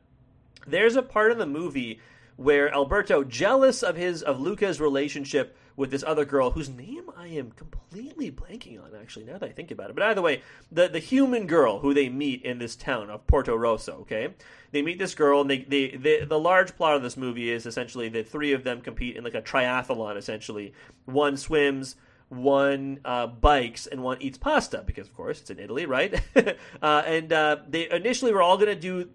there's 0.68 0.96
a 0.96 1.02
part 1.02 1.32
of 1.32 1.38
the 1.38 1.46
movie 1.46 2.00
where 2.36 2.72
Alberto, 2.74 3.24
jealous 3.24 3.82
of 3.82 3.96
his 3.96 4.22
of 4.22 4.40
Luca's 4.40 4.82
relationship 4.82 5.58
with 5.76 5.92
this 5.92 6.04
other 6.04 6.26
girl 6.26 6.52
whose 6.52 6.70
name 6.70 7.04
I 7.18 7.28
am 7.28 7.52
completely 7.52 8.32
blanking 8.32 8.82
on 8.82 8.92
actually 9.00 9.26
now 9.26 9.38
that 9.38 9.50
I 9.50 9.52
think 9.52 9.72
about 9.72 9.90
it. 9.90 9.96
But 9.96 10.04
either 10.04 10.22
way, 10.22 10.42
the 10.72 10.88
the 10.88 11.00
human 11.00 11.48
girl 11.48 11.80
who 11.80 11.94
they 11.94 12.10
meet 12.10 12.44
in 12.44 12.60
this 12.60 12.76
town 12.76 13.10
of 13.10 13.28
Porto 13.28 13.56
Rosso, 13.56 14.00
okay? 14.02 14.34
They 14.72 14.82
meet 14.82 15.00
this 15.00 15.16
girl 15.16 15.42
and 15.42 15.50
they, 15.50 15.60
they, 15.60 15.90
they 15.90 16.26
the 16.26 16.40
large 16.40 16.76
plot 16.76 16.96
of 16.96 17.04
this 17.04 17.18
movie 17.18 17.50
is 17.50 17.66
essentially 17.66 18.10
the 18.10 18.24
three 18.24 18.54
of 18.54 18.64
them 18.64 18.82
compete 18.82 19.16
in 19.16 19.24
like 19.24 19.36
a 19.36 19.42
triathlon 19.42 20.18
essentially. 20.18 20.74
One 21.06 21.38
swims, 21.38 21.96
one 22.30 23.00
uh, 23.06 23.28
bikes 23.28 23.88
and 23.88 24.04
one 24.04 24.22
eats 24.22 24.38
pasta 24.38 24.84
because 24.86 25.08
of 25.08 25.16
course 25.16 25.42
it's 25.42 25.50
in 25.50 25.60
Italy, 25.60 25.86
right? 25.86 26.22
uh, 26.82 27.04
and 27.06 27.32
uh, 27.32 27.58
they 27.68 27.90
initially 27.90 28.34
were 28.34 28.42
all 28.42 28.58
going 28.58 28.74
to 28.74 28.76
do 28.76 29.10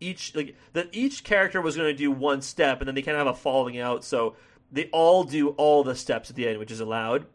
each 0.00 0.34
like 0.34 0.54
that 0.74 0.88
each 0.92 1.24
character 1.24 1.60
was 1.60 1.76
going 1.76 1.88
to 1.88 1.96
do 1.96 2.10
one 2.10 2.42
step 2.42 2.80
and 2.80 2.88
then 2.88 2.94
they 2.94 3.02
kind 3.02 3.16
of 3.16 3.26
have 3.26 3.34
a 3.34 3.38
falling 3.38 3.78
out 3.78 4.04
so 4.04 4.36
they 4.70 4.88
all 4.92 5.24
do 5.24 5.50
all 5.50 5.84
the 5.84 5.94
steps 5.94 6.30
at 6.30 6.36
the 6.36 6.48
end, 6.48 6.58
which 6.58 6.70
is 6.70 6.80
allowed. 6.80 7.26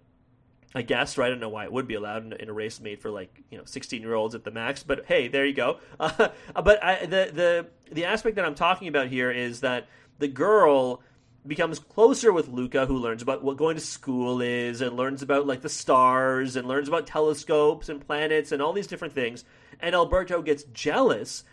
I 0.74 0.84
guess, 0.84 1.18
right? 1.18 1.28
I 1.28 1.30
don't 1.30 1.42
know 1.42 1.50
why 1.50 1.66
it 1.66 1.74
would 1.74 1.88
be 1.88 1.96
allowed 1.96 2.34
in, 2.34 2.50
a 2.50 2.54
race 2.54 2.80
made 2.80 3.02
for 3.02 3.10
like 3.10 3.42
you 3.50 3.58
know 3.58 3.66
sixteen 3.66 4.02
year 4.02 4.14
olds 4.14 4.36
at 4.36 4.46
the 4.46 4.52
max, 4.52 4.84
but 4.84 5.06
hey, 5.06 5.28
there 5.28 5.46
you 5.46 5.54
go. 5.54 5.80
Uh, 6.00 6.30
but 6.64 6.84
I, 6.84 7.06
the 7.06 7.32
the 7.34 7.68
the 7.92 8.06
aspect 8.06 8.38
that 8.38 8.46
I'm 8.46 8.56
talking 8.56 8.88
about 8.88 9.08
here 9.08 9.32
is 9.32 9.62
that 9.62 9.88
the 10.20 10.28
girl 10.28 11.02
becomes 11.46 11.80
closer 11.80 12.32
with 12.32 12.48
Luca, 12.48 12.86
who 12.86 12.98
learns 12.98 13.22
about 13.22 13.44
what 13.44 13.58
going 13.58 13.76
to 13.76 13.82
school 13.82 14.42
is, 14.42 14.82
and 14.82 14.96
learns 14.96 15.22
about 15.22 15.46
like 15.46 15.62
the 15.62 15.70
stars, 15.70 16.56
and 16.56 16.68
learns 16.68 16.88
about 16.88 17.08
telescopes 17.08 17.90
and 17.90 18.06
planets 18.06 18.52
and 18.52 18.62
all 18.62 18.74
these 18.74 18.88
different 18.88 19.14
things. 19.14 19.44
And 19.80 19.94
Alberto 19.96 20.42
gets 20.42 20.64
jealous, 20.66 21.44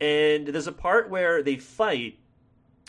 and 0.00 0.46
there's 0.48 0.66
a 0.66 0.72
part 0.72 1.10
where 1.10 1.42
they 1.42 1.56
fight, 1.56 2.18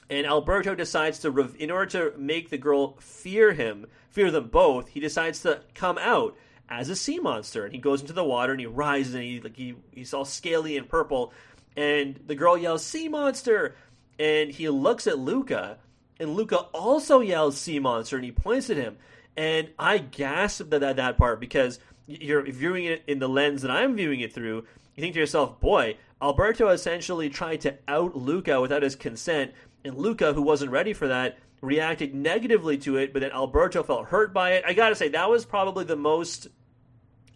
and 0.09 0.27
Alberto 0.27 0.75
decides 0.75 1.19
to, 1.19 1.55
in 1.57 1.71
order 1.71 2.11
to 2.11 2.17
make 2.17 2.49
the 2.49 2.57
girl 2.57 2.95
fear 2.99 3.53
him, 3.53 3.87
fear 4.09 4.31
them 4.31 4.47
both, 4.47 4.89
he 4.89 4.99
decides 4.99 5.41
to 5.41 5.61
come 5.73 5.97
out 5.97 6.35
as 6.69 6.89
a 6.89 6.95
sea 6.95 7.19
monster, 7.19 7.65
and 7.65 7.73
he 7.73 7.79
goes 7.79 8.01
into 8.01 8.13
the 8.13 8.23
water 8.23 8.51
and 8.51 8.59
he 8.59 8.65
rises 8.65 9.13
and 9.13 9.23
he 9.23 9.39
like 9.39 9.55
he 9.55 9.75
he's 9.91 10.13
all 10.13 10.25
scaly 10.25 10.77
and 10.77 10.89
purple, 10.89 11.31
and 11.75 12.19
the 12.25 12.35
girl 12.35 12.57
yells 12.57 12.83
"sea 12.83 13.07
monster," 13.07 13.75
and 14.17 14.51
he 14.51 14.69
looks 14.69 15.05
at 15.07 15.19
Luca, 15.19 15.77
and 16.19 16.35
Luca 16.35 16.57
also 16.73 17.19
yells 17.19 17.57
"sea 17.57 17.79
monster," 17.79 18.15
and 18.15 18.25
he 18.25 18.31
points 18.31 18.69
at 18.69 18.77
him, 18.77 18.97
and 19.37 19.69
I 19.77 19.99
gasped 19.99 20.73
at 20.73 20.81
that, 20.81 20.95
that 20.95 21.17
part 21.17 21.39
because 21.39 21.79
you're 22.07 22.43
viewing 22.43 22.85
it 22.85 23.03
in 23.07 23.19
the 23.19 23.29
lens 23.29 23.61
that 23.61 23.71
I'm 23.71 23.95
viewing 23.95 24.21
it 24.21 24.33
through. 24.33 24.65
You 24.95 25.01
think 25.01 25.13
to 25.13 25.19
yourself, 25.19 25.59
boy, 25.59 25.97
Alberto 26.21 26.69
essentially 26.69 27.29
tried 27.29 27.61
to 27.61 27.77
out 27.87 28.15
Luca 28.15 28.61
without 28.61 28.83
his 28.83 28.95
consent 28.95 29.53
and 29.85 29.97
Luca, 29.97 30.33
who 30.33 30.41
wasn't 30.41 30.71
ready 30.71 30.93
for 30.93 31.07
that, 31.07 31.37
reacted 31.61 32.13
negatively 32.13 32.77
to 32.79 32.97
it, 32.97 33.13
but 33.13 33.21
then 33.21 33.31
Alberto 33.31 33.83
felt 33.83 34.07
hurt 34.07 34.33
by 34.33 34.53
it. 34.53 34.63
I 34.65 34.73
gotta 34.73 34.95
say, 34.95 35.09
that 35.09 35.29
was 35.29 35.45
probably 35.45 35.85
the 35.85 35.95
most 35.95 36.47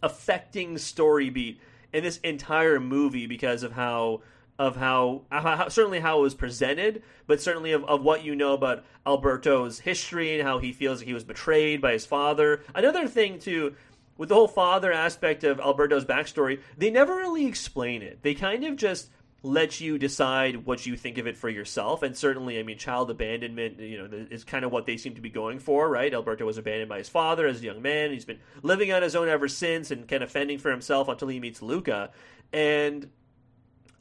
affecting 0.02 0.78
story 0.78 1.30
beat 1.30 1.60
in 1.94 2.04
this 2.04 2.18
entire 2.18 2.80
movie 2.80 3.28
because 3.28 3.64
of 3.64 3.74
how 3.74 4.22
of 4.58 4.76
how, 4.76 5.22
how, 5.32 5.70
certainly 5.70 6.02
how 6.02 6.20
it 6.20 6.24
was 6.24 6.36
presented, 6.36 7.02
but 7.28 7.42
certainly 7.42 7.72
of, 7.72 7.86
of 7.86 8.04
what 8.04 8.26
you 8.26 8.36
know 8.36 8.52
about 8.52 8.84
Alberto's 9.08 9.80
history 9.80 10.38
and 10.38 10.46
how 10.46 10.60
he 10.60 10.74
feels 10.74 11.00
like 11.00 11.08
he 11.08 11.14
was 11.14 11.24
betrayed 11.24 11.82
by 11.82 11.94
his 11.94 12.06
father. 12.06 12.62
Another 12.76 13.08
thing 13.08 13.40
too, 13.40 13.74
with 14.18 14.28
the 14.28 14.36
whole 14.36 14.50
father 14.50 14.92
aspect 14.92 15.46
of 15.46 15.62
Alberto's 15.62 16.04
backstory, 16.04 16.60
they 16.78 16.90
never 16.90 17.16
really 17.16 17.46
explain 17.46 18.02
it. 18.02 18.22
They 18.22 18.34
kind 18.34 18.66
of 18.66 18.76
just 18.76 19.10
let 19.42 19.80
you 19.80 19.98
decide 19.98 20.66
what 20.66 20.86
you 20.86 20.98
think 20.98 21.18
of 21.18 21.26
it 21.26 21.38
for 21.38 21.50
yourself. 21.50 22.04
And 22.04 22.16
certainly, 22.16 22.60
I 22.60 22.64
mean, 22.64 22.78
child 22.78 23.10
abandonment, 23.10 23.80
you 23.80 23.98
know, 23.98 24.10
is 24.30 24.44
kind 24.44 24.66
of 24.66 24.72
what 24.72 24.86
they 24.86 24.98
seem 24.98 25.16
to 25.16 25.22
be 25.22 25.30
going 25.30 25.60
for, 25.60 25.90
right? 25.90 26.14
Alberto 26.14 26.46
was 26.46 26.58
abandoned 26.58 26.90
by 26.90 26.98
his 26.98 27.10
father 27.10 27.48
as 27.48 27.62
a 27.62 27.64
young 27.64 27.82
man. 27.82 28.12
He's 28.12 28.26
been 28.26 28.40
living 28.64 28.92
on 28.92 29.02
his 29.02 29.16
own 29.16 29.30
ever 29.30 29.48
since 29.48 29.92
and 29.92 30.08
kind 30.08 30.24
of 30.24 30.32
fending 30.32 30.58
for 30.58 30.72
himself 30.72 31.08
until 31.08 31.30
he 31.30 31.40
meets 31.40 31.62
Luca. 31.62 32.12
And 32.52 33.10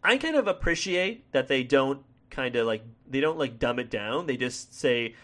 I 0.03 0.17
kind 0.17 0.37
of 0.37 0.49
appreciate 0.49 1.31
that 1.33 1.49
they 1.49 1.63
don't 1.63 2.03
kind 2.31 2.57
of 2.57 2.67
like 2.67 2.83
they 3.09 3.21
don't 3.21 3.39
like 3.39 3.59
dumb 3.59 3.79
it 3.79 3.91
down. 3.91 4.27
They 4.27 4.37
just 4.37 4.79
say 4.79 5.15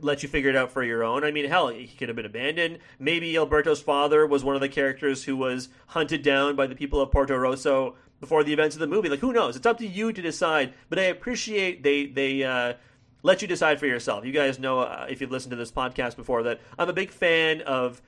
let 0.00 0.22
you 0.22 0.28
figure 0.28 0.50
it 0.50 0.56
out 0.56 0.70
for 0.70 0.82
your 0.82 1.02
own. 1.02 1.24
I 1.24 1.30
mean, 1.30 1.46
hell, 1.46 1.68
he 1.68 1.88
could 1.88 2.08
have 2.08 2.16
been 2.16 2.24
abandoned. 2.24 2.78
Maybe 2.98 3.36
Alberto's 3.36 3.82
father 3.82 4.26
was 4.26 4.44
one 4.44 4.54
of 4.54 4.60
the 4.60 4.68
characters 4.68 5.24
who 5.24 5.36
was 5.36 5.68
hunted 5.88 6.22
down 6.22 6.56
by 6.56 6.66
the 6.66 6.74
people 6.74 7.00
of 7.00 7.10
Porto 7.10 7.36
Rosso 7.36 7.96
before 8.20 8.44
the 8.44 8.52
events 8.52 8.76
of 8.76 8.80
the 8.80 8.86
movie. 8.86 9.08
Like, 9.08 9.20
who 9.20 9.32
knows? 9.32 9.56
It's 9.56 9.66
up 9.66 9.78
to 9.78 9.86
you 9.86 10.12
to 10.12 10.22
decide. 10.22 10.74
But 10.88 10.98
I 10.98 11.04
appreciate 11.04 11.82
they 11.82 12.06
they 12.06 12.42
uh, 12.42 12.74
let 13.22 13.42
you 13.42 13.48
decide 13.48 13.78
for 13.78 13.86
yourself. 13.86 14.24
You 14.24 14.32
guys 14.32 14.58
know 14.58 14.80
uh, 14.80 15.06
if 15.08 15.20
you've 15.20 15.30
listened 15.30 15.50
to 15.50 15.56
this 15.56 15.72
podcast 15.72 16.16
before 16.16 16.42
that 16.44 16.60
I'm 16.78 16.88
a 16.88 16.92
big 16.92 17.10
fan 17.10 17.62
of 17.62 18.02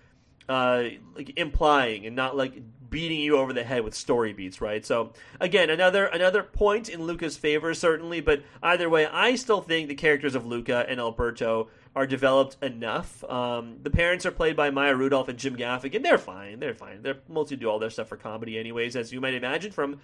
uh, 0.48 0.84
like 1.14 1.38
implying 1.38 2.06
and 2.06 2.16
not 2.16 2.36
like 2.36 2.60
beating 2.90 3.20
you 3.20 3.36
over 3.36 3.52
the 3.52 3.62
head 3.62 3.84
with 3.84 3.94
story 3.94 4.32
beats, 4.32 4.60
right? 4.60 4.84
So 4.84 5.12
again, 5.38 5.70
another 5.70 6.06
another 6.06 6.42
point 6.42 6.88
in 6.88 7.02
Luca's 7.02 7.36
favor, 7.36 7.72
certainly. 7.72 8.20
But 8.20 8.42
either 8.62 8.90
way, 8.90 9.06
I 9.06 9.36
still 9.36 9.60
think 9.60 9.88
the 9.88 9.94
characters 9.94 10.34
of 10.34 10.44
Luca 10.44 10.84
and 10.88 10.98
Alberto 10.98 11.68
are 11.94 12.06
developed 12.06 12.56
enough. 12.62 13.24
Um, 13.24 13.78
the 13.82 13.90
parents 13.90 14.24
are 14.24 14.30
played 14.30 14.56
by 14.56 14.70
Maya 14.70 14.94
Rudolph 14.94 15.28
and 15.28 15.38
Jim 15.38 15.56
Gaffigan. 15.56 16.02
They're 16.02 16.18
fine. 16.18 16.60
They're 16.60 16.74
fine. 16.74 17.02
They're 17.02 17.18
mostly 17.28 17.56
do 17.56 17.68
all 17.68 17.78
their 17.78 17.90
stuff 17.90 18.08
for 18.08 18.16
comedy, 18.16 18.58
anyways, 18.58 18.96
as 18.96 19.12
you 19.12 19.20
might 19.20 19.34
imagine 19.34 19.72
from 19.72 20.00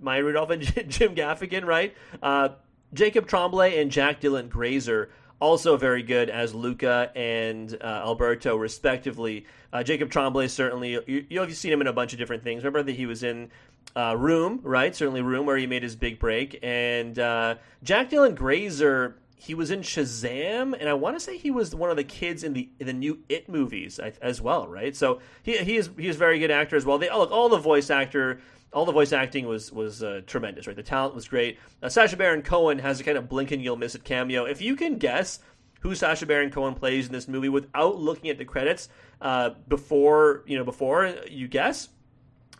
Maya 0.00 0.22
Rudolph 0.22 0.50
and 0.50 0.62
Jim 0.88 1.14
Gaffigan, 1.14 1.64
right? 1.64 1.94
Uh, 2.22 2.50
Jacob 2.92 3.26
Tremblay 3.26 3.80
and 3.80 3.90
Jack 3.90 4.20
Dylan 4.20 4.48
Grazer 4.48 5.10
also 5.40 5.76
very 5.76 6.02
good 6.02 6.28
as 6.28 6.54
Luca 6.54 7.10
and 7.16 7.76
uh, 7.80 8.02
Alberto, 8.04 8.56
respectively. 8.56 9.46
Uh, 9.72 9.82
Jacob 9.82 10.10
Tremblay 10.10 10.48
certainly 10.48 10.92
you, 11.06 11.26
you've 11.28 11.56
seen 11.56 11.72
him 11.72 11.80
in 11.80 11.86
a 11.86 11.92
bunch 11.92 12.12
of 12.12 12.18
different 12.18 12.44
things. 12.44 12.62
Remember 12.62 12.82
that 12.82 12.94
he 12.94 13.06
was 13.06 13.22
in 13.22 13.50
uh, 13.96 14.14
Room, 14.16 14.60
right? 14.62 14.94
Certainly 14.94 15.22
Room, 15.22 15.46
where 15.46 15.56
he 15.56 15.66
made 15.66 15.82
his 15.82 15.96
big 15.96 16.18
break. 16.18 16.58
And 16.62 17.18
uh, 17.18 17.56
Jack 17.82 18.10
Dylan 18.10 18.34
Grazer, 18.34 19.16
he 19.40 19.54
was 19.54 19.70
in 19.70 19.80
Shazam, 19.80 20.76
and 20.78 20.88
I 20.88 20.92
want 20.92 21.16
to 21.16 21.20
say 21.20 21.38
he 21.38 21.50
was 21.50 21.74
one 21.74 21.88
of 21.90 21.96
the 21.96 22.04
kids 22.04 22.44
in 22.44 22.52
the 22.52 22.68
in 22.78 22.86
the 22.86 22.92
new 22.92 23.20
It 23.28 23.48
movies 23.48 23.98
as 23.98 24.40
well, 24.40 24.68
right? 24.68 24.94
So 24.94 25.20
he 25.42 25.56
he 25.58 25.76
is 25.76 25.90
he 25.98 26.08
is 26.08 26.16
a 26.16 26.18
very 26.18 26.38
good 26.38 26.50
actor 26.50 26.76
as 26.76 26.84
well. 26.84 26.98
They 26.98 27.08
all 27.08 27.20
look 27.20 27.30
all 27.30 27.48
the 27.48 27.58
voice 27.58 27.88
actor 27.90 28.40
all 28.72 28.84
the 28.84 28.92
voice 28.92 29.12
acting 29.12 29.46
was 29.46 29.72
was 29.72 30.02
uh, 30.02 30.20
tremendous, 30.26 30.66
right? 30.66 30.76
The 30.76 30.82
talent 30.82 31.14
was 31.14 31.26
great. 31.26 31.58
Uh, 31.82 31.88
Sacha 31.88 32.16
Baron 32.16 32.42
Cohen 32.42 32.78
has 32.78 33.00
a 33.00 33.04
kind 33.04 33.18
of 33.18 33.28
blink 33.28 33.50
and 33.50 33.62
you'll 33.62 33.76
miss 33.76 33.94
it 33.94 34.04
cameo. 34.04 34.44
If 34.44 34.60
you 34.60 34.76
can 34.76 34.98
guess 34.98 35.40
who 35.80 35.94
Sacha 35.94 36.26
Baron 36.26 36.50
Cohen 36.50 36.74
plays 36.74 37.06
in 37.06 37.12
this 37.12 37.26
movie 37.26 37.48
without 37.48 37.96
looking 37.96 38.30
at 38.30 38.38
the 38.38 38.44
credits 38.44 38.88
uh, 39.20 39.50
before 39.68 40.44
you 40.46 40.56
know 40.58 40.64
before 40.64 41.14
you 41.28 41.48
guess, 41.48 41.88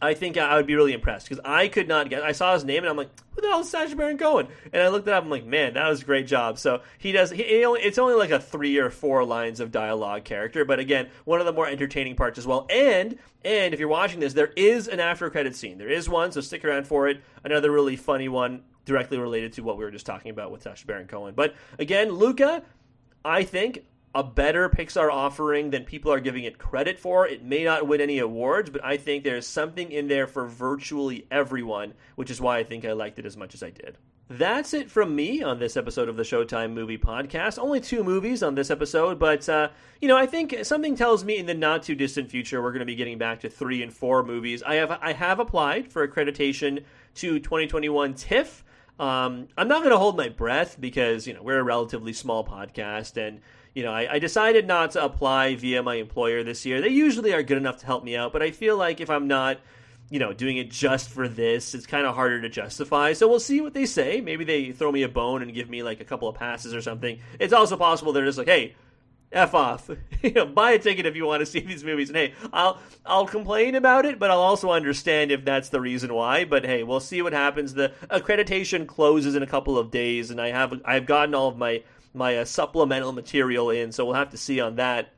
I 0.02 0.14
think 0.14 0.38
I 0.38 0.56
would 0.56 0.66
be 0.66 0.74
really 0.74 0.94
impressed 0.94 1.28
because 1.28 1.42
I 1.44 1.68
could 1.68 1.86
not 1.86 2.08
get. 2.08 2.22
I 2.22 2.32
saw 2.32 2.54
his 2.54 2.64
name 2.64 2.78
and 2.78 2.88
I'm 2.88 2.96
like, 2.96 3.10
who 3.32 3.42
the 3.42 3.48
hell 3.48 3.60
is 3.60 3.70
Sacha 3.70 3.94
Baron 3.94 4.16
Cohen? 4.16 4.48
And 4.72 4.82
I 4.82 4.88
looked 4.88 5.06
it 5.06 5.12
up. 5.12 5.22
I'm 5.22 5.30
like, 5.30 5.44
man, 5.44 5.74
that 5.74 5.88
was 5.88 6.00
a 6.00 6.04
great 6.04 6.26
job. 6.26 6.58
So 6.58 6.80
he 6.98 7.12
does. 7.12 7.30
He, 7.30 7.42
it's 7.42 7.98
only 7.98 8.14
like 8.14 8.30
a 8.30 8.40
three 8.40 8.78
or 8.78 8.88
four 8.88 9.24
lines 9.24 9.60
of 9.60 9.70
dialogue 9.70 10.24
character, 10.24 10.64
but 10.64 10.78
again, 10.78 11.08
one 11.24 11.40
of 11.40 11.46
the 11.46 11.52
more 11.52 11.66
entertaining 11.66 12.16
parts 12.16 12.38
as 12.38 12.46
well. 12.46 12.66
And 12.70 13.18
and 13.44 13.74
if 13.74 13.80
you're 13.80 13.88
watching 13.88 14.20
this, 14.20 14.32
there 14.32 14.52
is 14.56 14.88
an 14.88 15.00
after 15.00 15.28
credit 15.28 15.54
scene. 15.54 15.76
There 15.76 15.88
is 15.88 16.08
one, 16.08 16.32
so 16.32 16.40
stick 16.40 16.64
around 16.64 16.86
for 16.86 17.08
it. 17.08 17.20
Another 17.44 17.70
really 17.70 17.96
funny 17.96 18.28
one 18.28 18.62
directly 18.86 19.18
related 19.18 19.52
to 19.54 19.62
what 19.62 19.76
we 19.76 19.84
were 19.84 19.90
just 19.90 20.06
talking 20.06 20.30
about 20.30 20.50
with 20.50 20.62
Sacha 20.62 20.86
Baron 20.86 21.06
Cohen. 21.06 21.34
But 21.34 21.54
again, 21.78 22.10
Luca, 22.10 22.62
I 23.24 23.44
think 23.44 23.84
a 24.14 24.25
better 24.25 24.68
Pixar 24.68 25.11
offering 25.11 25.70
than 25.70 25.85
people 25.85 26.12
are 26.12 26.20
giving 26.20 26.44
it 26.44 26.59
credit 26.59 26.99
for. 26.99 27.27
It 27.27 27.44
may 27.44 27.64
not 27.64 27.87
win 27.87 28.01
any 28.01 28.18
awards, 28.18 28.70
but 28.70 28.85
I 28.85 28.96
think 28.96 29.23
there's 29.23 29.46
something 29.46 29.92
in 29.92 30.09
there 30.09 30.27
for 30.27 30.46
virtually 30.46 31.27
everyone, 31.31 31.94
which 32.16 32.31
is 32.31 32.40
why 32.40 32.59
I 32.59 32.64
think 32.64 32.85
I 32.85 32.92
liked 32.92 33.18
it 33.18 33.27
as 33.27 33.37
much 33.37 33.55
as 33.55 33.62
I 33.62 33.70
did. 33.70 33.99
That's 34.29 34.75
it 34.75 34.90
from 34.90 35.16
me 35.16 35.42
on 35.42 35.59
this 35.59 35.77
episode 35.77 36.09
of 36.09 36.16
the 36.16 36.23
Showtime 36.23 36.73
Movie 36.73 36.99
Podcast. 36.99 37.59
Only 37.59 37.81
two 37.81 38.05
movies 38.05 38.44
on 38.44 38.55
this 38.55 38.70
episode, 38.70 39.18
but 39.18 39.49
uh, 39.49 39.70
you 40.01 40.07
know, 40.07 40.16
I 40.16 40.27
think 40.27 40.55
something 40.62 40.94
tells 40.94 41.25
me 41.25 41.37
in 41.38 41.46
the 41.46 41.55
not 41.55 41.83
too 41.83 41.96
distant 41.96 42.31
future 42.31 42.62
we're 42.62 42.70
going 42.70 42.79
to 42.79 42.87
be 42.87 42.94
getting 42.94 43.18
back 43.18 43.40
to 43.40 43.51
three 43.51 43.83
and 43.83 43.92
four 43.92 44.23
movies. 44.23 44.62
I 44.62 44.77
have 44.77 44.92
I 45.03 45.14
have 45.14 45.40
applied 45.40 45.90
for 45.90 46.07
accreditation 46.07 46.85
to 47.16 47.40
2021 47.40 48.14
TIFF. 48.14 48.62
Um, 49.01 49.49
I'm 49.59 49.66
not 49.66 49.79
going 49.79 49.90
to 49.90 49.99
hold 49.99 50.16
my 50.16 50.29
breath 50.29 50.81
because 50.81 51.27
you 51.27 51.35
know 51.35 51.42
we're 51.42 51.59
a 51.59 51.64
relatively 51.64 52.12
small 52.12 52.44
podcast 52.44 53.16
and 53.16 53.40
you 53.74 53.83
know, 53.83 53.92
I, 53.92 54.14
I, 54.14 54.18
decided 54.18 54.66
not 54.66 54.92
to 54.92 55.04
apply 55.04 55.54
via 55.54 55.83
my 55.83 55.96
employer 55.96 56.42
this 56.42 56.66
year. 56.66 56.80
They 56.80 56.88
usually 56.88 57.33
are 57.33 57.42
good 57.42 57.56
enough 57.56 57.78
to 57.78 57.87
help 57.87 58.04
me 58.04 58.16
out, 58.16 58.33
but 58.33 58.42
I 58.42 58.50
feel 58.50 58.76
like 58.76 59.00
if 59.00 59.11
I'm 59.11 59.28
not, 59.28 59.59
you 60.11 60.18
know, 60.18 60.33
doing 60.33 60.56
it 60.56 60.70
just 60.70 61.09
for 61.09 61.28
this, 61.28 61.74
it's 61.74 61.87
kind 61.87 62.04
of 62.04 62.14
harder 62.16 62.40
to 62.42 62.48
justify. 62.48 63.12
So 63.12 63.28
we'll 63.28 63.38
see 63.38 63.61
what 63.61 63.74
they 63.74 63.87
say. 63.87 64.20
Maybe 64.20 64.44
they 64.44 64.72
throw 64.72 64.90
me 64.90 65.04
a 65.04 65.09
bone 65.09 65.42
and 65.42 65.54
give 65.54 65.70
me 65.70 65.83
like 65.83 66.00
a 66.00 66.04
couple 66.04 66.28
of 66.28 66.35
passes 66.35 66.74
or 66.74 66.80
something. 66.80 67.20
It's 67.38 67.52
also 67.52 67.76
possible 67.76 68.12
they're 68.12 68.24
just 68.24 68.38
like, 68.38 68.48
hey, 68.48 68.74
f 69.33 69.54
off, 69.54 69.88
you 70.22 70.33
know, 70.33 70.46
buy 70.46 70.72
a 70.72 70.78
ticket 70.78 71.06
if 71.06 71.14
you 71.14 71.24
want 71.24 71.40
to 71.40 71.46
see 71.46 71.61
these 71.61 71.85
movies. 71.85 72.09
And 72.09 72.16
hey, 72.16 72.35
I'll 72.52 72.78
I'll 73.06 73.26
complain 73.26 73.76
about 73.76 74.04
it, 74.04 74.18
but 74.18 74.30
I'll 74.30 74.40
also 74.40 74.70
understand 74.70 75.30
if 75.30 75.44
that's 75.44 75.68
the 75.68 75.80
reason 75.80 76.12
why. 76.12 76.44
But 76.44 76.64
hey, 76.64 76.83
we'll 76.83 76.98
see 76.98 77.22
what 77.22 77.33
happens. 77.33 77.74
The 77.74 77.92
accreditation 78.11 78.87
closes 78.87 79.37
in 79.37 79.44
a 79.44 79.46
couple 79.46 79.78
of 79.78 79.92
days, 79.92 80.33
and 80.33 80.40
I 80.40 80.50
have 80.50 80.80
I've 80.85 81.06
gotten 81.06 81.35
all 81.35 81.48
of 81.48 81.56
my 81.56 81.85
my 82.14 82.38
uh, 82.38 82.44
supplemental 82.44 83.12
material 83.12 83.70
in, 83.70 83.92
so 83.92 84.05
we'll 84.05 84.14
have 84.14 84.31
to 84.31 84.37
see 84.37 84.61
on 84.61 84.77
that. 84.77 85.12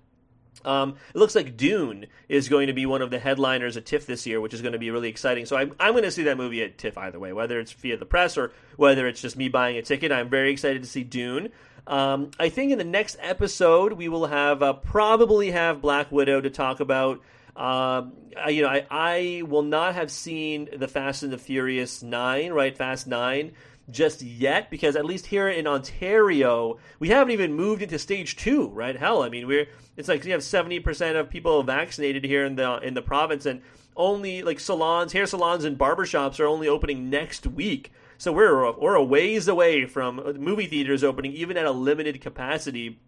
Um, 0.65 0.97
it 1.15 1.19
looks 1.19 1.35
like 1.35 1.57
Dune 1.57 2.07
is 2.29 2.49
going 2.49 2.69
to 2.69 2.73
be 2.73 2.87
one 2.87 3.03
of 3.03 3.11
the 3.11 3.19
headliners 3.19 3.77
at 3.77 3.87
TIFF 3.87 4.07
this 4.07 4.27
year, 4.27 4.41
which 4.41 4.55
is 4.55 4.63
going 4.63 4.75
to 4.75 4.79
be 4.79 4.91
really 4.91 5.09
exciting. 5.09 5.47
So 5.47 5.57
I'm, 5.57 5.75
I'm 5.81 5.93
going 5.93 6.05
to 6.05 6.11
see 6.11 6.25
that 6.25 6.37
movie 6.37 6.63
at 6.63 6.79
TIFF 6.79 6.97
either 6.99 7.19
way, 7.19 7.33
whether 7.33 7.59
it's 7.59 7.73
via 7.73 7.97
the 7.97 8.05
press 8.05 8.37
or 8.37 8.53
whether 8.77 9.07
it's 9.09 9.21
just 9.21 9.37
me 9.37 9.49
buying 9.49 9.77
a 9.77 9.83
ticket. 9.83 10.13
I'm 10.13 10.29
very 10.29 10.53
excited 10.53 10.83
to 10.83 10.89
see 10.89 11.03
Dune. 11.03 11.49
Um, 11.87 12.31
I 12.39 12.49
think 12.49 12.71
in 12.71 12.79
the 12.79 12.85
next 12.85 13.17
episode 13.21 13.95
we 13.95 14.09
will 14.09 14.27
have 14.27 14.63
uh, 14.63 14.75
probably 14.75 15.51
have 15.51 15.83
Black 15.83 16.13
Widow 16.13 16.41
to 16.41 16.51
talk 16.51 16.79
about. 16.79 17.21
Um, 17.57 18.13
I, 18.41 18.51
you 18.51 18.63
know, 18.63 18.69
I, 18.69 18.87
I 18.91 19.43
will 19.47 19.63
not 19.63 19.95
have 19.95 20.11
seen 20.11 20.69
the 20.75 20.89
Fast 20.89 21.23
and 21.23 21.33
the 21.33 21.39
Furious 21.39 22.03
Nine, 22.03 22.53
right? 22.53 22.77
Fast 22.77 23.07
Nine 23.07 23.53
just 23.93 24.23
yet 24.23 24.71
because 24.71 24.97
at 24.97 25.05
least 25.05 25.27
here 25.27 25.49
in 25.49 25.67
Ontario, 25.67 26.79
we 26.99 27.09
haven't 27.09 27.33
even 27.33 27.55
moved 27.55 27.83
into 27.83 27.99
stage 27.99 28.37
two, 28.37 28.69
right? 28.69 28.97
Hell, 28.97 29.23
I 29.23 29.29
mean, 29.29 29.47
we're 29.47 29.69
it's 29.97 30.09
like 30.09 30.25
you 30.25 30.33
have 30.33 30.43
seventy 30.43 30.81
percent 30.81 31.17
of 31.17 31.31
people 31.31 31.63
vaccinated 31.63 32.25
here 32.25 32.45
in 32.45 32.57
the 32.57 32.79
in 32.79 32.95
the 32.95 33.03
province, 33.03 33.47
and 33.47 33.63
only 33.97 34.43
like 34.43 34.59
salons, 34.59 35.13
hair 35.13 35.27
salons, 35.27 35.65
and 35.65 35.79
barbershops 35.79 36.41
are 36.41 36.47
only 36.47 36.69
opening 36.69 37.11
next 37.11 37.47
week. 37.47 37.93
So 38.19 38.33
we're 38.33 38.73
we're 38.79 38.95
a 38.95 39.05
ways 39.05 39.49
away 39.49 39.87
from 39.87 40.17
movie 40.39 40.67
theaters 40.67 41.05
opening, 41.05 41.33
even 41.33 41.57
at 41.57 41.67
a 41.67 41.73
limited 41.73 42.21
capacity. 42.21 42.99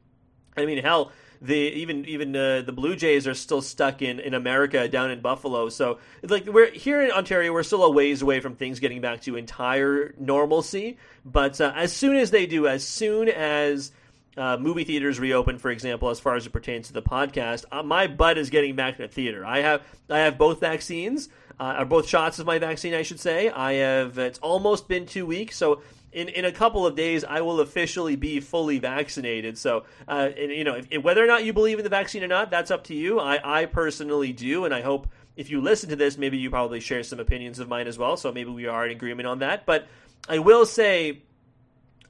I 0.57 0.67
mean, 0.67 0.83
hell, 0.83 1.11
the 1.45 1.55
even 1.55 2.07
even 2.07 2.35
uh, 2.35 2.63
the 2.63 2.73
Blue 2.73 2.97
Jays 2.97 3.27
are 3.27 3.35
still 3.35 3.61
stuck 3.61 4.01
in, 4.01 4.19
in 4.19 4.33
America 4.33 4.89
down 4.89 5.11
in 5.11 5.21
Buffalo. 5.21 5.69
So 5.69 5.99
like 6.23 6.47
we're 6.47 6.71
here 6.71 7.03
in 7.03 7.11
Ontario, 7.11 7.53
we're 7.53 7.63
still 7.63 7.85
a 7.85 7.91
ways 7.91 8.23
away 8.23 8.41
from 8.41 8.57
things 8.57 8.81
getting 8.81 9.03
back 9.03 9.21
to 9.23 9.37
entire 9.37 10.15
normalcy. 10.19 10.97
But 11.25 11.61
uh, 11.61 11.73
as 11.77 11.93
soon 11.93 12.17
as 12.17 12.31
they 12.31 12.47
do, 12.47 12.67
as 12.67 12.83
soon 12.83 13.29
as 13.29 13.93
uh, 14.39 14.57
movie 14.57 14.85
theaters 14.85 15.21
reopen, 15.21 15.59
for 15.59 15.71
example, 15.71 16.09
as 16.09 16.19
far 16.19 16.35
as 16.35 16.47
it 16.47 16.51
pertains 16.51 16.87
to 16.87 16.95
the 16.95 17.03
podcast, 17.03 17.67
uh, 17.71 17.83
my 17.83 18.07
butt 18.07 18.39
is 18.39 18.49
getting 18.49 18.75
back 18.75 18.97
to 18.97 19.03
the 19.03 19.09
theater. 19.09 19.45
I 19.45 19.61
have 19.61 19.83
I 20.09 20.21
have 20.21 20.39
both 20.39 20.61
vaccines, 20.61 21.29
uh, 21.61 21.77
or 21.81 21.85
both 21.85 22.09
shots 22.09 22.39
of 22.39 22.47
my 22.47 22.59
vaccine, 22.59 22.95
I 22.95 23.03
should 23.03 23.21
say. 23.21 23.51
I 23.51 23.75
have. 23.75 24.17
It's 24.17 24.39
almost 24.39 24.89
been 24.89 25.05
two 25.05 25.27
weeks, 25.27 25.59
so 25.59 25.83
in, 26.15 26.29
in 26.29 26.45
a 26.45 26.53
couple 26.53 26.87
of 26.87 26.95
days, 26.95 27.25
I 27.25 27.41
will 27.41 27.61
officially 27.61 28.17
be 28.17 28.41
fully 28.41 28.79
vaccinated. 28.79 29.59
So, 29.59 29.85
uh, 30.07 30.31
and, 30.39 30.53
you 30.53 30.65
know, 30.65 30.81
if, 30.89 31.03
whether 31.03 31.23
or 31.23 31.27
not 31.27 31.45
you 31.45 31.53
believe 31.53 31.79
in 31.79 31.85
the 31.85 31.91
vaccine 31.91 32.23
or 32.23 32.29
not, 32.29 32.51
that's 32.51 32.71
up 32.71 32.85
to 32.85 32.95
you. 32.95 33.19
I, 33.19 33.63
I 33.63 33.67
personally 33.67 34.33
do, 34.33 34.65
and 34.65 34.73
I 34.73 34.81
hope 34.81 35.09
if 35.37 35.51
you 35.51 35.61
listen 35.61 35.91
to 35.91 35.97
this, 35.97 36.17
maybe 36.17 36.39
you 36.39 36.51
probably 36.51 36.81
share 36.81 37.03
some 37.03 37.19
opinions 37.19 37.59
of 37.59 37.69
mine 37.69 37.89
as 37.89 37.99
well. 37.99 38.17
So 38.17 38.31
maybe 38.33 38.51
we 38.51 38.67
are 38.67 38.87
in 38.87 38.93
agreement 38.93 39.27
on 39.27 39.41
that. 39.41 39.67
But 39.67 39.89
I 40.29 40.39
will 40.39 40.65
say, 40.65 41.23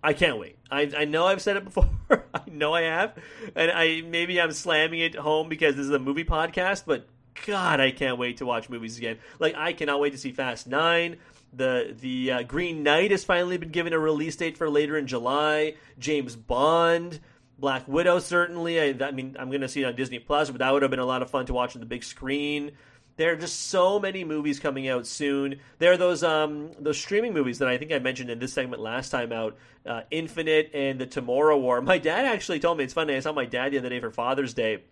I 0.02 0.12
can't 0.12 0.38
wait. 0.38 0.58
I, 0.70 0.92
I 0.96 1.04
know 1.06 1.26
I've 1.26 1.40
said 1.40 1.56
it 1.56 1.64
before. 1.64 1.88
I 2.10 2.42
know 2.46 2.74
I 2.74 2.82
have, 2.82 3.16
and 3.56 3.70
I 3.70 4.02
maybe 4.02 4.38
I'm 4.38 4.52
slamming 4.52 5.00
it 5.00 5.14
home 5.14 5.48
because 5.48 5.76
this 5.76 5.86
is 5.86 5.90
a 5.90 5.98
movie 5.98 6.24
podcast. 6.24 6.84
But 6.86 7.06
God, 7.46 7.80
I 7.80 7.90
can't 7.90 8.18
wait 8.18 8.36
to 8.38 8.46
watch 8.46 8.68
movies 8.68 8.98
again. 8.98 9.18
Like 9.38 9.54
I 9.56 9.72
cannot 9.72 10.00
wait 10.00 10.12
to 10.12 10.18
see 10.18 10.32
Fast 10.32 10.66
Nine. 10.66 11.16
The 11.56 11.94
the 11.98 12.32
uh, 12.32 12.42
Green 12.42 12.82
Knight 12.82 13.10
has 13.10 13.24
finally 13.24 13.56
been 13.56 13.70
given 13.70 13.92
a 13.92 13.98
release 13.98 14.36
date 14.36 14.58
for 14.58 14.68
later 14.68 14.96
in 14.96 15.06
July. 15.06 15.74
James 15.98 16.36
Bond, 16.36 17.20
Black 17.58 17.86
Widow, 17.86 18.18
certainly. 18.18 18.80
I, 18.80 19.06
I 19.06 19.10
mean, 19.12 19.36
I'm 19.38 19.48
going 19.48 19.60
to 19.60 19.68
see 19.68 19.82
it 19.82 19.86
on 19.86 19.96
Disney 19.96 20.18
Plus, 20.18 20.50
but 20.50 20.58
that 20.58 20.72
would 20.72 20.82
have 20.82 20.90
been 20.90 21.00
a 21.00 21.06
lot 21.06 21.22
of 21.22 21.30
fun 21.30 21.46
to 21.46 21.54
watch 21.54 21.76
on 21.76 21.80
the 21.80 21.86
big 21.86 22.04
screen. 22.04 22.72
There 23.16 23.32
are 23.32 23.36
just 23.36 23.68
so 23.68 24.00
many 24.00 24.24
movies 24.24 24.58
coming 24.58 24.88
out 24.88 25.06
soon. 25.06 25.60
There 25.78 25.92
are 25.92 25.96
those 25.96 26.24
um, 26.24 26.72
those 26.80 26.98
streaming 26.98 27.32
movies 27.32 27.58
that 27.60 27.68
I 27.68 27.78
think 27.78 27.92
I 27.92 28.00
mentioned 28.00 28.30
in 28.30 28.40
this 28.40 28.52
segment 28.52 28.82
last 28.82 29.10
time 29.10 29.30
out, 29.30 29.56
uh, 29.86 30.02
Infinite 30.10 30.70
and 30.74 31.00
The 31.00 31.06
Tomorrow 31.06 31.58
War. 31.58 31.80
My 31.80 31.98
dad 31.98 32.24
actually 32.24 32.58
told 32.58 32.78
me 32.78 32.84
it's 32.84 32.94
funny. 32.94 33.14
I 33.14 33.20
saw 33.20 33.32
my 33.32 33.44
dad 33.44 33.72
the 33.72 33.78
other 33.78 33.88
day 33.88 34.00
for 34.00 34.10
Father's 34.10 34.54
Day 34.54 34.82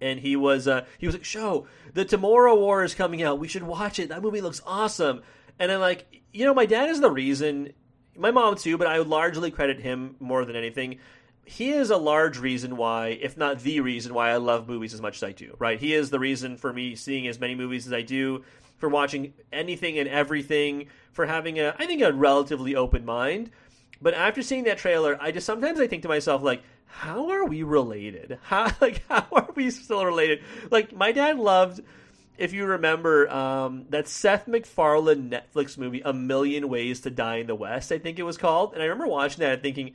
and 0.00 0.20
he 0.20 0.36
was 0.36 0.68
uh, 0.68 0.84
he 0.98 1.06
was 1.06 1.14
like, 1.14 1.24
"Show 1.24 1.66
the 1.94 2.04
Tomorrow 2.04 2.54
War 2.56 2.84
is 2.84 2.94
coming 2.94 3.22
out. 3.22 3.38
We 3.38 3.48
should 3.48 3.62
watch 3.62 3.98
it. 3.98 4.08
That 4.10 4.22
movie 4.22 4.40
looks 4.40 4.60
awesome." 4.66 5.22
And 5.58 5.70
then 5.70 5.80
like 5.80 6.22
you 6.34 6.44
know, 6.44 6.52
my 6.52 6.66
dad 6.66 6.90
is 6.90 7.00
the 7.00 7.10
reason. 7.10 7.72
My 8.16 8.30
mom 8.30 8.56
too, 8.56 8.76
but 8.76 8.86
I 8.86 8.98
would 8.98 9.08
largely 9.08 9.50
credit 9.50 9.80
him 9.80 10.16
more 10.20 10.44
than 10.44 10.56
anything. 10.56 10.98
He 11.46 11.70
is 11.70 11.90
a 11.90 11.96
large 11.96 12.38
reason 12.38 12.76
why, 12.76 13.18
if 13.20 13.36
not 13.36 13.60
the 13.60 13.80
reason 13.80 14.14
why, 14.14 14.30
I 14.30 14.36
love 14.36 14.68
movies 14.68 14.94
as 14.94 15.00
much 15.00 15.16
as 15.16 15.22
I 15.22 15.32
do. 15.32 15.56
Right? 15.58 15.78
He 15.78 15.94
is 15.94 16.10
the 16.10 16.18
reason 16.18 16.56
for 16.56 16.72
me 16.72 16.96
seeing 16.96 17.26
as 17.28 17.38
many 17.38 17.54
movies 17.54 17.86
as 17.86 17.92
I 17.92 18.02
do, 18.02 18.44
for 18.78 18.88
watching 18.88 19.32
anything 19.52 19.98
and 19.98 20.08
everything, 20.08 20.88
for 21.12 21.26
having 21.26 21.60
a 21.60 21.74
I 21.78 21.86
think 21.86 22.02
a 22.02 22.12
relatively 22.12 22.74
open 22.74 23.04
mind. 23.04 23.50
But 24.02 24.14
after 24.14 24.42
seeing 24.42 24.64
that 24.64 24.78
trailer, 24.78 25.16
I 25.20 25.30
just 25.30 25.46
sometimes 25.46 25.80
I 25.80 25.86
think 25.86 26.02
to 26.02 26.08
myself 26.08 26.42
like, 26.42 26.62
how 26.86 27.30
are 27.30 27.44
we 27.44 27.62
related? 27.62 28.38
How 28.42 28.70
like 28.80 29.02
how 29.08 29.26
are 29.32 29.50
we 29.54 29.70
still 29.70 30.04
related? 30.04 30.42
Like 30.70 30.94
my 30.94 31.12
dad 31.12 31.38
loved 31.38 31.80
if 32.36 32.52
you 32.52 32.64
remember 32.66 33.28
um, 33.30 33.86
that 33.90 34.08
Seth 34.08 34.48
MacFarlane 34.48 35.30
Netflix 35.30 35.78
movie, 35.78 36.02
A 36.04 36.12
Million 36.12 36.68
Ways 36.68 37.00
to 37.02 37.10
Die 37.10 37.36
in 37.36 37.46
the 37.46 37.54
West, 37.54 37.92
I 37.92 37.98
think 37.98 38.18
it 38.18 38.24
was 38.24 38.36
called. 38.36 38.74
And 38.74 38.82
I 38.82 38.86
remember 38.86 39.06
watching 39.06 39.40
that 39.40 39.52
and 39.52 39.62
thinking, 39.62 39.94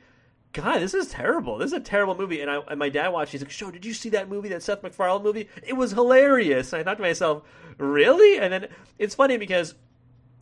God, 0.52 0.80
this 0.80 0.94
is 0.94 1.08
terrible. 1.08 1.58
This 1.58 1.68
is 1.68 1.74
a 1.74 1.80
terrible 1.80 2.16
movie. 2.16 2.40
And, 2.40 2.50
I, 2.50 2.58
and 2.68 2.78
my 2.78 2.88
dad 2.88 3.08
watched. 3.08 3.30
It, 3.30 3.38
he's 3.38 3.42
like, 3.42 3.50
"Show, 3.50 3.70
did 3.70 3.84
you 3.84 3.92
see 3.92 4.08
that 4.10 4.28
movie, 4.28 4.48
that 4.48 4.62
Seth 4.62 4.82
MacFarlane 4.82 5.22
movie? 5.22 5.48
It 5.62 5.74
was 5.74 5.92
hilarious." 5.92 6.72
And 6.72 6.80
I 6.80 6.84
thought 6.84 6.96
to 6.96 7.02
myself, 7.02 7.44
"Really?" 7.78 8.38
And 8.38 8.52
then 8.52 8.68
it's 8.98 9.14
funny 9.14 9.36
because 9.36 9.74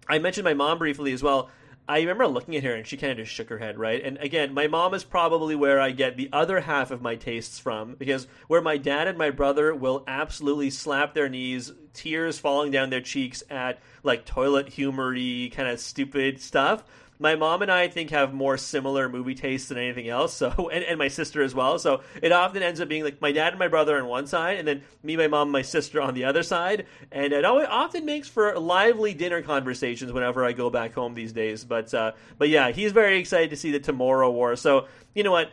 I 0.08 0.18
mentioned 0.18 0.44
my 0.44 0.54
mom 0.54 0.78
briefly 0.78 1.12
as 1.12 1.22
well. 1.22 1.50
I 1.88 2.00
remember 2.00 2.26
looking 2.26 2.54
at 2.54 2.64
her 2.64 2.74
and 2.74 2.86
she 2.86 2.98
kind 2.98 3.12
of 3.12 3.16
just 3.18 3.32
shook 3.32 3.48
her 3.48 3.56
head, 3.56 3.78
right? 3.78 4.04
And 4.04 4.18
again, 4.18 4.52
my 4.52 4.66
mom 4.66 4.92
is 4.92 5.04
probably 5.04 5.54
where 5.54 5.80
I 5.80 5.90
get 5.90 6.18
the 6.18 6.28
other 6.34 6.60
half 6.60 6.90
of 6.90 7.00
my 7.00 7.16
tastes 7.16 7.58
from 7.58 7.94
because 7.94 8.26
where 8.46 8.60
my 8.60 8.76
dad 8.76 9.08
and 9.08 9.16
my 9.16 9.30
brother 9.30 9.74
will 9.74 10.04
absolutely 10.06 10.68
slap 10.68 11.14
their 11.14 11.30
knees, 11.30 11.72
tears 11.94 12.38
falling 12.38 12.70
down 12.70 12.90
their 12.90 13.00
cheeks 13.00 13.42
at 13.48 13.78
like 14.02 14.26
toilet 14.26 14.68
humory 14.68 15.50
kind 15.54 15.68
of 15.68 15.80
stupid 15.80 16.42
stuff 16.42 16.84
my 17.18 17.34
mom 17.34 17.62
and 17.62 17.70
I, 17.70 17.82
I 17.82 17.88
think 17.88 18.10
have 18.10 18.34
more 18.34 18.56
similar 18.56 19.08
movie 19.08 19.34
tastes 19.34 19.68
than 19.68 19.78
anything 19.78 20.08
else. 20.08 20.34
So, 20.34 20.68
and, 20.72 20.84
and 20.84 20.98
my 20.98 21.08
sister 21.08 21.42
as 21.42 21.54
well. 21.54 21.78
So 21.78 22.02
it 22.22 22.32
often 22.32 22.62
ends 22.62 22.80
up 22.80 22.88
being 22.88 23.04
like 23.04 23.20
my 23.20 23.32
dad 23.32 23.52
and 23.52 23.58
my 23.58 23.68
brother 23.68 23.98
on 23.98 24.06
one 24.06 24.26
side, 24.26 24.58
and 24.58 24.68
then 24.68 24.82
me, 25.02 25.16
my 25.16 25.28
mom, 25.28 25.50
my 25.50 25.62
sister 25.62 26.00
on 26.00 26.14
the 26.14 26.24
other 26.24 26.42
side. 26.42 26.86
And 27.10 27.32
it 27.32 27.44
always, 27.44 27.68
often 27.70 28.04
makes 28.04 28.28
for 28.28 28.58
lively 28.58 29.14
dinner 29.14 29.42
conversations 29.42 30.12
whenever 30.12 30.44
I 30.44 30.52
go 30.52 30.70
back 30.70 30.94
home 30.94 31.14
these 31.14 31.32
days. 31.32 31.64
But 31.64 31.92
uh, 31.94 32.12
but 32.36 32.48
yeah, 32.48 32.70
he's 32.70 32.92
very 32.92 33.18
excited 33.18 33.50
to 33.50 33.56
see 33.56 33.70
the 33.70 33.80
Tomorrow 33.80 34.30
War. 34.30 34.56
So 34.56 34.86
you 35.14 35.22
know 35.22 35.32
what. 35.32 35.50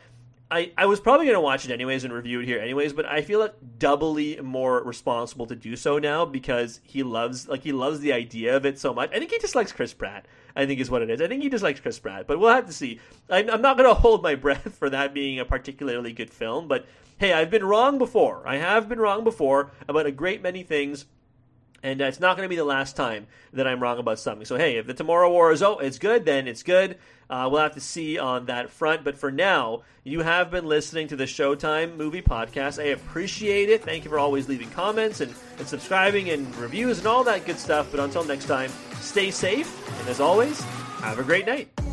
I, 0.56 0.72
I 0.78 0.86
was 0.86 1.02
probably 1.02 1.26
going 1.26 1.36
to 1.36 1.42
watch 1.42 1.66
it 1.66 1.72
anyways 1.72 2.06
and 2.06 2.14
review 2.14 2.40
it 2.40 2.46
here 2.46 2.60
anyways, 2.60 2.94
but 2.94 3.06
I 3.06 3.22
feel 3.22 3.42
like 3.42 3.56
doubly 3.78 4.40
more 4.42 4.82
responsible 4.82 5.46
to 5.48 5.56
do 5.56 5.76
so 5.76 6.00
now 6.00 6.24
because 6.24 6.80
he 6.82 7.04
loves 7.04 7.50
like 7.50 7.62
he 7.62 7.74
loves 7.74 8.00
the 8.00 8.14
idea 8.14 8.56
of 8.56 8.66
it 8.66 8.80
so 8.80 8.94
much. 8.94 9.12
I 9.14 9.20
think 9.20 9.32
he 9.32 9.40
just 9.40 9.54
likes 9.54 9.74
Chris 9.74 9.94
Pratt. 9.94 10.26
I 10.56 10.66
think 10.66 10.80
is 10.80 10.90
what 10.90 11.02
it 11.02 11.10
is. 11.10 11.22
I 11.22 11.28
think 11.28 11.44
he 11.44 11.50
just 11.50 11.64
likes 11.64 11.82
Chris 11.82 12.00
Pratt, 12.00 12.26
but 12.26 12.40
we'll 12.40 12.54
have 12.54 12.68
to 12.68 12.74
see. 12.74 13.02
I'm, 13.30 13.50
I'm 13.50 13.62
not 13.62 13.76
going 13.76 13.90
to 13.94 13.96
hold 13.96 14.24
my 14.24 14.36
breath 14.36 14.76
for 14.76 14.90
that 14.90 15.14
being 15.14 15.42
a 15.42 15.46
particularly 15.46 16.14
good 16.14 16.30
film, 16.30 16.70
but 16.70 16.86
hey, 17.18 17.34
I've 17.34 17.52
been 17.52 17.66
wrong 17.66 17.98
before. 17.98 18.48
I 18.48 18.56
have 18.56 18.88
been 18.88 19.00
wrong 19.00 19.26
before 19.26 19.72
about 19.90 20.06
a 20.06 20.12
great 20.12 20.42
many 20.42 20.64
things. 20.64 21.06
And 21.86 22.02
uh, 22.02 22.06
it's 22.06 22.20
not 22.20 22.36
going 22.36 22.46
to 22.46 22.50
be 22.50 22.56
the 22.56 22.64
last 22.64 22.96
time 22.96 23.28
that 23.54 23.68
I'm 23.68 23.80
wrong 23.80 24.00
about 24.00 24.18
something. 24.18 24.44
So, 24.44 24.58
hey, 24.58 24.78
if 24.78 24.88
the 24.88 24.96
Tomorrow 24.96 25.30
War 25.30 25.52
is 25.52 25.62
oh, 25.62 25.78
it's 25.78 26.00
good, 26.00 26.26
then 26.26 26.48
it's 26.48 26.64
good. 26.64 26.98
Uh, 27.30 27.48
we'll 27.52 27.62
have 27.62 27.76
to 27.76 27.80
see 27.80 28.18
on 28.18 28.48
that 28.48 28.72
front. 28.72 29.04
But 29.04 29.16
for 29.16 29.32
now, 29.32 29.84
you 30.04 30.22
have 30.22 30.50
been 30.50 30.66
listening 30.66 31.08
to 31.10 31.16
the 31.16 31.26
Showtime 31.26 31.96
Movie 31.96 32.24
Podcast. 32.24 32.82
I 32.82 32.88
appreciate 32.88 33.70
it. 33.70 33.84
Thank 33.84 34.04
you 34.04 34.10
for 34.10 34.18
always 34.18 34.50
leaving 34.50 34.72
comments 34.72 35.22
and, 35.22 35.32
and 35.60 35.68
subscribing 35.68 36.32
and 36.32 36.56
reviews 36.56 36.98
and 36.98 37.06
all 37.06 37.24
that 37.26 37.46
good 37.46 37.60
stuff. 37.60 37.92
But 37.92 38.00
until 38.00 38.24
next 38.24 38.46
time, 38.46 38.72
stay 39.00 39.30
safe. 39.30 40.00
And 40.00 40.10
as 40.10 40.20
always, 40.20 40.60
have 41.02 41.20
a 41.20 41.24
great 41.24 41.46
night. 41.46 41.85